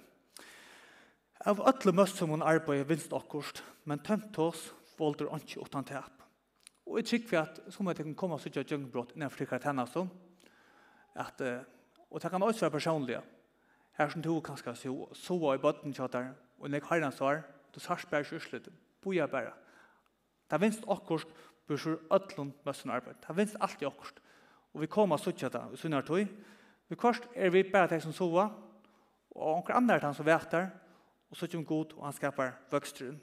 Av 1.45 1.61
alle 1.69 1.93
møst 1.95 2.19
som 2.19 2.33
hun 2.33 2.43
arbeider 2.43 2.87
vinst 2.89 3.13
akkurst, 3.15 3.61
men 3.85 4.03
tømt 4.03 4.35
oss 4.41 4.71
volder 4.97 5.29
han 5.31 5.43
ikke 5.43 5.63
utan 5.63 5.87
tap. 5.87 6.23
Og 6.85 6.99
jeg 6.99 7.07
trykker 7.09 7.31
vi 7.31 7.37
at 7.39 7.59
som 7.73 7.87
at 7.87 7.99
det 7.99 8.05
kan 8.07 8.17
komme 8.17 8.39
suttje 8.41 8.65
djøgnbrott 8.65 9.15
innenfor 9.15 9.45
det 9.45 9.87
så. 9.93 10.07
at, 11.15 11.41
og 12.09 12.21
det 12.21 12.31
kan 12.31 12.43
også 12.43 12.65
være 12.65 12.71
personlige, 12.71 13.21
her 13.97 14.09
som 14.09 14.21
du 14.21 14.41
kanskje 14.41 14.75
så, 14.75 15.13
så 15.13 15.53
i 15.53 15.57
bøtten 15.57 15.93
kjøtter, 15.93 16.33
og 16.59 16.71
nek 16.71 16.87
herrens 16.89 17.19
svar, 17.19 17.43
du 17.73 17.79
sars 17.79 18.05
bare 18.09 18.25
kjørslet, 18.27 18.69
boja 19.03 19.27
bare. 19.27 19.53
Det 20.45 20.57
er 20.57 20.61
vinst 20.61 20.85
akkurst, 20.87 21.27
bør 21.67 21.81
sjur 21.81 22.01
ötlund 22.13 22.53
møssen 22.65 22.93
arbeid. 22.93 23.17
Det 23.21 23.29
er 23.29 23.37
vinst 23.39 23.57
alt 23.59 23.81
i 23.81 23.87
akkurst. 23.89 24.21
Og 24.75 24.83
vi 24.83 24.91
kommer 24.91 25.17
suttja 25.17 25.49
da, 25.49 25.65
vi 25.71 25.79
sunnar 25.79 26.05
tog. 26.05 26.27
Vi 26.87 26.97
korst 26.99 27.25
er 27.33 27.49
vi 27.49 27.63
bare 27.63 27.89
til 27.93 28.03
som 28.03 28.13
sova, 28.13 28.49
og 29.35 29.57
onker 29.57 29.75
andre 29.75 29.95
er 29.95 30.05
han 30.05 30.15
som 30.15 30.27
vetar, 30.27 30.69
og 31.31 31.37
suttja 31.37 31.57
om 31.59 31.65
god, 31.65 31.95
og 31.97 32.05
han 32.05 32.15
skapar 32.15 32.53
vøkstrun. 32.71 33.17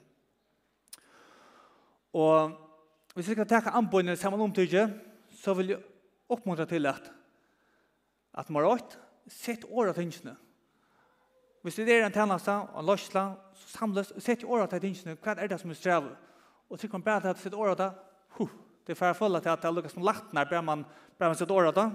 Og 2.13 2.53
hvis 3.13 3.29
vi 3.29 3.35
skal 3.37 3.49
teka 3.49 3.73
anbøyne 3.77 4.15
saman 4.17 4.41
omtidje, 4.41 4.87
så 5.33 5.53
vil 5.57 5.73
jeg 5.73 5.83
oppmuntra 6.29 6.65
til 6.69 6.85
at 6.89 7.11
at 8.33 8.49
man 8.49 8.65
har 8.65 8.81
sett 9.29 9.65
året 9.69 9.95
tingene, 9.95 10.35
Hvis 11.63 11.79
det 11.79 11.89
er 11.89 12.05
en 12.05 12.13
tjeneste 12.13 12.51
og 12.51 12.79
en 12.81 12.87
løsla, 12.89 13.23
så 13.55 13.69
samles 13.77 14.11
og 14.11 14.29
i 14.29 14.45
året 14.45 14.73
til 14.73 14.81
dingene, 14.83 15.15
hva 15.15 15.35
er 15.37 15.47
det 15.47 15.59
som 15.61 15.71
er 15.71 15.79
strev? 15.79 16.09
Og 16.69 16.79
så 16.79 16.87
kan 16.87 16.99
man 16.99 17.05
bare 17.07 17.33
til 17.33 17.47
at 17.47 17.53
året 17.53 17.77
til, 17.77 17.91
huh, 18.37 18.49
det 18.83 18.91
er 18.91 18.99
for 18.99 19.13
å 19.13 19.17
fulla 19.17 19.39
til 19.39 19.53
at 19.53 19.61
det 19.61 19.69
er 19.69 19.75
lukket 19.77 19.93
som 19.95 20.03
lagt 20.03 20.33
når 20.33 20.61
man, 20.61 20.83
bare 21.17 21.31
man 21.31 21.39
sitt 21.39 21.51
året 21.51 21.73
til. 21.73 21.93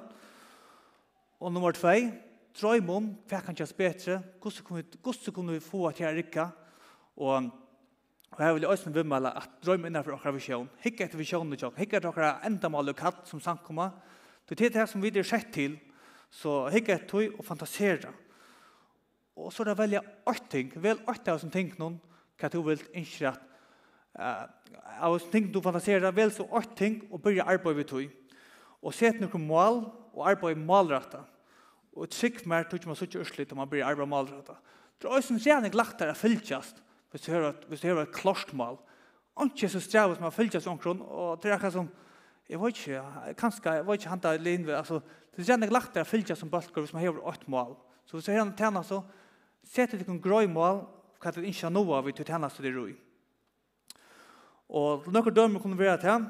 Og 1.41 1.53
nummer 1.53 1.73
2, 1.77 1.95
drøm 2.59 2.91
om 2.91 3.11
hva 3.29 3.43
kan 3.45 3.55
gjøres 3.55 3.77
bedre, 3.77 4.23
hvordan 4.41 5.33
kunne 5.35 5.53
vi 5.53 5.61
få 5.61 5.91
til 5.93 6.09
å 6.09 6.17
rikke, 6.17 6.51
og 7.17 7.51
Og 8.33 8.45
her 8.45 8.53
vil 8.53 8.63
jeg 8.63 8.71
også 8.71 8.91
vimmele 8.93 9.31
at 9.37 9.51
drøm 9.65 9.87
innenfor 9.89 10.13
okra 10.19 10.33
visjon. 10.37 10.69
Hikke 10.85 11.07
etter 11.07 11.21
visjonen 11.21 11.57
til 11.57 11.71
okra. 11.71 11.81
Hikke 11.81 11.97
etter 11.97 12.11
okra 12.11 12.33
endamal 12.47 12.93
og 12.93 12.97
katt 12.99 13.25
som 13.29 13.41
samkommer. 13.41 13.95
Det 14.49 14.61
er 14.61 14.75
det 14.75 14.89
som 14.89 15.03
vi 15.03 15.13
er 15.15 15.25
sett 15.27 15.49
til. 15.55 15.79
Så 16.31 16.69
hikke 16.73 16.99
etter 16.99 17.33
og 17.39 17.45
fantasere 17.45 18.13
og 19.39 19.53
så 19.55 19.63
er 19.63 19.71
det 19.71 19.79
velja 19.79 20.03
åtte 20.27 20.51
ting, 20.51 20.73
vel 20.83 21.01
åtte 21.07 21.33
av 21.33 21.41
som 21.43 21.53
ting 21.53 21.71
noen, 21.79 21.99
hva 22.39 22.51
du 22.51 22.59
vil 22.67 22.83
innskje 22.97 23.31
at 23.31 23.45
uh, 24.19 24.47
av 24.99 25.17
som 25.19 25.31
ting 25.33 25.49
du 25.53 25.61
fantaserer, 25.63 26.11
vel 26.15 26.33
så 26.35 26.47
åtte 26.47 26.75
ting, 26.79 27.01
og 27.11 27.23
begynne 27.23 27.47
arbeid 27.47 27.79
ved 27.79 27.89
tog. 27.91 28.09
Og 28.83 28.95
set 28.95 29.21
noen 29.23 29.47
mål, 29.47 29.85
og 30.15 30.27
arbeid 30.27 30.59
målretta. 30.59 31.23
Og 31.95 32.11
trygg 32.11 32.43
mer 32.51 32.67
tog 32.67 32.83
man 32.87 32.99
suttje 32.99 33.23
urslit 33.23 33.53
om 33.55 33.63
man 33.63 33.71
byrja 33.71 33.93
arbeid 33.93 34.11
målretta. 34.11 34.59
Det 34.99 35.07
er 35.07 35.15
også 35.15 35.35
en 35.35 35.43
gjerne 35.43 35.71
lagt 35.79 36.01
der 36.01 36.11
å 36.11 36.19
fylgjast, 36.19 36.83
hvis 37.13 37.25
du 37.25 37.31
hører, 37.33 37.55
hvis 37.71 37.83
du 37.83 37.89
hører 37.89 38.09
et 38.09 38.17
klarstmål. 38.17 38.79
Anke 39.39 39.71
så 39.71 39.81
strevet 39.83 40.19
som 40.19 40.27
man 40.27 40.35
fylltjast 40.35 40.67
omkron, 40.71 41.03
og 41.03 41.39
det 41.43 41.53
er 41.53 41.57
akkurat 41.57 41.77
som, 41.77 41.91
jeg 42.49 42.59
vet 42.59 42.81
ikke, 42.81 43.03
kanskje, 43.39 43.75
jeg 43.77 43.87
vet 43.87 44.01
ikke 44.01 44.11
handa 44.11 44.33
linve, 44.43 44.75
altså, 44.75 44.99
det 45.31 45.45
er 45.45 45.53
gjerne 45.53 45.71
lagt 45.71 45.95
der 45.95 46.03
å 46.03 46.11
fylgjast 46.11 46.43
som 46.43 46.51
balkar 46.51 46.83
hvis 46.83 46.95
man 46.97 47.05
hever 47.05 47.23
åtte 47.31 47.47
mål. 47.53 47.77
Så 48.09 48.17
hvis 48.17 48.27
du 48.27 48.33
hører 48.33 48.49
en 48.49 48.57
tjena 48.59 48.83
så, 48.83 49.03
sette 49.69 49.99
dere 49.99 50.15
en 50.15 50.23
grøy 50.23 50.49
mål 50.51 50.83
hva 51.19 51.33
dere 51.35 51.51
ikke 51.51 51.67
har 51.67 51.75
noe 51.75 51.99
av 51.99 52.09
i 52.09 52.15
til 52.17 52.27
tjeneste 52.27 52.65
dere 52.65 52.79
roi. 52.79 52.95
Og 54.69 55.07
noen 55.13 55.35
dømer 55.35 55.63
kunne 55.63 55.79
være 55.79 56.01
til 56.03 56.27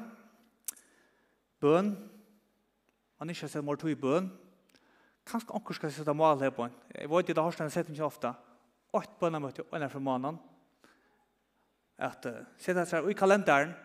bøn, 1.59 1.91
man 3.19 3.31
ikke 3.31 3.45
har 3.45 3.51
sett 3.51 3.65
mål 3.65 3.79
to 3.79 3.89
i 3.91 3.97
bøn, 3.99 4.29
kanskje 5.27 5.55
anker 5.55 5.75
skal 5.75 5.91
sette 5.93 6.15
mål 6.15 6.39
her 6.41 6.53
på 6.55 6.65
en. 6.65 6.77
Jeg 6.95 7.09
vet 7.11 7.25
ikke, 7.25 7.35
det 7.35 7.43
har 7.43 7.55
stedet 7.55 7.73
sett 7.73 7.89
ikke 7.91 8.07
ofte. 8.07 8.31
Åtte 8.95 9.19
bønner 9.19 9.43
møtte 9.43 9.61
jeg 9.61 9.75
ene 9.75 9.89
fra 9.91 10.01
måneden. 10.01 10.39
At 11.99 12.25
uh, 12.25 12.39
sette 12.57 12.85
seg 12.87 13.09
i 13.11 13.17
kalenderen, 13.17 13.75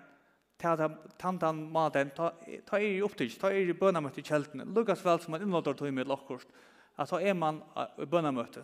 ta 0.62 0.76
den 0.78 1.40
den 1.42 1.64
maten, 1.74 2.12
ta, 2.14 2.30
ta 2.64 2.78
er 2.78 2.86
i 2.94 3.02
opptids, 3.02 3.36
ta 3.40 3.50
er 3.50 3.68
i 3.68 3.74
bønamøte 3.76 4.22
i 4.22 4.24
kjeltene. 4.24 4.64
Lukas 4.70 5.02
vel 5.04 5.20
som 5.20 5.34
man 5.34 5.42
innlåter 5.42 5.74
tog 5.74 5.90
med 5.92 6.06
lokkost 6.06 6.48
at 6.96 7.10
ta 7.10 7.18
er 7.18 7.34
man 7.34 7.58
i 7.98 8.06
bønamøte. 8.06 8.62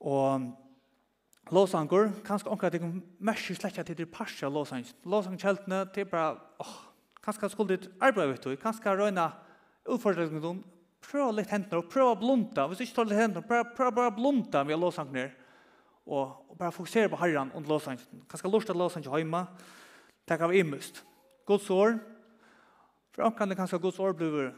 Og 0.00 0.50
låsangur, 1.52 2.10
kanskje 2.24 2.50
omkring 2.50 2.74
at 2.74 2.80
jeg 2.80 3.02
merker 3.18 3.58
slett 3.58 3.78
at 3.78 3.88
det 3.88 4.00
er 4.00 4.12
parst 4.12 4.42
av 4.46 4.52
låsang. 4.54 4.84
kjeltene, 5.38 5.84
det 5.94 6.06
er 6.06 6.10
bare, 6.10 6.36
åh, 6.60 6.76
kanskje 7.22 7.50
skulle 7.50 7.76
ditt 7.76 7.90
arbeid, 8.00 8.28
vet 8.28 8.44
du, 8.44 8.56
kanskje 8.56 8.94
røyna 8.96 9.32
utfordringen, 9.84 10.62
prøv 11.00 11.34
litt 11.34 11.50
hendene, 11.50 11.80
og 11.80 11.90
prøv 11.90 12.12
å 12.12 12.18
blunta, 12.20 12.66
hvis 12.68 12.78
du 12.78 12.84
ikke 12.84 12.96
tar 13.00 13.10
litt 13.10 13.20
hendene, 13.20 13.46
prøv, 13.46 13.74
prøv 13.76 13.92
bare 13.96 14.12
å 14.12 14.16
blunta 14.16 14.64
med 14.64 14.78
låsangene, 14.80 15.30
og, 16.06 16.32
og 16.50 16.56
bare 16.58 16.74
fokusere 16.74 17.10
på 17.12 17.20
herren 17.20 17.52
og 17.54 17.68
låsangen. 17.68 18.24
Kanskje 18.30 18.50
lort 18.50 18.70
av 18.70 18.78
låsangen 18.78 19.10
hjemme, 19.10 19.44
takk 20.28 20.46
av 20.46 20.54
imust. 20.56 21.02
Guds 21.48 21.68
år, 21.70 21.98
for 23.10 23.26
omkring 23.26 23.56
kanskje 23.58 23.80
Guds 23.82 23.98
år 24.00 24.14
blir 24.16 24.52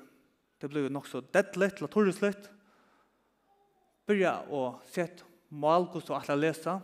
det 0.63 0.69
blir 0.71 0.91
nok 0.95 1.09
så 1.11 1.19
deadlet, 1.35 1.81
eller 1.81 1.91
torreslet, 1.91 2.45
byrja 4.07 4.37
og 4.55 4.83
sett 4.93 5.25
mål 5.53 5.91
hos 5.93 6.09
du 6.09 6.15
atler 6.17 6.41
lesa, 6.41 6.79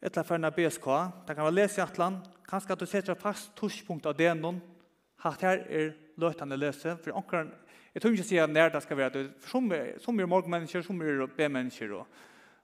etla 0.00 0.24
førna 0.24 0.50
BSK, 0.54 0.88
det 1.28 1.36
kan 1.36 1.44
være 1.44 1.58
lese 1.58 1.80
i 1.80 1.84
atlan, 1.84 2.18
kanskje 2.48 2.72
at 2.72 2.82
du 2.82 2.88
setter 2.88 3.18
fast 3.20 3.52
torspunkt 3.58 4.08
av 4.08 4.16
det 4.16 4.32
noen, 4.38 4.62
Hatt 5.24 5.40
her 5.46 5.62
er 5.72 5.94
løtande 6.20 6.58
lese, 6.60 6.92
for 7.00 7.16
omkring, 7.16 7.48
jeg 7.94 8.02
tror 8.02 8.12
ikke 8.12 8.24
å 8.26 8.28
si 8.28 8.38
at 8.40 8.52
nær 8.52 8.72
det 8.74 8.82
skal 8.84 8.98
være, 8.98 9.22
som 9.48 9.70
er, 9.72 9.94
som 10.04 10.18
er 10.20 10.28
morgenmennesker, 10.28 10.84
som 10.84 11.00
er 11.00 11.22
B-mennesker, 11.38 11.94
og, 11.96 12.18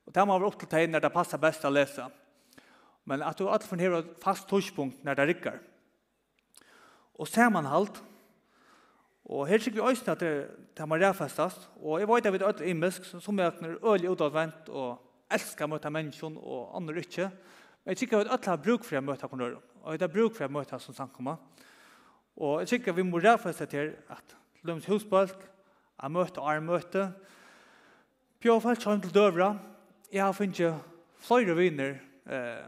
og 0.05 0.15
det 0.15 0.27
må 0.29 0.37
være 0.37 0.51
opp 0.51 0.59
til 0.61 0.69
tegn 0.69 0.93
når 0.93 1.07
det 1.07 1.13
passer 1.15 1.41
best 1.41 1.65
å 1.65 1.73
lese. 1.73 2.05
Men 3.09 3.25
at 3.25 3.41
du 3.41 3.49
atler 3.49 3.89
for 3.89 4.11
fast 4.23 4.47
torspunkt 4.51 5.01
når 5.03 5.19
det 5.19 5.29
rikker. 5.31 5.57
Og 7.19 7.29
sammanhalt, 7.29 8.03
Og 9.25 9.47
her 9.47 9.59
sikker 9.59 9.83
vi 9.83 9.89
øyne 9.89 10.13
at 10.13 10.21
det, 10.21 10.51
det 10.77 10.89
må 10.89 10.97
ræfestast, 10.97 11.71
og 11.83 12.01
jeg 12.01 12.09
vet 12.09 12.27
at 12.27 12.33
vi 12.33 12.39
er 12.39 12.49
øyne 12.49 12.71
imisk, 12.71 13.05
som 13.05 13.39
jeg 13.39 13.47
er 13.47 13.93
øyne 13.93 14.11
utadvendt 14.11 14.69
og 14.69 14.99
elsker 15.31 15.65
å 15.65 15.71
møte 15.73 15.91
mennesken 15.91 16.37
og 16.41 16.77
andre 16.77 16.99
ikke. 16.99 17.31
Men 17.85 17.95
jeg 17.95 18.03
sikker 18.03 18.27
at 18.27 18.43
vi 18.43 18.51
har 18.51 18.63
bruk 18.63 18.85
for 18.85 18.99
å 18.99 19.05
møte 19.05 19.27
hverandre, 19.27 19.63
og 19.83 19.99
det 19.99 20.09
er 20.09 20.15
bruk 20.15 20.37
for 20.37 20.47
å 20.47 20.53
møte 20.53 20.79
som 20.83 20.95
samkommer. 20.95 21.39
Og 22.37 22.61
jeg 22.63 22.75
sikker 22.75 22.97
vi 22.97 23.07
må 23.07 23.21
ræfeste 23.23 23.67
til 23.71 23.95
at 24.11 24.37
lømmes 24.63 24.87
husbalk, 24.91 25.49
jeg 26.03 26.11
møte 26.11 26.43
og 26.43 26.51
er 26.51 26.65
møte. 26.65 27.09
Pjåfalt 28.43 28.83
kjønn 28.83 29.03
til 29.05 29.15
døvra, 29.15 29.53
jeg 30.13 30.25
har 30.25 30.35
finnet 30.35 30.83
flere 31.23 31.55
viner, 31.55 32.01
eh, 32.27 32.65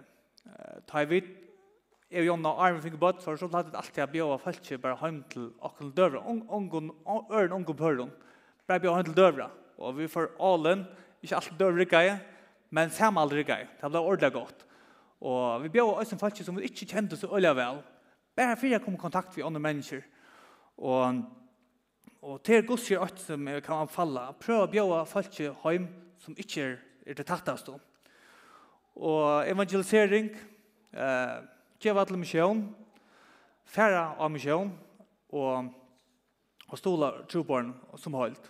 ta 0.86 1.02
i 1.02 1.08
vidt 1.10 1.43
jeg 2.14 2.22
og 2.22 2.28
Jonna 2.28 2.52
Arne 2.62 2.82
fikk 2.82 2.94
bøtt 3.00 3.22
for, 3.24 3.34
så 3.38 3.48
hadde 3.50 3.72
det 3.72 3.78
alltid 3.80 4.12
bjøve 4.12 4.38
følelse 4.38 4.78
bare 4.78 4.98
hjem 5.00 5.16
til 5.32 5.48
åkken 5.66 5.90
døvra. 5.96 6.20
Øren 6.22 7.56
unge 7.56 7.74
på 7.74 7.82
høren, 7.82 8.12
bare 8.68 8.82
bjøve 8.84 9.00
hjem 9.00 9.08
til 9.08 9.16
døvra. 9.18 9.48
Og 9.82 9.96
vi 9.98 10.06
får 10.08 10.28
ålen, 10.38 10.84
ikke 11.22 11.40
alt 11.40 11.56
døvra 11.58 11.80
rikker 11.80 12.06
jeg, 12.06 12.20
men 12.70 12.92
samme 12.94 13.22
aldri 13.22 13.40
rikker 13.42 13.64
jeg. 13.64 13.70
Det 13.80 13.90
ble 13.90 14.02
ordentlig 14.02 14.32
godt. 14.36 14.62
Og 15.24 15.64
vi 15.64 15.72
bjøve 15.74 15.96
også 15.98 16.18
følelse 16.20 16.46
som 16.46 16.58
vi 16.58 16.68
ikke 16.68 16.86
kjente 16.92 17.18
så 17.18 17.30
øye 17.34 17.54
vel. 17.56 17.80
Bare 18.36 18.56
for 18.58 18.70
jeg 18.70 18.82
kom 18.84 18.94
i 18.94 19.00
kontakt 19.00 19.36
med 19.36 19.46
andre 19.46 19.62
mennesker. 19.66 20.04
Og, 20.78 21.22
og 22.22 22.42
til 22.46 22.62
gos 22.66 22.86
gjør 22.90 23.08
alt 23.08 23.22
som 23.22 23.48
jeg 23.48 23.62
kan 23.66 23.86
anfalle. 23.86 24.28
Prøv 24.42 24.62
å 24.62 24.70
bjøve 24.70 25.00
følelse 25.10 25.50
hjem 25.50 25.88
som 26.22 26.38
ikke 26.38 26.62
er, 26.62 26.78
er 27.06 27.18
det 27.18 27.26
tattast. 27.26 27.72
Og 28.94 29.50
evangelisering, 29.50 30.30
eh, 30.94 31.53
geva 31.84 32.04
til 32.08 32.18
misjón, 32.18 32.66
færa 33.64 34.14
av 34.18 34.32
misjón 34.32 34.72
og 35.28 35.72
og 36.74 36.80
stola 36.80 37.10
troborn 37.30 37.72
som 38.00 38.16
holdt. 38.18 38.48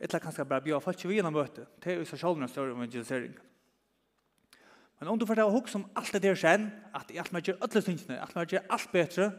Etla 0.00 0.20
kanskje 0.22 0.46
bara 0.48 0.64
bjør 0.64 0.82
folk 0.84 1.04
vi 1.06 1.18
gjennom 1.18 1.36
møte. 1.36 1.66
til 1.80 1.92
er 1.92 2.00
jo 2.00 2.08
seg 2.08 2.20
selv 2.20 2.42
større 2.48 2.74
evangelisering. 2.74 3.32
Men 5.00 5.08
om 5.08 5.18
du 5.18 5.24
får 5.28 5.40
ta 5.40 5.46
og 5.48 5.54
hok 5.54 5.70
om 5.78 5.86
alt 5.96 6.12
det 6.12 6.22
der 6.24 6.36
skjen, 6.36 6.66
at 6.96 7.08
i 7.12 7.20
alt 7.20 7.32
man 7.32 7.44
gjør 7.44 7.60
alle 7.64 7.82
tingene, 7.84 8.18
at 8.20 8.34
man 8.36 8.48
gjør 8.48 8.66
alt 8.68 8.90
bedre, 8.92 9.30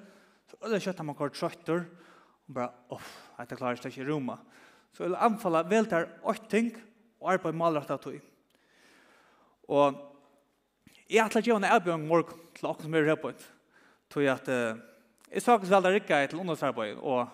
så 0.50 0.58
er 0.58 0.74
det 0.74 0.82
kjøtt 0.86 1.04
man 1.06 1.18
går 1.18 1.34
trøtter, 1.38 1.84
og 2.50 2.56
bare, 2.56 3.02
at 3.38 3.50
det 3.50 3.58
klarer 3.60 3.78
ikke 3.78 3.92
ikke 3.94 4.08
roma. 4.10 4.40
Så 4.92 5.04
jeg 5.04 5.12
vil 5.12 5.22
anfalla 5.22 5.62
vel 5.70 5.86
til 5.88 6.08
åtting 6.24 6.72
og 7.22 7.34
arbeid 7.36 7.54
med 7.56 7.78
av 7.94 8.02
tog. 8.02 8.18
Og 9.70 10.02
Jeg 11.12 11.20
har 11.26 11.28
ikke 11.28 11.52
å 11.52 11.60
gjøre 11.60 11.94
en 11.94 12.08
morgen 12.08 12.44
til 12.56 12.68
åkken 12.70 12.88
som 12.88 12.94
er 12.96 13.10
her 13.12 13.20
på. 13.20 13.34
Tog 14.12 14.28
at 14.32 14.48
jeg 14.48 15.44
sa 15.44 15.58
ikke 15.58 15.72
veldig 15.74 15.92
rikket 15.98 16.32
til 16.32 16.40
undersarbeid, 16.40 17.02
og 17.04 17.28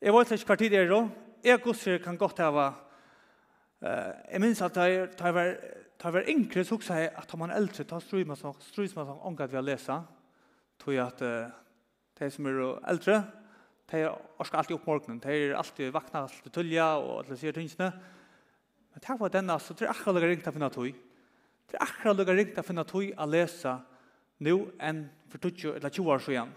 jeg 0.00 0.14
vet 0.16 0.32
ikke 0.32 0.48
hva 0.48 0.56
tid 0.60 0.76
er 0.78 0.88
da. 0.88 1.02
Jeg 1.44 1.60
gosser 1.64 2.00
kan 2.00 2.16
godt 2.16 2.40
ha 2.40 2.48
hava, 2.48 2.66
jeg 3.80 4.40
minns 4.40 4.60
at 4.64 4.76
jeg 4.80 5.12
var 5.20 5.54
tar 6.00 6.14
hver 6.14 6.28
yngre 6.32 6.64
så 6.64 6.78
også 6.78 6.96
at 6.96 7.34
om 7.34 7.42
man 7.42 7.52
er 7.52 7.60
eldre 7.60 7.84
tar 7.84 8.00
ströj 8.00 8.24
man 8.28 8.38
så 8.38 8.54
ströj 8.64 8.88
man 8.96 9.08
så 9.08 9.18
angat 9.28 9.52
vi 9.52 9.58
har 9.58 9.64
lesa 9.64 10.02
tog 10.78 10.94
jag 10.94 11.06
att 11.06 11.18
de 12.18 12.30
som 12.30 12.46
er 12.46 12.78
eldre 12.88 13.24
de 13.90 13.96
er 13.96 14.16
orkar 14.38 14.58
alltid 14.58 14.76
opp 14.76 14.86
morgenen 14.86 15.20
de 15.20 15.28
er 15.28 15.54
alltid 15.56 15.92
vakna 15.92 16.22
alltid 16.22 16.52
tulja 16.52 16.96
og 16.96 17.24
alla 17.24 17.36
sier 17.36 17.52
tingene 17.52 17.92
men 18.92 19.00
takk 19.04 19.18
for 19.18 19.28
denne 19.28 19.58
så 19.60 19.74
tror 19.74 19.88
jag 19.88 20.16
att 20.16 20.22
jag 20.22 20.30
ringt 20.30 20.46
av 20.46 20.52
finna 20.52 20.70
tog 20.70 21.09
Det 21.70 21.78
er 21.78 21.86
akkurat 21.86 22.18
lukka 22.18 22.34
ringt 22.34 22.58
å 22.58 22.66
finne 22.66 22.84
tog 22.84 23.06
å 23.14 23.26
lese 23.30 23.76
nå 24.42 24.56
enn 24.82 25.04
for 25.30 25.38
20 25.46 25.76
eller 25.78 25.92
20 25.92 26.10
år 26.10 26.24
siden. 26.24 26.52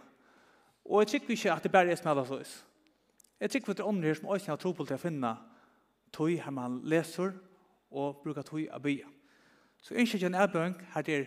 Og 0.86 1.04
jeg 1.04 1.12
tykker 1.14 1.36
ikke 1.36 1.54
at 1.54 1.64
det 1.64 1.72
bare 1.72 1.92
er 1.92 2.00
som 2.00 2.10
alle 2.12 2.26
slags. 2.28 2.54
Jeg 3.40 3.52
tykker 3.54 3.72
at 3.72 3.78
det 3.78 3.84
er 3.84 3.92
andre 3.92 4.10
her 4.10 4.18
som 4.18 4.32
også 4.34 4.52
har 4.52 4.60
tro 4.62 4.72
på 4.74 4.86
til 4.88 4.98
å 4.98 5.02
finne 5.02 5.36
tog 6.14 6.32
her 6.32 6.56
man 6.56 6.80
leser 6.90 7.34
og 7.92 8.24
bruker 8.24 8.46
tog 8.48 8.66
å 8.66 8.82
bygge. 8.82 9.06
Så 9.84 9.94
jeg 9.94 10.04
ønsker 10.04 10.20
ikke 10.20 10.32
en 10.32 10.42
erbjøring 10.42 10.76
her 10.94 11.08
til 11.08 11.26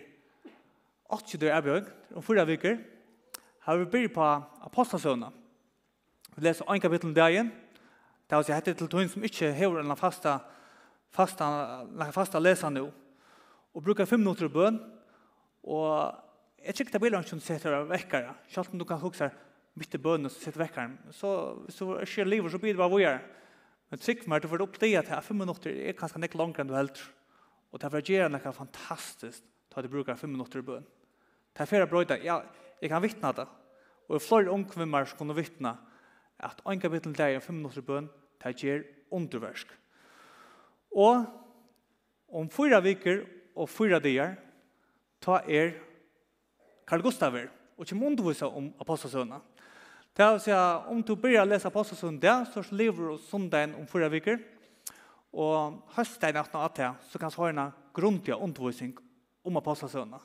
80 1.13 1.41
dør 1.41 1.55
erbjøring 1.55 1.89
om 2.15 2.25
fyra 2.25 2.45
viker. 2.47 2.77
Her 3.65 3.77
vi 3.83 3.89
bygger 3.93 4.13
på 4.15 4.27
apostasønene. 4.67 5.31
Vi 6.35 6.43
leser 6.43 6.67
en 6.67 6.81
kapittel 6.81 7.09
om 7.09 7.15
dagen. 7.15 7.51
Det 8.27 8.35
er 8.35 8.41
også 8.41 8.53
hette 8.53 8.73
til 8.73 8.89
tog 8.91 9.09
som 9.09 9.23
ikke 9.23 9.53
hever 9.55 9.79
en 9.79 9.97
fasta 9.97 10.39
fasta, 11.11 11.47
fasta 12.11 12.39
leser 12.39 12.73
nå 12.73 12.87
og 13.77 13.83
brukar 13.85 14.07
fem 14.09 14.23
minutter 14.23 14.47
i 14.47 14.49
bøn, 14.49 14.79
og 15.69 16.15
jeg 16.65 16.73
tror 16.73 16.87
det 16.89 17.01
blir 17.03 17.25
som 17.29 17.41
setter 17.43 17.83
vekkere, 17.85 18.31
selv 18.49 18.73
om 18.73 18.79
du 18.81 18.85
kan 18.89 18.97
huske 18.97 19.29
midt 19.77 19.93
i 19.93 19.99
bøn 20.01 20.25
og 20.25 20.33
setter 20.33 20.63
vekkere, 20.63 21.13
så 21.13 21.33
hvis 21.61 21.77
du 21.77 21.91
ikke 22.01 22.25
livet, 22.25 22.51
så 22.51 22.57
blir 22.57 22.73
det 22.73 22.81
bare 22.81 22.95
vågjere. 22.95 23.19
Men 23.91 24.01
trygg 24.01 24.25
meg, 24.25 24.41
du 24.41 24.49
får 24.49 24.63
opp 24.65 24.79
det 24.81 24.89
at 24.97 25.13
fem 25.23 25.37
minutter 25.37 25.69
er 25.69 25.93
kanskje 25.93 26.23
ikke 26.25 26.41
langere 26.41 26.65
enn 26.65 26.71
du 26.71 26.73
helter, 26.73 27.05
og 27.69 27.83
det 27.83 27.93
er 27.93 28.09
gjerne 28.09 28.41
noe 28.41 28.55
fantastisk 28.57 29.45
til 29.45 29.77
at 29.77 29.85
du 29.85 29.93
brukar 29.93 30.17
fem 30.17 30.33
minutter 30.33 30.65
i 30.65 30.67
bøn. 30.73 30.89
Det 31.53 31.61
er 31.61 31.69
flere 31.69 31.91
brøyder, 31.93 32.25
ja, 32.25 32.41
jeg 32.81 32.89
kan 32.89 33.05
vittne 33.05 33.35
det, 33.37 33.47
og 34.09 34.17
i 34.17 34.25
flere 34.25 34.57
ungkvimmer 34.57 35.05
som 35.05 35.21
kunne 35.21 35.37
vittne 35.37 35.77
at 36.41 36.65
en 36.65 36.81
kapittel 36.81 37.13
der 37.13 37.37
er 37.37 37.45
fem 37.45 37.61
minutter 37.61 37.85
i 37.85 37.89
bøn, 37.93 38.09
det 38.41 38.57
gjør 38.57 38.85
underversk. 39.13 39.69
Og 40.97 41.27
om 42.33 42.49
fyra 42.49 42.81
viker 42.81 43.27
og 43.57 43.69
fyra 43.69 43.99
dier, 44.01 44.35
ta 45.23 45.41
er 45.49 45.73
Carl 46.87 47.03
Gustaver 47.03 47.49
og 47.77 47.85
ikke 47.85 47.97
undervisa 48.05 48.49
om 48.49 48.69
apostelsøna. 48.81 49.39
Det 50.17 50.25
er 50.25 50.33
å 50.33 50.41
si 50.41 50.53
at 50.53 50.87
om 50.89 51.01
du 51.05 51.13
begynner 51.13 51.45
å 51.45 51.49
lese 51.51 51.69
apostelsøna 51.69 52.21
det, 52.21 52.35
så 52.53 52.63
lever 52.73 53.11
du 53.11 53.19
sundagen 53.21 53.75
om 53.77 53.85
fyra 53.89 54.09
viker, 54.09 54.39
og 55.37 55.83
høstdagen 55.93 56.39
etter 56.41 56.63
at 56.63 56.79
det, 56.79 56.89
så 57.11 57.21
kan 57.21 57.33
du 57.33 57.37
ha 57.43 57.49
en 57.51 57.61
grundig 57.93 58.33
undervisning 58.33 58.95
om 59.45 59.59
apostelsøna. 59.59 60.17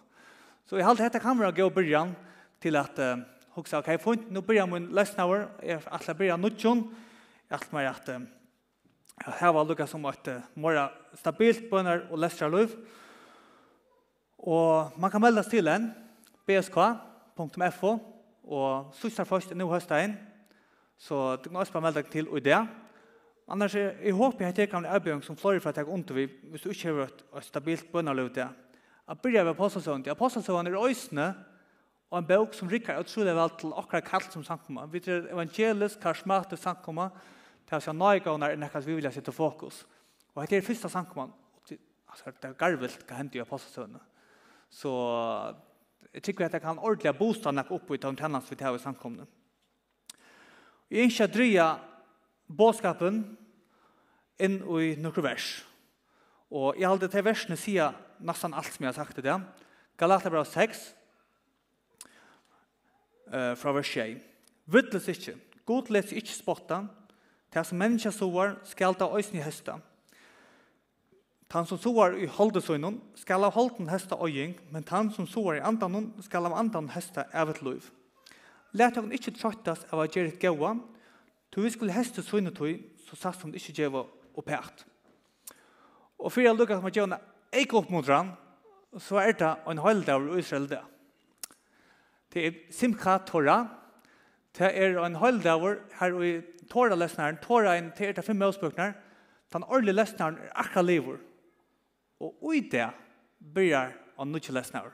Så 0.64 0.78
jeg 0.78 0.86
halte 0.86 1.04
dette 1.04 1.20
kan 1.20 1.36
være 1.36 1.58
gøy 1.58 1.72
begynnelsen 1.74 2.14
til 2.62 2.78
at 2.78 2.96
uh, 3.02 3.20
hugsa, 3.56 3.82
ok, 3.82 3.90
fint, 4.00 4.30
nå 4.32 4.40
begynner 4.46 4.78
min 4.78 4.88
løsnaver, 4.96 5.48
jeg 5.60 5.80
er 5.80 5.88
alle 5.92 6.16
begynner 6.16 6.40
nødjon, 6.46 6.86
jeg 7.50 7.58
er 7.58 7.68
meg 7.74 7.90
at 7.90 8.12
uh, 8.14 8.24
her 9.42 9.52
var 9.52 9.68
lukka 9.68 9.86
som 9.90 10.06
at 10.08 10.30
uh, 10.30 10.40
mora 10.56 10.86
stabilt 11.20 11.66
bønner 11.68 12.06
og 12.08 12.22
løsner 12.22 12.52
luv. 12.54 12.72
og 12.72 13.01
Og 14.42 14.98
man 14.98 15.10
kan 15.10 15.22
meldes 15.22 15.46
til 15.46 15.68
en, 15.70 15.92
bsk.fo, 16.46 17.92
og 18.42 18.94
sørst 18.98 19.18
her 19.22 19.24
først, 19.24 19.54
nå 19.54 19.68
høstet 19.70 20.16
så 21.02 21.36
du 21.36 21.48
kan 21.48 21.56
også 21.56 21.72
bare 21.72 21.82
melde 21.82 22.02
deg 22.02 22.10
til 22.12 22.28
i 22.36 22.40
det. 22.40 22.58
Annars, 23.50 23.74
er, 23.74 23.96
jeg 24.04 24.14
håper 24.14 24.52
jeg 24.54 24.68
kan 24.70 24.84
bli 24.84 24.90
erbjørn 24.90 25.22
som 25.22 25.36
flere 25.36 25.60
for 25.60 25.72
at 25.72 25.80
jeg 25.80 25.88
under 25.90 26.14
vi, 26.14 26.28
hvis 26.50 26.62
du 26.62 26.68
ikke 26.70 26.92
har 26.92 27.08
et, 27.08 27.24
et 27.36 27.44
stabilt 27.44 27.88
bønnerløv 27.92 28.28
til. 28.34 28.46
Jeg 29.08 29.18
begynner 29.18 29.44
ved 29.44 29.50
apostelsøvn. 29.50 30.04
Apostelsøvn 30.08 30.66
er 30.66 30.84
øysene, 30.86 31.34
og 32.10 32.18
en 32.18 32.26
bøk 32.26 32.54
som 32.54 32.68
rikker 32.68 33.00
utrolig 33.00 33.34
vel 33.34 33.50
til 33.58 33.74
akkurat 33.76 34.04
kalt 34.04 34.32
som 34.32 34.44
samkommer. 34.44 34.86
Vi 34.86 35.00
tror 35.00 35.26
evangelisk, 35.32 36.00
karismatisk 36.00 36.62
samkommer, 36.62 37.08
til 37.66 37.76
å 37.76 37.82
jeg 37.86 37.98
nøygående 37.98 38.46
er 38.46 38.56
når 38.56 38.66
nekkast 38.66 38.86
vi 38.86 38.94
vilja 38.94 39.10
sitte 39.10 39.32
fokus. 39.32 39.82
Og 40.34 40.42
dette 40.42 40.60
er 40.60 40.66
første 40.66 40.88
samkommer. 40.92 41.34
Altså, 42.12 42.30
det 42.30 42.50
er 42.50 42.58
garvilt 42.60 43.06
hva 43.08 43.18
hender 43.18 43.40
i 43.40 43.42
apostelsøvnene. 43.42 44.11
Så 44.72 44.92
jeg 46.12 46.24
tykker 46.24 46.46
at 46.46 46.56
jeg 46.56 46.64
kan 46.64 46.80
ordentlig 46.80 47.12
bostad 47.18 47.54
nok 47.56 47.70
opp 47.76 47.90
i 47.92 48.00
den 48.00 48.16
tennene 48.16 48.44
vi 48.48 48.56
tar 48.56 48.76
i 48.76 48.80
samkomne. 48.80 49.26
Jeg 50.92 51.08
ønsker 51.08 51.28
å 51.28 51.32
drøye 51.32 51.66
bådskapen 52.52 53.20
inn 54.42 54.58
i 54.60 54.94
noen 55.00 55.24
vers. 55.24 55.50
Og 56.52 56.76
jeg 56.76 56.88
holder 56.88 57.12
til 57.12 57.24
versene 57.24 57.56
sier 57.56 57.94
nesten 58.20 58.52
alt 58.56 58.72
som 58.72 58.84
jeg 58.84 58.92
har 58.92 58.98
sagt 58.98 59.16
til 59.16 59.24
det. 59.24 59.38
Galaterbrev 60.00 60.44
6, 60.48 60.82
uh, 63.32 63.54
fra 63.56 63.72
vers 63.76 63.92
6. 63.92 64.20
Vittles 64.72 65.08
ikke, 65.08 65.36
god 65.68 65.92
lets 65.92 66.12
ikke 66.12 66.34
spotta, 66.34 66.84
Det 67.52 67.66
som 67.66 67.76
mennesker 67.76 68.10
sover 68.10 68.54
skal 68.64 68.94
ta 68.96 69.04
øyne 69.12 69.36
i 69.36 69.42
høstet. 69.44 69.76
Tan 71.52 71.66
som 71.68 71.76
soar 71.76 72.14
i 72.16 72.24
holdesøgnen 72.24 72.94
skal 73.20 73.44
av 73.44 73.52
holden 73.52 73.90
hesta 73.92 74.16
øying, 74.16 74.54
men 74.72 74.86
tan 74.88 75.10
som 75.12 75.26
soar 75.28 75.58
i 75.58 75.60
andanen 75.60 76.06
skal 76.24 76.46
av 76.48 76.54
andan 76.56 76.88
hesta 76.94 77.26
evet 77.36 77.58
liv. 77.60 77.90
Lært 78.72 78.96
hon 78.96 79.12
ikkje 79.12 79.34
trøttas 79.36 79.82
av 79.92 80.00
a 80.00 80.06
gjerit 80.08 80.38
gaua, 80.40 80.78
to 81.52 81.60
vi 81.60 81.70
skulle 81.74 81.92
heste 81.92 82.22
søgnetøy, 82.24 82.78
så 83.04 83.18
satt 83.20 83.42
hon 83.44 83.52
ikkje 83.52 83.74
djeva 83.76 84.06
og 84.08 84.46
pært. 84.46 84.86
Og 86.16 86.32
fyrir 86.32 86.48
jeg 86.48 86.56
lukka 86.56 86.78
som 86.78 86.88
a 86.88 86.92
djevna 86.94 87.18
eik 87.52 87.74
oppmodran, 87.76 88.30
så 88.96 89.20
er 89.20 89.36
det 89.36 89.50
en 89.68 89.82
høyldavr 89.84 90.30
i 90.32 90.38
Israel 90.40 90.70
det. 90.70 90.80
Det 92.32 92.46
er 92.46 92.56
Simcha 92.72 93.18
Torah, 93.28 93.66
det 94.56 94.70
er 94.72 94.96
en 95.04 95.18
høyldavr 95.20 95.76
her 95.98 96.16
i 96.24 96.32
Torah-lesnaren, 96.72 97.42
Torah 97.44 97.76
er 97.76 98.16
det 98.16 98.24
fem 98.24 98.40
møsbøkner, 98.40 98.96
den 99.52 99.68
årlige 99.68 99.98
lesnaren 99.98 100.40
er 100.40 100.56
akkurat 100.56 100.88
livet. 100.88 101.20
Og 102.22 102.46
ui 102.46 102.60
det 102.70 102.86
byrjar 103.54 103.96
av 104.16 104.28
nødvendig 104.28 104.54
lesnær, 104.54 104.92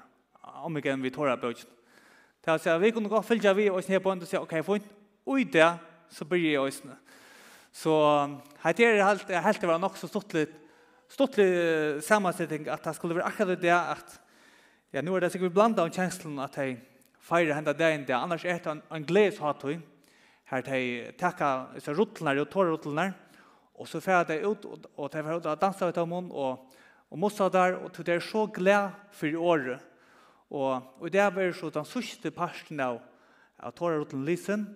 om 0.64 0.76
ikke 0.79 0.95
enn 0.95 1.05
vi 1.05 1.12
tårer 1.12 1.37
av. 1.37 1.45
Det 1.45 2.55
er 2.55 2.72
at 2.72 2.81
vi 2.81 2.93
kunne 2.95 3.11
gå 3.12 3.20
fylgja 3.22 3.53
vi 3.57 3.68
og 3.68 3.83
sned 3.85 4.01
på 4.01 4.12
en 4.12 4.22
og 4.24 4.31
sier, 4.31 4.41
ok, 4.41 4.55
fint, 4.64 4.87
ui 5.29 5.45
det 5.45 5.68
så 6.09 6.24
byrjar 6.24 6.55
jeg 6.55 6.72
øsne. 6.72 6.97
Så 7.72 7.93
her 8.62 8.81
er 8.81 9.05
helt, 9.05 9.29
helt 9.29 9.61
det 9.61 9.68
var 9.68 9.83
nok 9.83 9.99
så 10.01 10.09
stått 10.09 10.33
litt, 10.35 10.55
stått 11.09 11.37
litt 11.41 12.05
sammansetting 12.05 12.68
at 12.72 12.85
det 12.85 12.97
skulle 12.97 13.18
være 13.18 13.29
akkurat 13.29 13.61
det 13.61 13.74
at 13.74 14.16
ja, 14.93 15.03
nu 15.05 15.14
er 15.14 15.20
det 15.20 15.33
sikkert 15.35 15.53
blanda 15.53 15.85
om 15.85 15.93
kjenslen 15.93 16.41
at 16.41 16.57
jeg 16.57 16.79
feirer 17.20 17.59
henda 17.59 17.74
enn 17.76 18.07
det, 18.09 18.16
annars 18.16 18.47
er 18.49 18.61
det 18.64 18.72
en, 18.72 18.83
en 18.89 19.05
gledeshatøy, 19.05 19.76
her 20.49 20.64
til 20.64 20.81
jeg 20.81 21.16
takker 21.20 21.93
rutlene 21.93 22.41
og 22.41 22.49
tårrutlene, 22.49 23.11
og 23.76 23.89
så 23.89 24.01
fer 24.01 24.24
jeg 24.33 24.47
ut, 24.49 24.64
og, 24.64 24.87
og 24.97 25.12
jeg 25.12 25.29
ut 25.29 25.47
og 25.47 25.61
danser 25.61 25.93
ut 25.93 26.01
av 26.01 26.09
munnen, 26.09 26.33
og 26.33 26.78
og 27.11 27.19
mossa 27.19 27.49
der, 27.49 27.79
og 27.81 27.93
til 27.93 28.07
det 28.07 28.15
er 28.15 28.25
så 28.25 28.47
glad 28.47 28.91
for 29.13 29.37
året. 29.37 29.85
Og, 30.51 30.83
og 31.01 31.13
det 31.13 31.21
er 31.21 31.53
så 31.53 31.71
den 31.71 31.85
sørste 31.85 32.31
parten 32.31 32.81
av, 32.81 33.01
av 33.59 33.73
tårer 33.73 34.05
uten 34.05 34.25
lisen, 34.25 34.67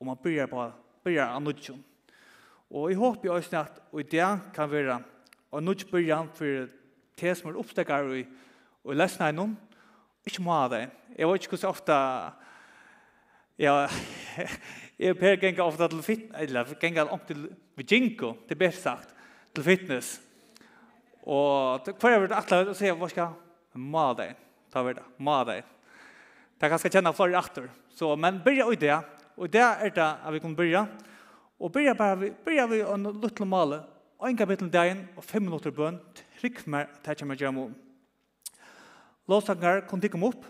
og 0.00 0.06
man 0.06 0.20
begynner 0.22 0.50
på 0.50 0.70
begynner 1.04 1.34
av 1.34 1.42
nødgjøn. 1.42 1.82
Og 2.72 2.88
jeg 2.90 2.98
håper 2.98 3.30
også 3.30 3.58
at 3.60 3.80
og 3.92 4.04
det 4.10 4.28
kan 4.54 4.70
være 4.70 5.02
og 5.52 5.62
nudgen 5.62 5.90
begynner 5.90 6.30
for 6.32 6.68
det 7.20 7.34
som 7.36 7.50
er 7.50 7.58
oppstekker 7.60 8.08
og, 8.08 8.36
og 8.84 8.96
lesner 8.96 9.32
i 9.32 9.36
noen, 9.36 9.52
ikke 10.24 10.42
må 10.44 10.54
ha 10.54 10.68
det. 10.72 10.86
Jeg 11.18 11.28
vet 11.28 11.42
ikke 11.42 11.56
hvordan 11.56 11.74
ofte 11.74 11.98
Ja, 13.60 13.74
jeg 14.98 15.16
per 15.20 15.36
ganger 15.36 15.62
ofte 15.62 15.86
til 15.92 16.00
fitness, 16.02 16.40
eller 16.40 16.72
ganger 16.80 17.10
om 17.12 17.20
til 17.28 17.50
vi 17.76 17.84
jinko, 17.84 18.32
det 18.48 18.56
bedre 18.58 18.72
sagt, 18.72 19.12
til 19.54 19.64
fitness. 19.64 20.16
Og 21.22 21.86
hver 21.86 22.16
er 22.16 22.26
det 22.26 22.36
atle 22.36 22.64
å 22.72 22.74
se, 22.74 22.90
hva 22.90 23.08
skal 23.10 23.36
ma 23.78 24.08
deg? 24.18 24.34
Ta 24.72 24.82
ved 24.82 24.98
det, 24.98 25.04
ma 25.22 25.42
deg. 25.46 25.62
Det 26.58 26.70
kan 26.70 26.80
skal 26.80 26.94
kjenne 26.96 27.12
flere 27.14 27.38
atter. 27.38 27.68
Så, 27.94 28.10
men 28.16 28.40
byrja 28.42 28.68
i 28.72 28.78
det, 28.80 28.98
og 29.36 29.50
det 29.52 29.62
er 29.62 29.94
det 29.94 30.06
at 30.06 30.34
vi 30.34 30.40
kan 30.42 30.56
begynne. 30.56 31.10
Og 31.62 31.70
byrja 31.74 31.94
bare, 31.94 32.18
vi, 32.18 32.32
vi 32.70 32.82
å 32.82 32.96
liten 32.96 33.48
male, 33.48 33.84
Og 34.22 34.28
en 34.28 34.36
kapittel 34.38 34.68
dagen, 34.70 35.08
og 35.16 35.24
fem 35.26 35.42
minutter 35.42 35.72
bønn. 35.74 35.98
trykk 36.38 36.66
mer, 36.66 36.86
det 37.02 37.18
kommer 37.18 37.34
gjøre 37.34 37.52
mål. 37.52 37.72
Låsanger, 39.26 39.80
kan 39.88 40.00
du 40.00 40.08
komme 40.08 40.30
opp? 40.30 40.46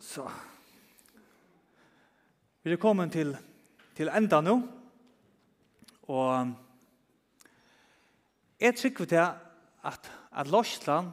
Så. 0.00 0.24
So. 0.24 0.55
Vi 2.66 2.72
er 2.74 2.80
kommet 2.82 3.12
til, 3.14 3.28
til 3.94 4.08
enda 4.10 4.40
nå, 4.42 4.56
og 6.10 6.48
jeg 8.58 8.74
trykker 8.74 9.06
til 9.06 9.20
at, 9.22 10.08
at 10.34 10.48
Lorsland, 10.50 11.12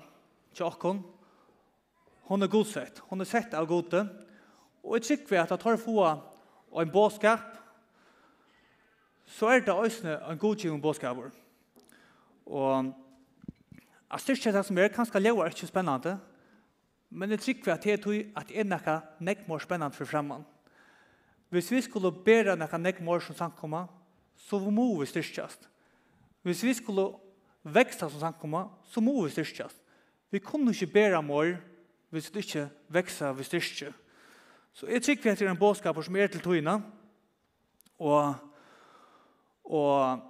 Tjokkon, 0.57 1.03
hon 2.25 2.41
er 2.41 2.49
godsett, 2.49 3.03
hon 3.05 3.21
er 3.21 3.29
sett 3.29 3.53
av 3.53 3.67
gode, 3.69 4.01
og 4.81 4.95
jeg 4.97 5.05
trykker 5.05 5.43
at 5.43 5.53
jeg 5.53 5.61
tar 5.61 5.77
få 5.77 6.07
en 6.81 6.93
båtskap, 6.95 7.43
så 9.29 9.51
er 9.53 9.61
det 9.61 9.75
også 9.75 10.15
en 10.31 10.41
godgjeng 10.41 10.81
båskaper. 10.81 11.29
Og 12.49 12.89
jeg 14.09 14.25
styrker 14.25 14.57
det 14.57 14.65
som 14.65 14.81
er 14.81 14.89
kanskje 14.95 15.21
lever 15.21 15.53
ikke 15.53 15.69
spennende, 15.69 16.15
men 17.13 17.37
jeg 17.37 17.45
trykker 17.45 17.75
at 17.75 17.85
jeg 17.85 18.01
tror 18.01 18.17
at 18.41 18.49
det 18.49 18.57
er 18.57 18.67
noe 18.73 18.97
mer 19.21 19.61
spennende 19.67 19.93
for 19.93 20.09
fremman. 20.09 20.49
Hvis 21.53 21.69
vi 21.69 21.83
skulle 21.85 22.09
bedre 22.25 22.55
nekka 22.57 22.79
nek 22.81 22.97
mer 23.05 23.21
som 23.21 23.35
samkommer, 23.37 23.85
så 24.41 24.57
må 24.57 24.87
vi 24.97 25.05
styrkjast. 25.05 25.67
Hvis 26.41 26.63
vi 26.65 26.71
skulle 26.73 27.11
vekste 27.61 28.07
som 28.09 28.19
samkommer, 28.19 28.71
så 28.89 29.01
må 29.05 29.21
vi 29.21 29.29
styrkjast. 29.29 29.77
Vi 30.33 30.41
kunne 30.41 30.73
ikke 30.73 30.93
bedre 30.95 31.19
mer 31.21 31.59
hvis 32.09 32.31
vi 32.33 32.41
ikke 32.41 32.63
vekste 32.89 33.29
vi 33.37 33.45
styrkje. 33.45 33.91
Så 34.73 34.89
jeg 34.89 35.03
tykker 35.05 35.23
vi 35.23 35.29
at 35.29 35.39
det 35.39 35.45
er 35.45 35.51
en 35.51 35.59
bådskap 35.59 35.99
som 36.01 36.15
er 36.17 36.31
til 36.33 36.41
togene, 36.41 36.79
og, 38.01 38.33
og, 39.63 40.23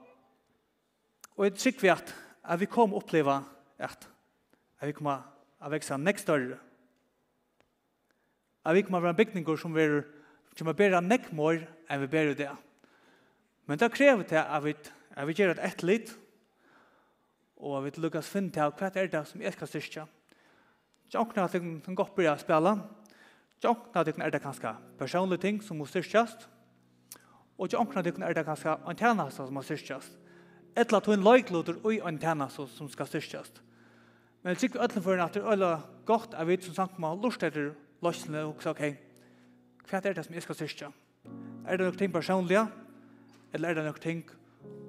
og 1.37 1.45
jeg 1.45 1.55
tykker 1.55 1.81
vi 1.81 1.91
at, 1.93 2.11
at 2.43 2.59
vi 2.59 2.67
kommer 2.67 2.99
oppleva 2.99 3.37
at, 3.79 4.09
at 4.79 4.87
vi 4.91 4.97
kommer 4.97 5.23
å 5.63 5.71
veksta 5.71 5.95
nek 5.97 6.19
større. 6.19 6.59
At 8.67 8.75
vi 8.75 8.83
kommer 8.83 8.99
å 8.99 9.07
være 9.07 9.21
bygninger 9.23 9.63
som 9.63 9.79
er 9.79 10.01
kommer 10.57 10.73
bära 10.77 11.01
nekmor 11.01 11.61
enn 11.89 12.01
vi 12.01 12.07
bär 12.07 12.33
det. 12.35 12.51
Men 13.65 13.79
det 13.79 13.91
krever 13.93 14.23
til 14.23 14.41
at 14.41 14.63
vi, 14.63 14.75
at 15.15 15.27
vi 15.27 15.33
gjør 15.33 15.55
gör 15.55 15.65
ett 15.65 15.83
litt, 15.83 16.17
og 17.57 17.77
at 17.77 17.83
vi 17.85 18.01
lukkes 18.01 18.29
finne 18.29 18.51
til 18.51 18.71
hva 18.75 18.91
er 18.95 19.07
det 19.07 19.27
som 19.27 19.41
jeg 19.41 19.53
skal 19.53 19.67
styrke. 19.67 20.05
Jonkna 21.13 21.45
at 21.45 21.53
jeg 21.53 21.61
kan 21.85 21.95
godt 21.95 22.15
begynne 22.15 22.35
å 22.35 22.41
spille. 22.41 22.73
Jonkna 23.63 24.01
at 24.01 24.07
jeg 24.07 24.19
er 24.19 24.33
det 24.33 24.41
kanskje 24.41 24.75
personlige 24.99 25.41
ting 25.41 25.61
som 25.63 25.77
må 25.77 25.85
styrkes. 25.85 26.33
Og 27.57 27.71
jonkna 27.71 28.01
at 28.01 28.09
jeg 28.09 28.19
er 28.19 28.33
det 28.33 28.45
ganske 28.45 28.75
en 28.89 28.97
tjeneste 28.97 29.45
som 29.45 29.53
må 29.53 29.61
styrkes. 29.63 30.09
Et 30.75 30.87
eller 30.87 31.07
annet 31.07 31.23
løgloder 31.23 31.79
og 31.83 32.09
en 32.09 32.19
tjeneste 32.19 32.67
som 32.75 32.89
skal 32.89 33.07
styrkes. 33.07 33.53
Men 34.43 34.55
jeg 34.55 34.65
tykker 34.65 34.83
ødelen 34.83 35.03
for 35.03 35.23
at 35.23 35.33
det 35.33 35.43
er 35.43 35.81
godt 36.05 36.33
at 36.35 36.47
vi 36.47 36.57
som 36.61 36.75
sagt 36.75 36.99
må 36.99 37.13
lort 37.15 37.43
etter 37.43 37.71
løsene 38.03 38.43
og 38.43 38.59
så, 38.59 38.73
ok, 38.73 39.12
Hva 39.89 39.99
er 39.99 40.15
det 40.15 40.25
som 40.25 40.35
jeg 40.35 40.45
skal 40.45 40.57
styrke? 40.57 40.91
Er 41.67 41.77
det 41.77 41.87
noen 41.87 41.99
ting 41.99 42.13
personlige? 42.13 42.63
Eller 43.53 43.69
er 43.69 43.79
det 43.79 43.85
noen 43.87 44.01
ting 44.03 44.23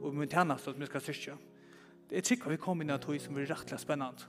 og 0.01 0.15
min 0.15 0.31
tjeneste 0.31 0.73
som 0.73 0.81
jeg 0.81 0.91
skal 0.93 1.05
styrke? 1.05 1.37
Det 2.11 2.21
er 2.21 2.27
sikkert 2.29 2.55
vi 2.55 2.61
kommer 2.61 2.85
inn 2.85 2.93
i 2.93 2.95
en 2.95 3.03
tog 3.03 3.19
som 3.21 3.37
blir 3.37 3.49
rettelig 3.51 3.81
spennende. 3.83 4.29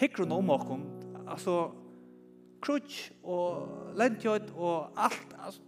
Hikker 0.00 0.28
noe 0.28 0.40
om 0.42 0.52
åkken, 0.54 0.84
altså 1.28 1.56
krutsch 2.60 3.10
og 3.24 3.94
lentjøyt 3.98 4.52
og 4.54 4.96
alt, 5.00 5.34
altså, 5.38 5.60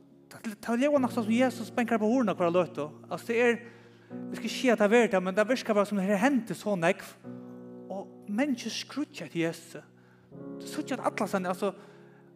det 0.43 0.69
er 0.69 0.87
jo 0.87 0.99
nok 1.01 1.13
som 1.13 1.29
Jesus 1.29 1.69
spenker 1.69 2.01
på 2.01 2.09
ordene 2.09 2.35
hver 2.37 2.53
løt. 2.53 2.79
Altså, 3.11 3.27
det 3.29 3.41
er, 3.41 3.57
vi 4.31 4.41
skal 4.41 4.51
si 4.51 4.71
at 4.73 4.81
det 4.81 4.87
er 4.87 4.93
verdt, 4.93 5.23
men 5.23 5.37
det 5.37 5.49
virker 5.49 5.77
bare 5.77 5.89
som 5.89 6.01
det 6.01 6.19
henter 6.21 6.57
så 6.57 6.77
nekv. 6.77 7.05
Og 7.93 8.09
mennesker 8.29 8.73
skrutcher 8.73 9.29
til 9.29 9.45
Jesus. 9.45 9.83
Det 9.83 10.65
er 10.65 10.73
sånn 10.73 10.95
at 10.97 11.05
alle 11.11 11.29
sånn, 11.29 11.49
altså, 11.51 11.73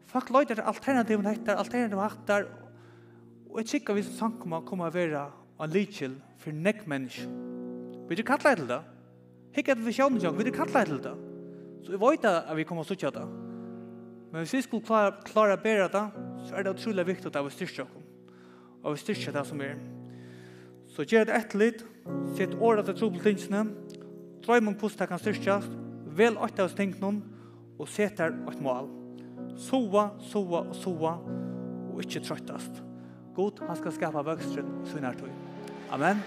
Folk 0.07 0.31
løyder 0.31 0.63
alternativ 0.63 1.23
nettar, 1.23 1.59
alternativ 1.59 1.99
hattar, 1.99 2.47
og 3.51 3.63
jeg 3.63 3.71
kikker 3.73 3.97
vi 3.97 4.05
som 4.07 4.19
sankumma 4.21 4.61
kommer 4.67 4.91
å 4.91 4.95
være 4.95 5.23
en 5.63 5.73
lykjel 5.73 6.15
for 6.43 6.55
nekk 6.55 6.85
mennesk. 6.91 7.27
Vil 8.07 8.21
du 8.21 8.23
kalla 8.27 8.55
til 8.55 8.69
det? 8.69 8.83
Hikk 9.57 9.73
etter 9.73 9.87
visjonen 9.87 10.21
sjong, 10.21 10.37
vil 10.37 10.51
du 10.51 10.55
kalla 10.55 10.85
til 10.85 11.01
det? 11.03 11.15
Så 11.83 11.95
vi 11.95 12.01
vet 12.03 12.27
at 12.29 12.53
vi 12.59 12.67
kommer 12.69 12.85
å 12.85 12.89
sutja 12.89 13.11
det. 13.15 13.25
Men 14.31 14.43
hvis 14.43 14.57
vi 14.59 14.63
skulle 14.67 14.85
klara, 14.85 15.15
klara 15.25 15.57
bæra 15.57 15.87
det, 15.91 16.05
så 16.47 16.59
er 16.59 16.67
det 16.67 16.75
utrolig 16.77 17.07
viktig 17.09 17.31
at 17.33 17.41
vi 17.47 17.55
styrkja 17.55 17.87
oss. 17.87 18.05
Og 18.83 18.93
vi 18.93 19.01
styrkja 19.01 19.33
det 19.33 19.47
som 19.49 19.63
er. 19.65 19.79
Så 20.93 21.07
gjør 21.09 21.27
det 21.31 21.39
etter 21.39 21.63
litt, 21.63 21.83
sett 22.37 22.55
året 22.61 22.87
til 22.87 22.99
trobeltingsene, 23.01 23.65
drøy 24.45 24.61
mun 24.63 24.77
pusta 24.79 25.09
kan 25.09 25.23
styrkjast, 25.23 25.73
vel 26.17 26.39
åtta 26.39 26.69
hos 26.69 26.77
tenk 26.77 27.01
noen, 27.01 27.23
og 27.81 27.91
setar 27.91 28.37
åt 28.47 28.63
mål. 28.63 29.06
Soa, 29.57 30.11
soa 30.21 30.65
og 30.69 30.75
soa 30.77 31.17
og 31.93 32.03
ikkje 32.05 32.27
trøttast. 32.29 32.83
God, 33.37 33.63
han 33.69 33.77
skal 33.77 33.95
skapa 33.97 34.25
vøkstren 34.25 34.69
i 34.85 34.91
sin 34.91 35.05
Amen. 35.93 36.21